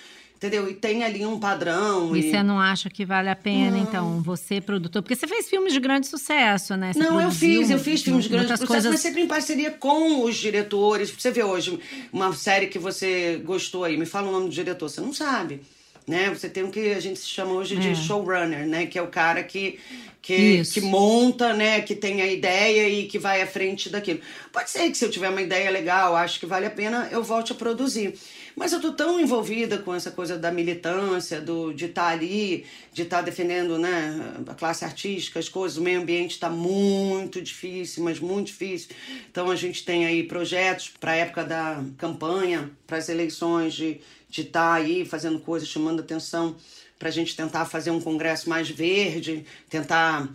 Entendeu? 0.41 0.67
E 0.67 0.73
tem 0.73 1.03
ali 1.03 1.23
um 1.23 1.39
padrão. 1.39 2.15
E, 2.15 2.19
e... 2.19 2.31
você 2.31 2.41
não 2.41 2.59
acha 2.59 2.89
que 2.89 3.05
vale 3.05 3.29
a 3.29 3.35
pena, 3.35 3.77
não. 3.77 3.83
então, 3.83 4.23
você, 4.23 4.59
produtor? 4.59 5.03
Porque 5.03 5.15
você 5.15 5.27
fez 5.27 5.47
filmes 5.47 5.71
de 5.71 5.79
grande 5.79 6.07
sucesso, 6.07 6.75
né? 6.75 6.93
Você 6.93 6.97
não, 6.99 7.21
eu 7.21 7.29
fiz, 7.29 7.69
eu 7.69 7.77
fiz 7.77 8.01
filmes 8.01 8.23
de 8.23 8.31
grande 8.31 8.47
sucesso, 8.47 8.65
coisas... 8.65 8.91
mas 8.91 9.01
sempre 9.01 9.21
em 9.21 9.27
parceria 9.27 9.69
com 9.69 10.23
os 10.23 10.35
diretores. 10.35 11.11
Você 11.11 11.29
vê 11.29 11.43
hoje 11.43 11.79
uma 12.11 12.33
série 12.33 12.65
que 12.65 12.79
você 12.79 13.39
gostou 13.45 13.83
aí, 13.83 13.95
me 13.95 14.07
fala 14.07 14.29
o 14.29 14.31
nome 14.31 14.45
do 14.45 14.51
diretor, 14.51 14.89
você 14.89 14.99
não 14.99 15.13
sabe. 15.13 15.61
Né? 16.07 16.29
Você 16.29 16.49
tem 16.49 16.63
o 16.63 16.71
que 16.71 16.93
a 16.93 16.99
gente 16.99 17.19
chama 17.19 17.53
hoje 17.53 17.75
de 17.75 17.89
é. 17.89 17.95
showrunner, 17.95 18.67
né? 18.67 18.85
Que 18.85 18.97
é 18.97 19.01
o 19.01 19.07
cara 19.07 19.43
que, 19.43 19.79
que, 20.21 20.63
que 20.63 20.81
monta, 20.81 21.53
né? 21.53 21.81
Que 21.81 21.95
tem 21.95 22.21
a 22.21 22.27
ideia 22.27 22.89
e 22.89 23.07
que 23.07 23.19
vai 23.19 23.41
à 23.41 23.47
frente 23.47 23.87
daquilo. 23.89 24.19
Pode 24.51 24.69
ser 24.69 24.89
que 24.89 24.97
se 24.97 25.05
eu 25.05 25.11
tiver 25.11 25.29
uma 25.29 25.41
ideia 25.41 25.69
legal, 25.69 26.15
acho 26.15 26.39
que 26.39 26.45
vale 26.45 26.65
a 26.65 26.71
pena, 26.71 27.07
eu 27.11 27.23
volte 27.23 27.51
a 27.51 27.55
produzir. 27.55 28.15
Mas 28.55 28.73
eu 28.73 28.81
tô 28.81 28.91
tão 28.91 29.19
envolvida 29.19 29.77
com 29.77 29.93
essa 29.93 30.11
coisa 30.11 30.37
da 30.37 30.51
militância, 30.51 31.39
do, 31.39 31.73
de 31.73 31.85
estar 31.85 32.03
tá 32.03 32.07
ali, 32.09 32.65
de 32.91 33.03
estar 33.03 33.17
tá 33.17 33.21
defendendo 33.23 33.77
né, 33.77 34.35
a 34.47 34.53
classe 34.53 34.83
artística, 34.83 35.39
as 35.39 35.47
coisas, 35.47 35.77
o 35.77 35.81
meio 35.81 36.01
ambiente 36.01 36.31
está 36.31 36.49
muito 36.49 37.41
difícil, 37.41 38.03
mas 38.03 38.19
muito 38.19 38.47
difícil. 38.47 38.89
Então 39.29 39.49
a 39.49 39.55
gente 39.55 39.85
tem 39.85 40.05
aí 40.05 40.23
projetos 40.23 40.91
para 40.99 41.11
a 41.11 41.15
época 41.15 41.43
da 41.43 41.83
campanha, 41.97 42.69
para 42.85 42.97
as 42.97 43.07
eleições, 43.07 43.73
de 43.73 44.01
estar 44.31 44.43
de 44.43 44.49
tá 44.49 44.73
aí 44.73 45.05
fazendo 45.05 45.39
coisas, 45.39 45.67
chamando 45.67 45.99
atenção 45.99 46.55
para 46.97 47.09
a 47.09 47.11
gente 47.11 47.35
tentar 47.35 47.65
fazer 47.65 47.91
um 47.91 47.99
congresso 47.99 48.47
mais 48.49 48.69
verde, 48.69 49.43
tentar 49.69 50.29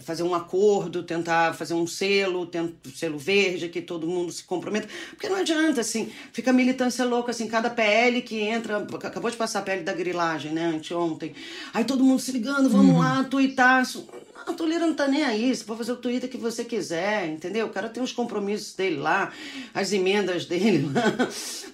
fazer 0.00 0.22
um 0.22 0.34
acordo, 0.34 1.02
tentar 1.02 1.54
fazer 1.54 1.74
um 1.74 1.86
selo, 1.86 2.48
um 2.54 2.90
selo 2.90 3.18
verde, 3.18 3.68
que 3.68 3.82
todo 3.82 4.06
mundo 4.06 4.32
se 4.32 4.42
comprometa. 4.44 4.88
Porque 5.10 5.28
não 5.28 5.36
adianta, 5.36 5.80
assim, 5.80 6.10
fica 6.32 6.52
militância 6.52 7.04
louca, 7.04 7.30
assim, 7.30 7.46
cada 7.46 7.68
PL 7.68 8.22
que 8.22 8.40
entra. 8.40 8.78
Acabou 8.78 9.30
de 9.30 9.36
passar 9.36 9.58
a 9.60 9.62
PL 9.62 9.82
da 9.82 9.92
grilagem, 9.92 10.52
né, 10.52 10.66
anteontem. 10.66 11.34
Aí 11.74 11.84
todo 11.84 12.02
mundo 12.02 12.20
se 12.20 12.32
ligando, 12.32 12.70
vamos 12.70 12.94
uhum. 12.94 13.00
lá, 13.00 13.24
tuitar. 13.24 13.84
A 14.48 14.54
Toleira 14.54 14.86
não 14.86 14.94
tá 14.94 15.06
nem 15.06 15.24
aí, 15.24 15.54
você 15.54 15.64
pode 15.64 15.78
fazer 15.78 15.92
o 15.92 15.96
Twitter 15.96 16.28
que 16.28 16.36
você 16.36 16.64
quiser, 16.64 17.28
entendeu? 17.28 17.66
O 17.66 17.70
cara 17.70 17.88
tem 17.88 18.02
os 18.02 18.12
compromissos 18.12 18.74
dele 18.74 18.96
lá, 18.96 19.32
as 19.74 19.92
emendas 19.92 20.46
dele 20.46 20.90
lá. 20.92 21.02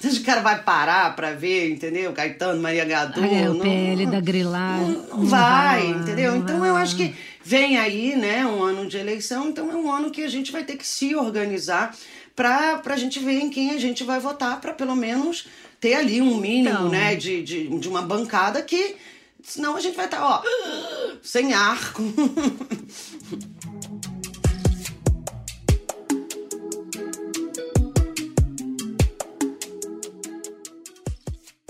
o 0.05 0.25
cara 0.25 0.41
vai 0.41 0.63
parar 0.63 1.15
pra 1.15 1.33
ver, 1.33 1.71
entendeu? 1.71 2.13
Caetano, 2.13 2.61
Maria 2.61 2.85
Gadu. 2.85 3.25
É, 3.25 3.49
o 3.49 3.59
PL 3.59 4.07
da. 4.07 4.21
Não, 4.21 4.89
não, 4.89 5.07
não 5.19 5.25
vai, 5.27 5.83
vai, 5.83 5.87
entendeu? 5.89 6.37
Então 6.37 6.61
vai. 6.61 6.71
eu 6.71 6.77
acho 6.77 6.97
que 6.97 7.15
Vem 7.47 7.77
aí, 7.77 8.17
né, 8.17 8.47
um 8.47 8.63
ano 8.63 8.89
de 8.89 8.97
eleição, 8.97 9.51
então 9.51 9.71
é 9.71 9.77
um 9.77 9.93
ano 9.93 10.11
que 10.11 10.25
a 10.25 10.29
gente 10.29 10.51
vai 10.51 10.65
ter 10.65 10.79
que 10.79 10.87
se 10.87 11.15
organizar 11.15 11.95
para 12.35 12.81
a 12.83 12.97
gente 12.97 13.21
ver 13.21 13.39
em 13.39 13.51
quem 13.51 13.73
a 13.73 13.79
gente 13.79 14.03
vai 14.03 14.19
votar, 14.19 14.59
para 14.63 14.73
pelo 14.73 14.97
menos 14.97 15.47
ter 15.79 15.93
ali 15.93 16.23
um 16.23 16.39
mínimo, 16.39 16.71
então. 16.71 16.89
né, 16.89 17.15
de, 17.15 17.43
de, 17.43 17.69
de 17.79 17.87
uma 17.87 18.01
bancada 18.01 18.63
que 18.63 18.97
senão 19.45 19.77
a 19.77 19.81
gente 19.81 19.95
vai 19.95 20.07
estar, 20.07 20.19
tá, 20.19 20.27
ó, 20.27 20.43
sem 21.23 21.53
ar. 21.53 21.79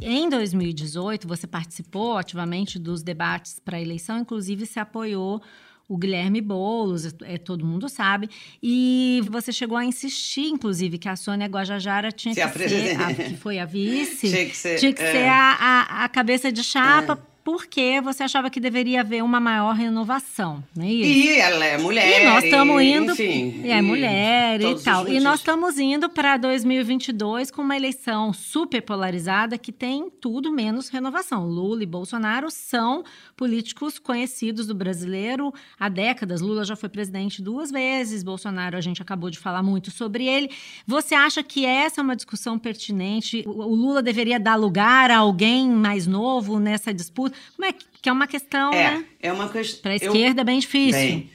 Em 0.01 0.29
2018, 0.29 1.27
você 1.27 1.47
participou 1.47 2.17
ativamente 2.17 2.79
dos 2.79 3.03
debates 3.03 3.59
para 3.59 3.79
a 3.79 3.81
eleição, 3.81 4.19
inclusive 4.19 4.67
se 4.67 4.79
apoiou 4.79 5.43
o 5.89 5.97
Guilherme 5.99 6.41
Boulos, 6.41 7.15
é, 7.23 7.37
todo 7.37 7.65
mundo 7.65 7.89
sabe. 7.89 8.29
E 8.63 9.23
você 9.31 9.53
chegou 9.53 9.77
a 9.77 9.85
insistir, 9.85 10.49
inclusive, 10.49 10.99
que 10.99 11.09
a 11.09 11.17
Sônia 11.17 11.47
Guajajara 11.47 12.11
tinha 12.13 12.35
que 12.35 12.69
ser, 12.69 13.01
a, 13.01 13.13
que 13.15 13.37
foi 13.37 13.59
a 13.59 13.65
vice, 13.65 14.31
tinha 14.31 14.47
que 14.47 14.57
ser, 14.57 14.79
tinha 14.79 14.93
que 14.93 15.03
é. 15.03 15.13
ser 15.13 15.29
a, 15.29 15.53
a, 15.53 16.05
a, 16.05 16.09
cabeça 16.09 16.53
de 16.53 16.63
chapa. 16.63 17.19
É 17.31 17.34
porque 17.45 18.01
você 18.01 18.23
achava 18.23 18.49
que 18.49 18.59
deveria 18.59 19.01
haver 19.01 19.23
uma 19.23 19.39
maior 19.39 19.75
renovação, 19.75 20.65
não 20.75 20.83
é 20.83 20.91
isso? 20.91 21.11
E 21.11 21.39
ela 21.39 21.65
é 21.65 21.77
mulher. 21.77 22.23
E 22.23 22.25
nós 22.25 22.45
estamos 22.45 22.83
indo. 22.83 23.13
Enfim, 23.13 23.61
e 23.63 23.71
é 23.71 23.83
mulher 23.83 24.61
e 24.63 24.83
tal. 24.83 25.07
E 25.07 25.21
nós 25.21 25.41
estamos 25.41 25.79
indo 25.79 26.09
para 26.09 26.39
2022 26.39 27.51
com 27.51 27.61
uma 27.61 27.77
eleição 27.77 28.33
super 28.33 28.81
polarizada 28.81 29.59
que 29.59 29.71
tem 29.71 30.09
tudo 30.09 30.51
menos 30.51 30.89
renovação. 30.89 31.47
Lula 31.47 31.83
e 31.83 31.87
Bolsonaro 31.87 32.51
são 32.51 33.05
políticos 33.37 33.99
conhecidos 33.99 34.67
do 34.67 34.75
brasileiro 34.75 35.53
há 35.79 35.91
décadas. 35.91 36.41
Lula 36.41 36.65
já 36.65 36.75
foi 36.75 36.89
presidente 36.89 37.43
duas 37.43 37.71
vezes, 37.71 38.23
Bolsonaro, 38.23 38.79
a 38.79 38.81
gente 38.81 39.03
acabou 39.03 39.29
de 39.29 39.39
falar 39.39 39.63
muito 39.63 39.91
sobre 39.91 40.27
ele. 40.27 40.51
Você 40.87 41.15
acha 41.15 41.43
que 41.43 41.67
essa 41.67 42.01
é 42.01 42.03
uma 42.03 42.17
discussão 42.17 42.59
pertinente? 42.59 43.45
O 43.47 43.75
Lula 43.75 44.03
deveria 44.03 44.41
dar 44.41 44.57
lugar 44.57 45.11
a 45.11 45.19
alguém 45.19 45.69
mais 45.69 46.07
novo 46.07 46.59
nessa 46.59 46.95
disputa? 46.95 47.34
Como 47.57 47.69
é 47.69 47.73
que, 47.73 48.09
é 48.09 48.13
uma 48.13 48.27
questão, 48.27 48.73
é, 48.73 48.99
né? 48.99 49.07
É 49.21 49.33
uma 49.33 49.49
questão. 49.49 49.83
Para 49.83 49.93
a 49.93 49.97
esquerda 49.97 50.41
é 50.41 50.45
bem 50.45 50.59
difícil. 50.59 51.01
Bem, 51.01 51.31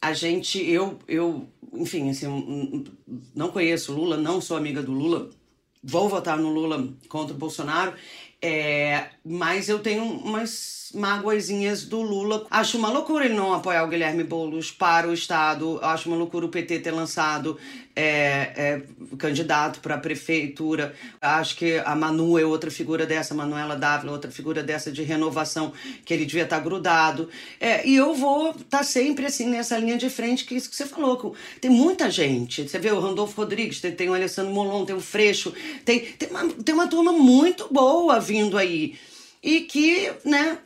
a 0.00 0.12
gente, 0.12 0.58
eu, 0.58 0.98
eu, 1.06 1.48
enfim, 1.74 2.10
assim, 2.10 2.84
não 3.34 3.50
conheço 3.50 3.92
Lula, 3.92 4.16
não 4.16 4.40
sou 4.40 4.56
amiga 4.56 4.82
do 4.82 4.92
Lula, 4.92 5.30
vou 5.82 6.08
votar 6.08 6.38
no 6.38 6.52
Lula 6.52 6.92
contra 7.08 7.34
o 7.34 7.38
Bolsonaro, 7.38 7.94
é, 8.42 9.04
mas 9.24 9.68
eu 9.68 9.78
tenho 9.78 10.02
umas 10.02 10.90
mágoazinhas 10.94 11.84
do 11.84 12.02
Lula. 12.02 12.46
Acho 12.50 12.76
uma 12.76 12.90
loucura 12.90 13.24
ele 13.24 13.34
não 13.34 13.54
apoiar 13.54 13.84
o 13.84 13.88
Guilherme 13.88 14.24
Boulos 14.24 14.70
para 14.70 15.08
o 15.08 15.14
Estado. 15.14 15.78
Acho 15.82 16.08
uma 16.08 16.18
loucura 16.18 16.46
o 16.46 16.48
PT 16.48 16.80
ter 16.80 16.90
lançado 16.90 17.56
é, 17.94 18.02
é, 18.56 18.82
candidato 19.16 19.80
para 19.80 19.96
a 19.96 19.98
prefeitura. 19.98 20.94
Acho 21.20 21.56
que 21.56 21.78
a 21.84 21.94
Manu 21.94 22.38
é 22.38 22.44
outra 22.44 22.70
figura 22.70 23.06
dessa, 23.06 23.34
Manuela 23.34 23.76
Dávila, 23.76 24.12
outra 24.12 24.30
figura 24.30 24.62
dessa 24.62 24.90
de 24.90 25.02
renovação, 25.02 25.72
que 26.04 26.12
ele 26.12 26.24
devia 26.24 26.44
estar 26.44 26.56
tá 26.58 26.62
grudado. 26.62 27.28
É, 27.60 27.86
e 27.86 27.94
eu 27.94 28.14
vou 28.14 28.50
estar 28.50 28.78
tá 28.78 28.82
sempre 28.82 29.26
assim 29.26 29.46
nessa 29.46 29.78
linha 29.78 29.96
de 29.96 30.08
frente, 30.08 30.44
que 30.44 30.54
isso 30.54 30.70
que 30.70 30.76
você 30.76 30.86
falou. 30.86 31.34
Tem 31.60 31.70
muita 31.70 32.10
gente. 32.10 32.68
Você 32.68 32.78
vê 32.78 32.90
o 32.90 33.00
Randolfo 33.00 33.40
Rodrigues, 33.40 33.80
tem, 33.80 33.92
tem 33.92 34.08
o 34.08 34.14
Alessandro 34.14 34.52
Molon, 34.52 34.84
tem 34.84 34.96
o 34.96 35.00
Freixo, 35.00 35.52
tem, 35.84 36.00
tem, 36.00 36.28
uma, 36.28 36.48
tem 36.48 36.74
uma 36.74 36.86
turma 36.86 37.12
muito 37.12 37.68
boa 37.70 38.18
vindo 38.32 38.56
aí. 38.56 38.94
E 39.42 39.60
que, 39.60 40.10
né, 40.24 40.58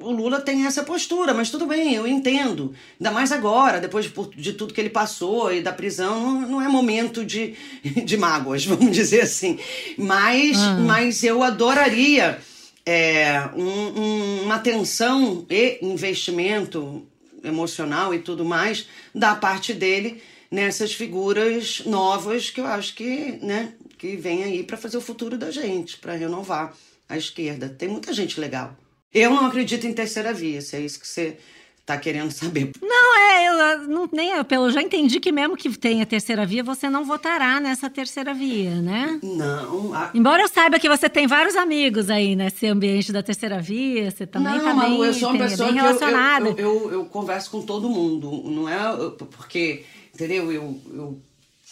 o 0.00 0.10
Lula 0.10 0.40
tem 0.40 0.66
essa 0.66 0.82
postura, 0.82 1.32
mas 1.32 1.50
tudo 1.50 1.66
bem, 1.66 1.94
eu 1.94 2.06
entendo. 2.06 2.74
Ainda 3.00 3.10
mais 3.10 3.32
agora, 3.32 3.80
depois 3.80 4.12
de, 4.36 4.52
tudo 4.52 4.74
que 4.74 4.80
ele 4.80 4.90
passou 4.90 5.52
e 5.52 5.62
da 5.62 5.72
prisão, 5.72 6.20
não, 6.20 6.48
não, 6.48 6.62
é 6.62 6.68
momento 6.68 7.24
de, 7.24 7.54
de 8.04 8.16
mágoas, 8.16 8.64
vamos 8.66 8.94
dizer 8.94 9.22
assim. 9.22 9.58
Mas, 9.96 10.58
ah. 10.58 10.78
mas 10.80 11.24
eu 11.24 11.42
adoraria 11.42 12.38
é, 12.84 13.48
um, 13.56 14.00
um, 14.00 14.42
uma 14.42 14.56
atenção 14.56 15.46
e 15.48 15.78
investimento 15.80 17.06
emocional 17.42 18.12
e 18.14 18.18
tudo 18.18 18.44
mais 18.44 18.86
da 19.14 19.34
parte 19.34 19.72
dele 19.72 20.22
nessas 20.50 20.92
figuras 20.92 21.82
novas 21.84 22.48
que 22.48 22.60
eu 22.60 22.66
acho 22.66 22.94
que, 22.94 23.38
né, 23.42 23.72
que 23.98 24.16
vem 24.16 24.44
aí 24.44 24.62
para 24.62 24.76
fazer 24.76 24.96
o 24.96 25.00
futuro 25.00 25.36
da 25.36 25.50
gente, 25.50 25.96
para 25.96 26.14
renovar 26.14 26.74
a 27.14 27.18
esquerda. 27.18 27.68
Tem 27.68 27.88
muita 27.88 28.12
gente 28.12 28.40
legal. 28.40 28.76
Eu 29.12 29.30
não 29.30 29.46
acredito 29.46 29.86
em 29.86 29.92
terceira 29.92 30.32
via, 30.32 30.60
se 30.60 30.76
é 30.76 30.80
isso 30.80 30.98
que 30.98 31.06
você 31.06 31.38
está 31.84 31.98
querendo 31.98 32.30
saber. 32.30 32.72
Não, 32.82 33.18
é, 33.18 33.48
eu 33.48 33.88
não, 33.88 34.08
nem 34.10 34.30
eu, 34.30 34.44
eu 34.50 34.70
já 34.70 34.82
entendi 34.82 35.20
que 35.20 35.30
mesmo 35.30 35.56
que 35.56 35.70
tenha 35.76 36.04
terceira 36.06 36.46
via, 36.46 36.64
você 36.64 36.88
não 36.88 37.04
votará 37.04 37.60
nessa 37.60 37.90
terceira 37.90 38.32
via, 38.32 38.80
né? 38.80 39.20
Não. 39.22 39.94
A... 39.94 40.10
Embora 40.14 40.42
eu 40.42 40.48
saiba 40.48 40.78
que 40.78 40.88
você 40.88 41.08
tem 41.08 41.26
vários 41.26 41.54
amigos 41.54 42.08
aí 42.08 42.34
nesse 42.34 42.66
ambiente 42.66 43.12
da 43.12 43.22
terceira 43.22 43.60
via, 43.60 44.10
você 44.10 44.26
também 44.26 44.56
está 44.56 44.74
bem, 44.74 44.98
eu 44.98 45.14
sou 45.14 45.28
uma 45.28 45.38
tem, 45.38 45.48
pessoa 45.48 45.68
bem 45.68 45.80
relacionada. 45.80 46.48
Eu, 46.48 46.56
eu, 46.56 46.82
eu, 46.84 46.92
eu, 46.92 47.04
converso 47.04 47.50
com 47.50 47.60
todo 47.60 47.88
mundo, 47.88 48.42
não 48.46 48.66
é 48.66 49.10
porque, 49.30 49.84
entendeu? 50.12 50.50
Eu, 50.50 50.80
eu 50.90 51.20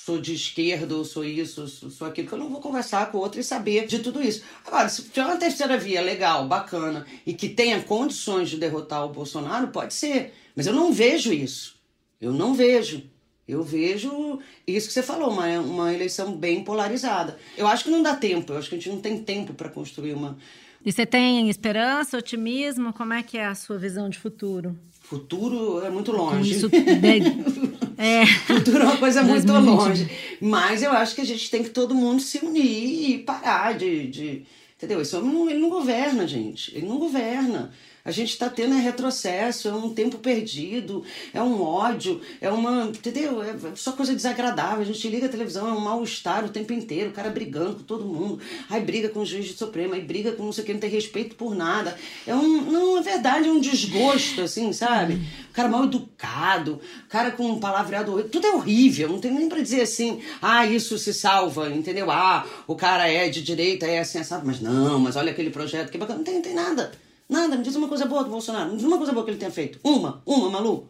sou 0.05 0.21
de 0.21 0.35
esquerda, 0.35 0.97
ou 0.97 1.05
sou 1.05 1.25
isso, 1.25 1.69
sou 1.69 2.09
aquilo, 2.09 2.27
que 2.27 2.35
eu 2.35 2.39
não 2.39 2.49
vou 2.49 2.61
conversar 2.61 3.13
com 3.13 3.19
outro 3.19 3.39
e 3.39 3.45
saber 3.45 3.87
de 3.87 4.01
tudo 4.01 4.21
isso. 4.21 4.43
Agora, 4.67 4.89
se 4.89 5.03
tiver 5.05 5.25
uma 5.25 5.37
terceira 5.37 5.79
via 5.79 6.01
legal, 6.01 6.49
bacana, 6.49 7.07
e 7.25 7.33
que 7.33 7.49
tenha 7.49 7.81
condições 7.83 8.51
de 8.51 8.57
derrotar 8.57 9.05
o 9.05 9.11
Bolsonaro, 9.13 9.69
pode 9.69 9.95
ser. 9.95 10.35
Mas 10.57 10.67
eu 10.67 10.73
não 10.73 10.93
vejo 10.93 11.33
isso. 11.33 11.77
Eu 12.21 12.33
não 12.33 12.53
vejo. 12.53 13.05
Eu 13.47 13.63
vejo 13.63 14.41
isso 14.67 14.89
que 14.89 14.93
você 14.93 15.05
falou, 15.05 15.31
uma, 15.31 15.47
uma 15.61 15.95
eleição 15.95 16.37
bem 16.37 16.65
polarizada. 16.65 17.39
Eu 17.57 17.69
acho 17.69 17.85
que 17.85 17.91
não 17.91 18.03
dá 18.03 18.17
tempo, 18.17 18.53
eu 18.53 18.59
acho 18.59 18.69
que 18.69 18.75
a 18.75 18.79
gente 18.79 18.91
não 18.91 19.01
tem 19.01 19.23
tempo 19.23 19.55
para 19.55 19.69
construir 19.69 20.15
uma. 20.15 20.37
E 20.85 20.91
você 20.91 21.07
tem 21.07 21.49
esperança, 21.49 22.19
otimismo? 22.19 22.93
Como 22.93 23.13
é 23.13 23.23
que 23.23 23.39
é 23.39 23.47
a 23.47 23.55
sua 23.55 23.79
visão 23.79 24.09
de 24.09 24.19
futuro? 24.19 24.77
Futuro 25.01 25.85
é 25.85 25.91
muito 25.91 26.11
longe. 26.11 26.53
Isso, 26.53 26.71
é. 27.99 28.27
Futuro 28.27 28.79
é 28.79 28.85
uma 28.85 28.97
coisa 28.97 29.23
muito 29.23 29.47
2020. 29.47 29.79
longe. 29.79 30.11
Mas 30.41 30.83
eu 30.83 30.91
acho 30.93 31.15
que 31.15 31.21
a 31.21 31.27
gente 31.27 31.51
tem 31.51 31.63
que 31.63 31.71
todo 31.71 31.95
mundo 31.95 32.21
se 32.21 32.39
unir 32.45 33.11
e 33.11 33.19
parar 33.19 33.75
de. 33.75 34.07
de 34.09 34.43
entendeu? 34.77 35.01
Esse 35.01 35.15
homem 35.15 35.33
não, 35.33 35.51
ele 35.51 35.61
não 35.61 35.71
governa, 35.71 36.27
gente. 36.27 36.75
Ele 36.77 36.87
não 36.87 36.99
governa. 36.99 37.73
A 38.05 38.11
gente 38.11 38.31
está 38.31 38.51
tendo 38.51 38.75
é 38.75 38.81
retrocesso, 38.81 39.69
é 39.69 39.73
um 39.73 39.95
tempo 39.95 40.19
perdido, 40.19 41.05
é 41.33 41.41
um 41.41 41.63
ódio, 41.63 42.21
é 42.41 42.51
uma. 42.51 42.87
Entendeu? 42.87 43.41
É 43.41 43.55
só 43.77 43.93
coisa 43.93 44.13
desagradável. 44.13 44.81
A 44.81 44.85
gente 44.85 45.09
liga 45.09 45.27
a 45.27 45.29
televisão, 45.29 45.69
é 45.69 45.73
um 45.73 45.79
mal-estar 45.79 46.45
o 46.45 46.49
tempo 46.49 46.73
inteiro, 46.73 47.11
o 47.11 47.13
cara 47.13 47.31
brigando 47.31 47.77
com 47.77 47.83
todo 47.85 48.05
mundo. 48.05 48.41
Aí 48.69 48.81
briga 48.81 49.09
com 49.09 49.21
o 49.21 49.27
juiz 49.27 49.45
de 49.45 49.53
Supremo, 49.53 49.95
aí 49.95 50.03
briga 50.03 50.33
com 50.33 50.45
não 50.45 50.53
sei 50.53 50.65
o 50.65 50.67
que, 50.67 50.73
não 50.73 50.81
tem 50.81 50.91
respeito 50.91 51.37
por 51.37 51.55
nada. 51.55 51.97
É 52.27 52.35
um. 52.35 52.63
Não, 52.63 52.99
é 52.99 53.03
verdade, 53.03 53.49
é 53.49 53.53
um 53.53 53.61
desgosto, 53.61 54.43
assim, 54.43 54.73
sabe? 54.73 55.21
O 55.51 55.53
cara 55.53 55.69
mal 55.69 55.85
educado, 55.85 56.81
o 57.05 57.09
cara 57.09 57.31
com 57.31 57.51
um 57.53 57.61
palavreado. 57.61 58.21
Tudo 58.25 58.47
é 58.49 58.51
horrível, 58.51 59.11
não 59.11 59.21
tem 59.21 59.31
nem 59.31 59.49
para 59.49 59.61
dizer 59.61 59.83
assim, 59.83 60.21
ah, 60.41 60.67
isso 60.67 60.99
se 60.99 61.15
salva, 61.15 61.71
entendeu? 61.71 62.11
Ah, 62.11 62.45
o 62.67 62.75
cara 62.75 63.09
é 63.09 63.29
de 63.29 63.41
direita, 63.43 63.87
é 63.87 64.01
assim, 64.01 64.25
sabe? 64.25 64.45
Mas 64.45 64.61
não, 64.61 64.99
mas 64.99 65.15
olha 65.15 65.31
aquele 65.31 65.51
projeto 65.51 65.91
que 65.91 65.99
bacana. 65.99 66.19
Não 66.19 66.25
tem, 66.25 66.35
não 66.35 66.43
tem 66.43 66.55
nada. 66.55 66.91
Nada, 67.33 67.57
me 67.57 67.63
diz 67.63 67.75
uma 67.75 67.89
coisa 67.89 68.05
boa 68.05 68.23
do 68.23 68.29
Bolsonaro. 68.29 68.71
Me 68.71 68.77
diz 68.77 68.85
uma 68.85 68.99
coisa 68.99 69.11
boa 69.11 69.25
que 69.25 69.31
ele 69.31 69.39
tenha 69.39 69.51
feito. 69.51 69.81
Uma, 69.83 70.23
uma, 70.27 70.51
Malu. 70.51 70.87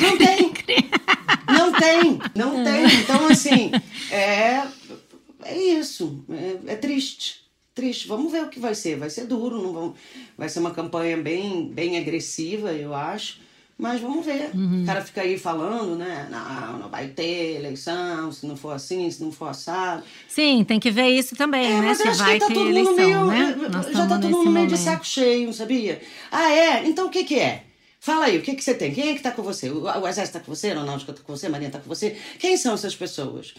Não 0.00 0.16
tem. 0.16 0.48
Não 1.46 1.72
tem, 1.72 2.18
não 2.34 2.64
tem. 2.64 3.00
Então, 3.00 3.28
assim, 3.28 3.70
é, 4.10 4.66
é 5.44 5.58
isso. 5.58 6.24
É, 6.30 6.72
é 6.72 6.76
triste. 6.76 7.46
Triste. 7.74 8.08
Vamos 8.08 8.32
ver 8.32 8.44
o 8.44 8.48
que 8.48 8.58
vai 8.58 8.74
ser. 8.74 8.96
Vai 8.96 9.10
ser 9.10 9.26
duro, 9.26 9.62
não 9.62 9.74
vamos, 9.74 9.98
vai 10.36 10.48
ser 10.48 10.60
uma 10.60 10.70
campanha 10.70 11.18
bem, 11.18 11.68
bem 11.68 11.98
agressiva, 11.98 12.72
eu 12.72 12.94
acho. 12.94 13.40
Mas 13.78 14.00
vamos 14.00 14.26
ver. 14.26 14.50
Uhum. 14.52 14.82
O 14.82 14.86
cara 14.86 15.02
fica 15.02 15.20
aí 15.20 15.38
falando, 15.38 15.96
né? 15.96 16.26
Não, 16.28 16.80
não 16.80 16.88
vai 16.88 17.06
ter 17.06 17.54
eleição, 17.56 18.32
se 18.32 18.44
não 18.44 18.56
for 18.56 18.72
assim, 18.72 19.08
se 19.08 19.22
não 19.22 19.30
for 19.30 19.50
assado. 19.50 20.02
Sim, 20.28 20.64
tem 20.64 20.80
que 20.80 20.90
ver 20.90 21.10
isso 21.10 21.36
também, 21.36 21.66
é, 21.66 21.80
né? 21.80 21.86
Mas 21.86 21.98
se 21.98 22.08
acho 22.08 22.18
vai 22.18 22.34
que 22.34 22.40
tá 22.40 22.46
ter 22.48 22.54
todo 22.54 22.68
eleição, 22.68 22.94
meio, 22.96 23.26
né? 23.26 23.56
Já 23.92 24.06
tá 24.08 24.18
todo 24.18 24.30
mundo 24.30 24.50
meio 24.50 24.66
de 24.66 24.76
saco 24.76 25.06
cheio, 25.06 25.52
sabia? 25.52 26.02
Ah, 26.32 26.50
é? 26.50 26.88
Então 26.88 27.06
o 27.06 27.10
que 27.10 27.22
que 27.22 27.38
é? 27.38 27.62
Fala 28.00 28.24
aí, 28.24 28.38
o 28.38 28.42
que 28.42 28.56
que 28.56 28.64
você 28.64 28.74
tem? 28.74 28.92
Quem 28.92 29.10
é 29.10 29.14
que 29.14 29.22
tá 29.22 29.30
com 29.30 29.42
você? 29.42 29.70
O, 29.70 29.84
o 29.84 30.08
Exército 30.08 30.38
tá 30.38 30.44
com 30.44 30.52
você? 30.52 30.68
A 30.68 30.70
Aeronáutica 30.70 31.12
tá 31.12 31.22
com 31.22 31.36
você? 31.36 31.46
A 31.46 31.50
Marinha 31.50 31.70
tá 31.70 31.78
com 31.78 31.88
você? 31.88 32.16
Quem 32.40 32.56
são 32.56 32.74
essas 32.74 32.96
pessoas? 32.96 33.54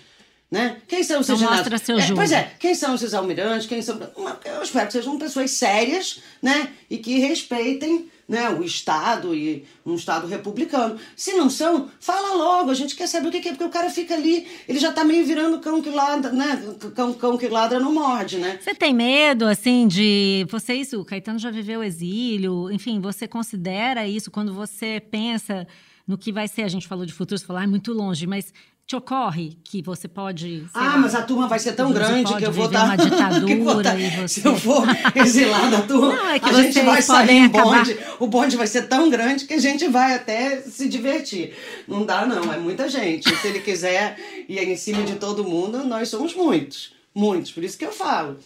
Né? 0.52 0.78
Quem 0.88 1.04
são 1.04 1.22
então 1.22 1.36
esses 1.36 1.48
mostra 1.48 1.78
seu 1.78 1.98
é, 1.98 2.12
Pois 2.14 2.32
é, 2.32 2.52
quem 2.60 2.74
são 2.74 2.96
esses 2.96 3.14
almirantes? 3.14 3.68
Quem 3.68 3.82
são... 3.82 4.00
Eu 4.44 4.64
espero 4.64 4.88
que 4.88 4.94
sejam 4.94 5.20
pessoas 5.20 5.52
sérias, 5.52 6.22
né? 6.42 6.72
E 6.90 6.98
que 6.98 7.20
respeitem 7.20 8.10
né, 8.30 8.48
o 8.52 8.64
Estado 8.64 9.34
e 9.34 9.66
um 9.84 9.96
Estado 9.96 10.28
republicano. 10.28 11.00
Se 11.16 11.34
não 11.34 11.50
são, 11.50 11.90
fala 12.00 12.36
logo, 12.36 12.70
a 12.70 12.76
gente 12.76 12.96
quer 12.96 13.08
saber 13.08 13.30
o 13.30 13.32
que 13.32 13.50
é, 13.50 13.52
porque 13.52 13.64
o 13.64 13.70
cara 13.70 13.90
fica 13.90 14.14
ali, 14.14 14.46
ele 14.68 14.78
já 14.78 14.94
tá 14.94 15.04
meio 15.04 15.26
virando 15.26 15.60
cão 15.60 15.82
que 15.82 15.90
ladra, 15.90 16.32
né? 16.32 16.62
Cão, 16.94 17.12
cão 17.14 17.38
que 17.38 17.48
ladra 17.48 17.80
não 17.80 17.92
morde, 17.92 18.38
né? 18.38 18.60
Você 18.62 18.76
tem 18.76 18.94
medo, 18.94 19.46
assim, 19.46 19.88
de. 19.88 20.46
Você, 20.50 20.76
isso, 20.76 21.02
o 21.02 21.06
Caetano 21.06 21.40
já 21.40 21.50
viveu 21.50 21.84
exílio, 21.84 22.72
enfim, 22.72 23.02
você 23.02 23.28
considera 23.28 24.08
isso 24.08 24.30
quando 24.30 24.54
você 24.54 25.00
pensa 25.00 25.68
no 26.08 26.18
que 26.18 26.32
vai 26.32 26.48
ser? 26.48 26.62
A 26.62 26.68
gente 26.68 26.88
falou 26.88 27.08
de 27.08 27.14
futuro, 27.14 27.40
você 27.40 27.46
falou, 27.46 27.62
ah, 27.62 27.64
é 27.64 27.68
muito 27.68 27.92
longe, 27.92 28.28
mas 28.28 28.54
te 28.90 28.96
ocorre 28.96 29.56
que 29.64 29.84
você 29.84 30.08
pode. 30.08 30.66
Ah, 30.74 30.80
lá, 30.80 30.98
mas 30.98 31.14
a 31.14 31.22
turma 31.22 31.48
vai 31.48 31.60
ser 31.60 31.74
tão 31.74 31.94
grande 31.94 32.36
que 32.36 32.44
eu 32.44 32.52
vou 32.52 32.68
dar. 32.68 32.86
uma 32.86 32.98
ditadura 32.98 34.00
e 34.00 34.10
você. 34.10 34.42
Se 34.42 34.48
eu 34.48 34.58
for 34.58 34.84
exilada 35.16 35.78
a 35.78 35.82
turma, 35.84 36.16
não, 36.16 36.30
é 36.30 36.40
que 36.40 36.50
a 36.50 36.54
gente 36.54 36.82
vai 36.82 37.00
sair 37.00 37.38
em 37.38 37.48
bonde. 37.48 37.96
O 38.20 38.26
bonde 38.26 38.58
vai 38.58 38.66
ser 38.66 38.88
tão 38.88 39.08
grande 39.08 39.46
que 39.46 39.54
a 39.54 39.60
gente 39.60 39.88
vai 39.88 40.16
até 40.16 40.62
se 40.62 40.90
divertir. 40.90 41.54
Não 41.88 42.04
dá, 42.04 42.26
não, 42.26 42.52
é 42.52 42.58
muita 42.58 42.90
gente. 42.90 43.30
Se 43.36 43.48
ele 43.50 43.60
quiser 43.60 44.18
ir 44.50 44.58
em 44.58 44.76
cima 44.76 45.04
de 45.04 45.18
todo 45.18 45.44
mundo, 45.44 45.86
nós 45.86 46.10
somos 46.10 46.34
muitos. 46.34 46.92
Muitos, 47.14 47.52
por 47.52 47.64
isso 47.64 47.78
que 47.78 47.86
eu 47.86 47.92
falo 47.92 48.40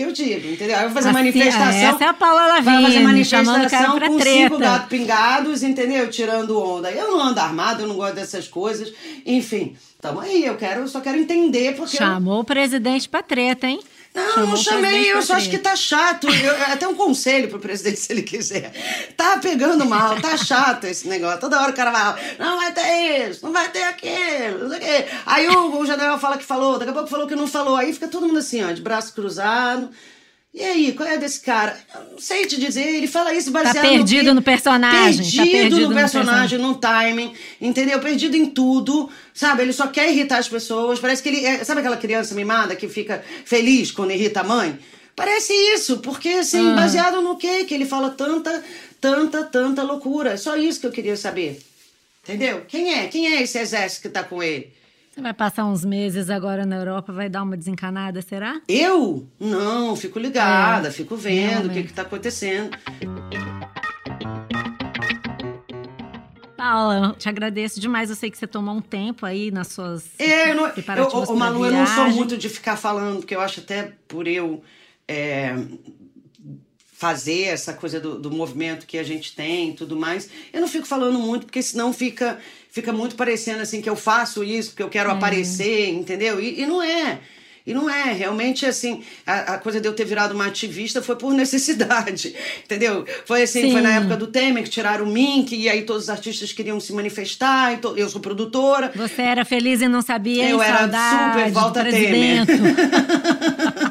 que 0.00 0.02
eu 0.02 0.12
digo, 0.12 0.48
entendeu? 0.48 0.76
Aí 0.76 0.84
eu 0.84 0.88
vou 0.88 0.94
fazer 0.94 1.08
assim, 1.08 1.18
manifestação. 1.18 1.68
Essa 1.68 2.04
é 2.04 2.08
a 2.08 2.14
Paula 2.14 2.46
Lavigne, 2.46 2.82
fazer 2.84 3.00
manifestação 3.00 4.00
com 4.00 4.18
treta. 4.18 4.38
cinco 4.38 4.58
gatos 4.58 4.88
pingados, 4.88 5.62
entendeu? 5.62 6.10
Tirando 6.10 6.58
onda. 6.58 6.90
Eu 6.90 7.10
não 7.10 7.20
ando 7.20 7.40
armado, 7.40 7.82
eu 7.82 7.88
não 7.88 7.96
gosto 7.96 8.14
dessas 8.14 8.48
coisas. 8.48 8.92
Enfim, 9.26 9.76
tamo 10.00 10.20
aí, 10.20 10.44
eu 10.44 10.56
quero, 10.56 10.80
eu 10.80 10.88
só 10.88 11.00
quero 11.00 11.18
entender 11.18 11.76
porque. 11.76 11.96
Chamou 11.96 12.36
eu... 12.36 12.40
o 12.40 12.44
presidente 12.44 13.08
pra 13.08 13.22
treta, 13.22 13.66
hein? 13.66 13.80
Não, 14.12 14.32
Chamou 14.32 14.48
não 14.48 14.56
chamei, 14.56 15.12
eu 15.12 15.22
só 15.22 15.34
acho 15.34 15.48
que 15.48 15.58
tá 15.58 15.76
chato. 15.76 16.28
Eu, 16.28 16.72
até 16.72 16.86
um 16.88 16.96
conselho 16.96 17.48
pro 17.48 17.60
presidente, 17.60 17.98
se 18.00 18.12
ele 18.12 18.22
quiser. 18.22 18.72
Tá 19.16 19.38
pegando 19.38 19.86
mal, 19.86 20.20
tá 20.20 20.36
chato 20.36 20.84
esse 20.84 21.06
negócio. 21.06 21.38
Toda 21.38 21.60
hora 21.60 21.70
o 21.70 21.74
cara 21.74 21.90
vai, 21.92 22.36
não 22.38 22.56
vai 22.56 22.72
ter 22.72 23.30
isso, 23.30 23.44
não 23.44 23.52
vai 23.52 23.68
ter 23.70 23.84
aquilo, 23.84 24.64
não 24.64 24.68
sei 24.68 24.78
o 24.78 24.80
quê. 24.80 25.06
Aí 25.24 25.48
o, 25.48 25.78
o 25.78 25.86
general 25.86 26.18
fala 26.18 26.36
que 26.36 26.44
falou, 26.44 26.78
daqui 26.78 26.90
a 26.90 26.94
pouco 26.94 27.08
falou 27.08 27.28
que 27.28 27.36
não 27.36 27.46
falou. 27.46 27.76
Aí 27.76 27.92
fica 27.92 28.08
todo 28.08 28.26
mundo 28.26 28.38
assim, 28.40 28.64
ó, 28.64 28.72
de 28.72 28.82
braço 28.82 29.14
cruzado. 29.14 29.90
E 30.52 30.64
aí, 30.64 30.92
qual 30.94 31.08
é 31.08 31.16
desse 31.16 31.40
cara? 31.40 31.78
Eu 31.94 32.12
não 32.12 32.18
sei 32.18 32.44
te 32.44 32.58
dizer, 32.58 32.82
ele 32.82 33.06
fala 33.06 33.32
isso 33.32 33.52
baseado 33.52 33.76
tá 33.76 33.82
perdido 33.82 34.26
no, 34.26 34.34
no 34.34 34.42
personagem. 34.42 35.18
Perdido, 35.18 35.36
tá 35.36 35.50
perdido 35.50 35.88
no, 35.88 35.94
personagem, 35.94 36.58
no, 36.58 36.74
timing, 36.74 37.32
entendeu? 37.60 38.00
Perdido 38.00 38.36
em 38.36 38.46
tudo, 38.46 39.08
sabe? 39.32 39.62
Ele 39.62 39.72
só 39.72 39.86
quer 39.86 40.10
irritar 40.10 40.38
as 40.38 40.48
pessoas. 40.48 40.98
Parece 40.98 41.22
que 41.22 41.28
ele. 41.28 41.46
É, 41.46 41.62
sabe 41.62 41.80
aquela 41.80 41.96
criança 41.96 42.34
mimada 42.34 42.74
que 42.74 42.88
fica 42.88 43.24
feliz 43.44 43.92
quando 43.92 44.10
irrita 44.10 44.40
a 44.40 44.44
mãe? 44.44 44.76
Parece 45.14 45.52
isso, 45.52 45.98
porque 45.98 46.30
assim, 46.30 46.72
ah. 46.72 46.74
baseado 46.74 47.22
no 47.22 47.36
quê? 47.36 47.64
Que 47.64 47.74
ele 47.74 47.86
fala 47.86 48.10
tanta, 48.10 48.64
tanta, 49.00 49.44
tanta 49.44 49.82
loucura. 49.84 50.32
É 50.32 50.36
só 50.36 50.56
isso 50.56 50.80
que 50.80 50.86
eu 50.86 50.92
queria 50.92 51.16
saber. 51.16 51.60
Entendeu? 52.24 52.64
Quem 52.66 52.94
é? 52.94 53.06
Quem 53.06 53.34
é 53.34 53.42
esse 53.42 53.56
exército 53.56 54.02
que 54.02 54.08
tá 54.08 54.24
com 54.24 54.42
ele? 54.42 54.72
Você 55.20 55.24
vai 55.24 55.34
passar 55.34 55.66
uns 55.66 55.84
meses 55.84 56.30
agora 56.30 56.64
na 56.64 56.76
Europa, 56.76 57.12
vai 57.12 57.28
dar 57.28 57.42
uma 57.42 57.54
desencanada, 57.54 58.22
será? 58.22 58.58
Eu? 58.66 59.28
Não, 59.38 59.94
fico 59.94 60.18
ligada, 60.18 60.88
é, 60.88 60.90
fico 60.90 61.14
vendo 61.14 61.66
o 61.66 61.70
que 61.70 61.80
está 61.80 62.00
acontecendo. 62.00 62.70
Paula, 66.56 67.14
te 67.18 67.28
agradeço 67.28 67.78
demais. 67.78 68.08
Eu 68.08 68.16
sei 68.16 68.30
que 68.30 68.38
você 68.38 68.46
tomou 68.46 68.74
um 68.74 68.80
tempo 68.80 69.26
aí 69.26 69.50
nas 69.50 69.68
suas 69.68 70.06
é, 70.18 70.52
eu 70.52 70.54
não, 70.54 70.70
preparativas 70.70 71.28
eu, 71.28 71.36
Malu, 71.36 71.66
eu 71.66 71.72
não 71.72 71.86
sou 71.86 72.08
muito 72.08 72.38
de 72.38 72.48
ficar 72.48 72.76
falando, 72.76 73.18
porque 73.18 73.36
eu 73.36 73.42
acho 73.42 73.60
até 73.60 73.92
por 74.08 74.26
eu 74.26 74.62
é, 75.06 75.54
fazer 77.00 77.44
essa 77.44 77.72
coisa 77.72 77.98
do, 77.98 78.18
do 78.18 78.30
movimento 78.30 78.84
que 78.84 78.98
a 78.98 79.02
gente 79.02 79.34
tem 79.34 79.70
e 79.70 79.72
tudo 79.72 79.96
mais, 79.96 80.28
eu 80.52 80.60
não 80.60 80.68
fico 80.68 80.86
falando 80.86 81.18
muito, 81.18 81.46
porque 81.46 81.62
senão 81.62 81.94
fica, 81.94 82.38
fica 82.70 82.92
muito 82.92 83.16
parecendo 83.16 83.62
assim 83.62 83.80
que 83.80 83.88
eu 83.88 83.96
faço 83.96 84.44
isso 84.44 84.72
porque 84.72 84.82
eu 84.82 84.90
quero 84.90 85.08
é. 85.08 85.12
aparecer, 85.14 85.88
entendeu? 85.88 86.38
E, 86.38 86.60
e 86.60 86.66
não 86.66 86.82
é. 86.82 87.20
E 87.66 87.72
não 87.72 87.88
é, 87.88 88.12
realmente 88.12 88.66
assim, 88.66 89.02
a, 89.26 89.54
a, 89.54 89.58
coisa 89.58 89.80
de 89.80 89.88
eu 89.88 89.94
ter 89.94 90.04
virado 90.04 90.34
uma 90.34 90.46
ativista 90.46 91.00
foi 91.00 91.16
por 91.16 91.32
necessidade, 91.34 92.34
entendeu? 92.62 93.06
Foi 93.24 93.44
assim, 93.44 93.62
Sim. 93.62 93.72
foi 93.72 93.80
na 93.80 93.94
época 93.94 94.18
do 94.18 94.26
Temer 94.26 94.64
que 94.64 94.68
tiraram 94.68 95.06
o 95.06 95.08
Mink 95.10 95.56
e 95.56 95.70
aí 95.70 95.82
todos 95.82 96.02
os 96.02 96.10
artistas 96.10 96.52
queriam 96.52 96.78
se 96.80 96.92
manifestar, 96.92 97.78
to, 97.80 97.94
eu 97.96 98.10
sou 98.10 98.20
produtora. 98.20 98.92
Você 98.94 99.22
era 99.22 99.46
feliz 99.46 99.80
e 99.80 99.88
não 99.88 100.02
sabia, 100.02 100.50
Eu 100.50 100.60
era 100.60 100.80
saudade, 100.80 101.38
super 101.38 101.50
volta 101.50 101.82
Temer. 101.82 102.44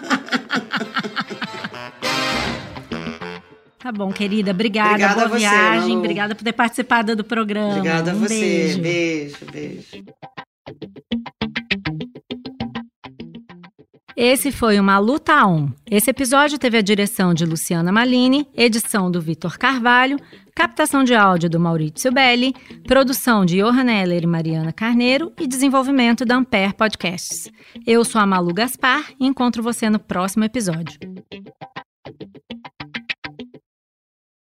Tá 3.79 3.93
bom, 3.93 4.11
querida. 4.11 4.51
Obrigada. 4.51 4.89
Obrigada 4.89 5.15
boa 5.15 5.27
você, 5.29 5.39
viagem. 5.39 5.89
Malu. 5.89 5.99
Obrigada 5.99 6.35
por 6.35 6.43
ter 6.43 6.53
participado 6.53 7.15
do 7.15 7.23
programa. 7.23 7.77
Obrigada 7.77 8.11
um 8.11 8.17
a 8.17 8.19
você. 8.19 8.35
Beijo, 8.35 8.81
beijo. 8.81 9.37
beijo. 9.51 10.05
Esse 14.21 14.51
foi 14.51 14.77
uma 14.77 14.99
Luta 14.99 15.45
On. 15.45 15.69
Esse 15.89 16.09
episódio 16.09 16.59
teve 16.59 16.77
a 16.77 16.81
direção 16.81 17.33
de 17.33 17.45
Luciana 17.45 17.89
Malini, 17.89 18.45
edição 18.53 19.09
do 19.09 19.21
Vitor 19.21 19.57
Carvalho, 19.57 20.17
captação 20.53 21.05
de 21.05 21.15
áudio 21.15 21.49
do 21.49 21.57
Maurício 21.57 22.11
Belli, 22.11 22.53
produção 22.85 23.45
de 23.45 23.59
Johan 23.59 23.89
Heller 23.89 24.23
e 24.23 24.27
Mariana 24.27 24.73
Carneiro 24.73 25.31
e 25.39 25.47
desenvolvimento 25.47 26.25
da 26.25 26.35
Ampere 26.35 26.73
Podcasts. 26.73 27.49
Eu 27.87 28.03
sou 28.03 28.19
a 28.19 28.25
Malu 28.25 28.53
Gaspar 28.53 29.05
e 29.17 29.25
encontro 29.25 29.63
você 29.63 29.89
no 29.89 29.99
próximo 29.99 30.43
episódio. 30.43 30.99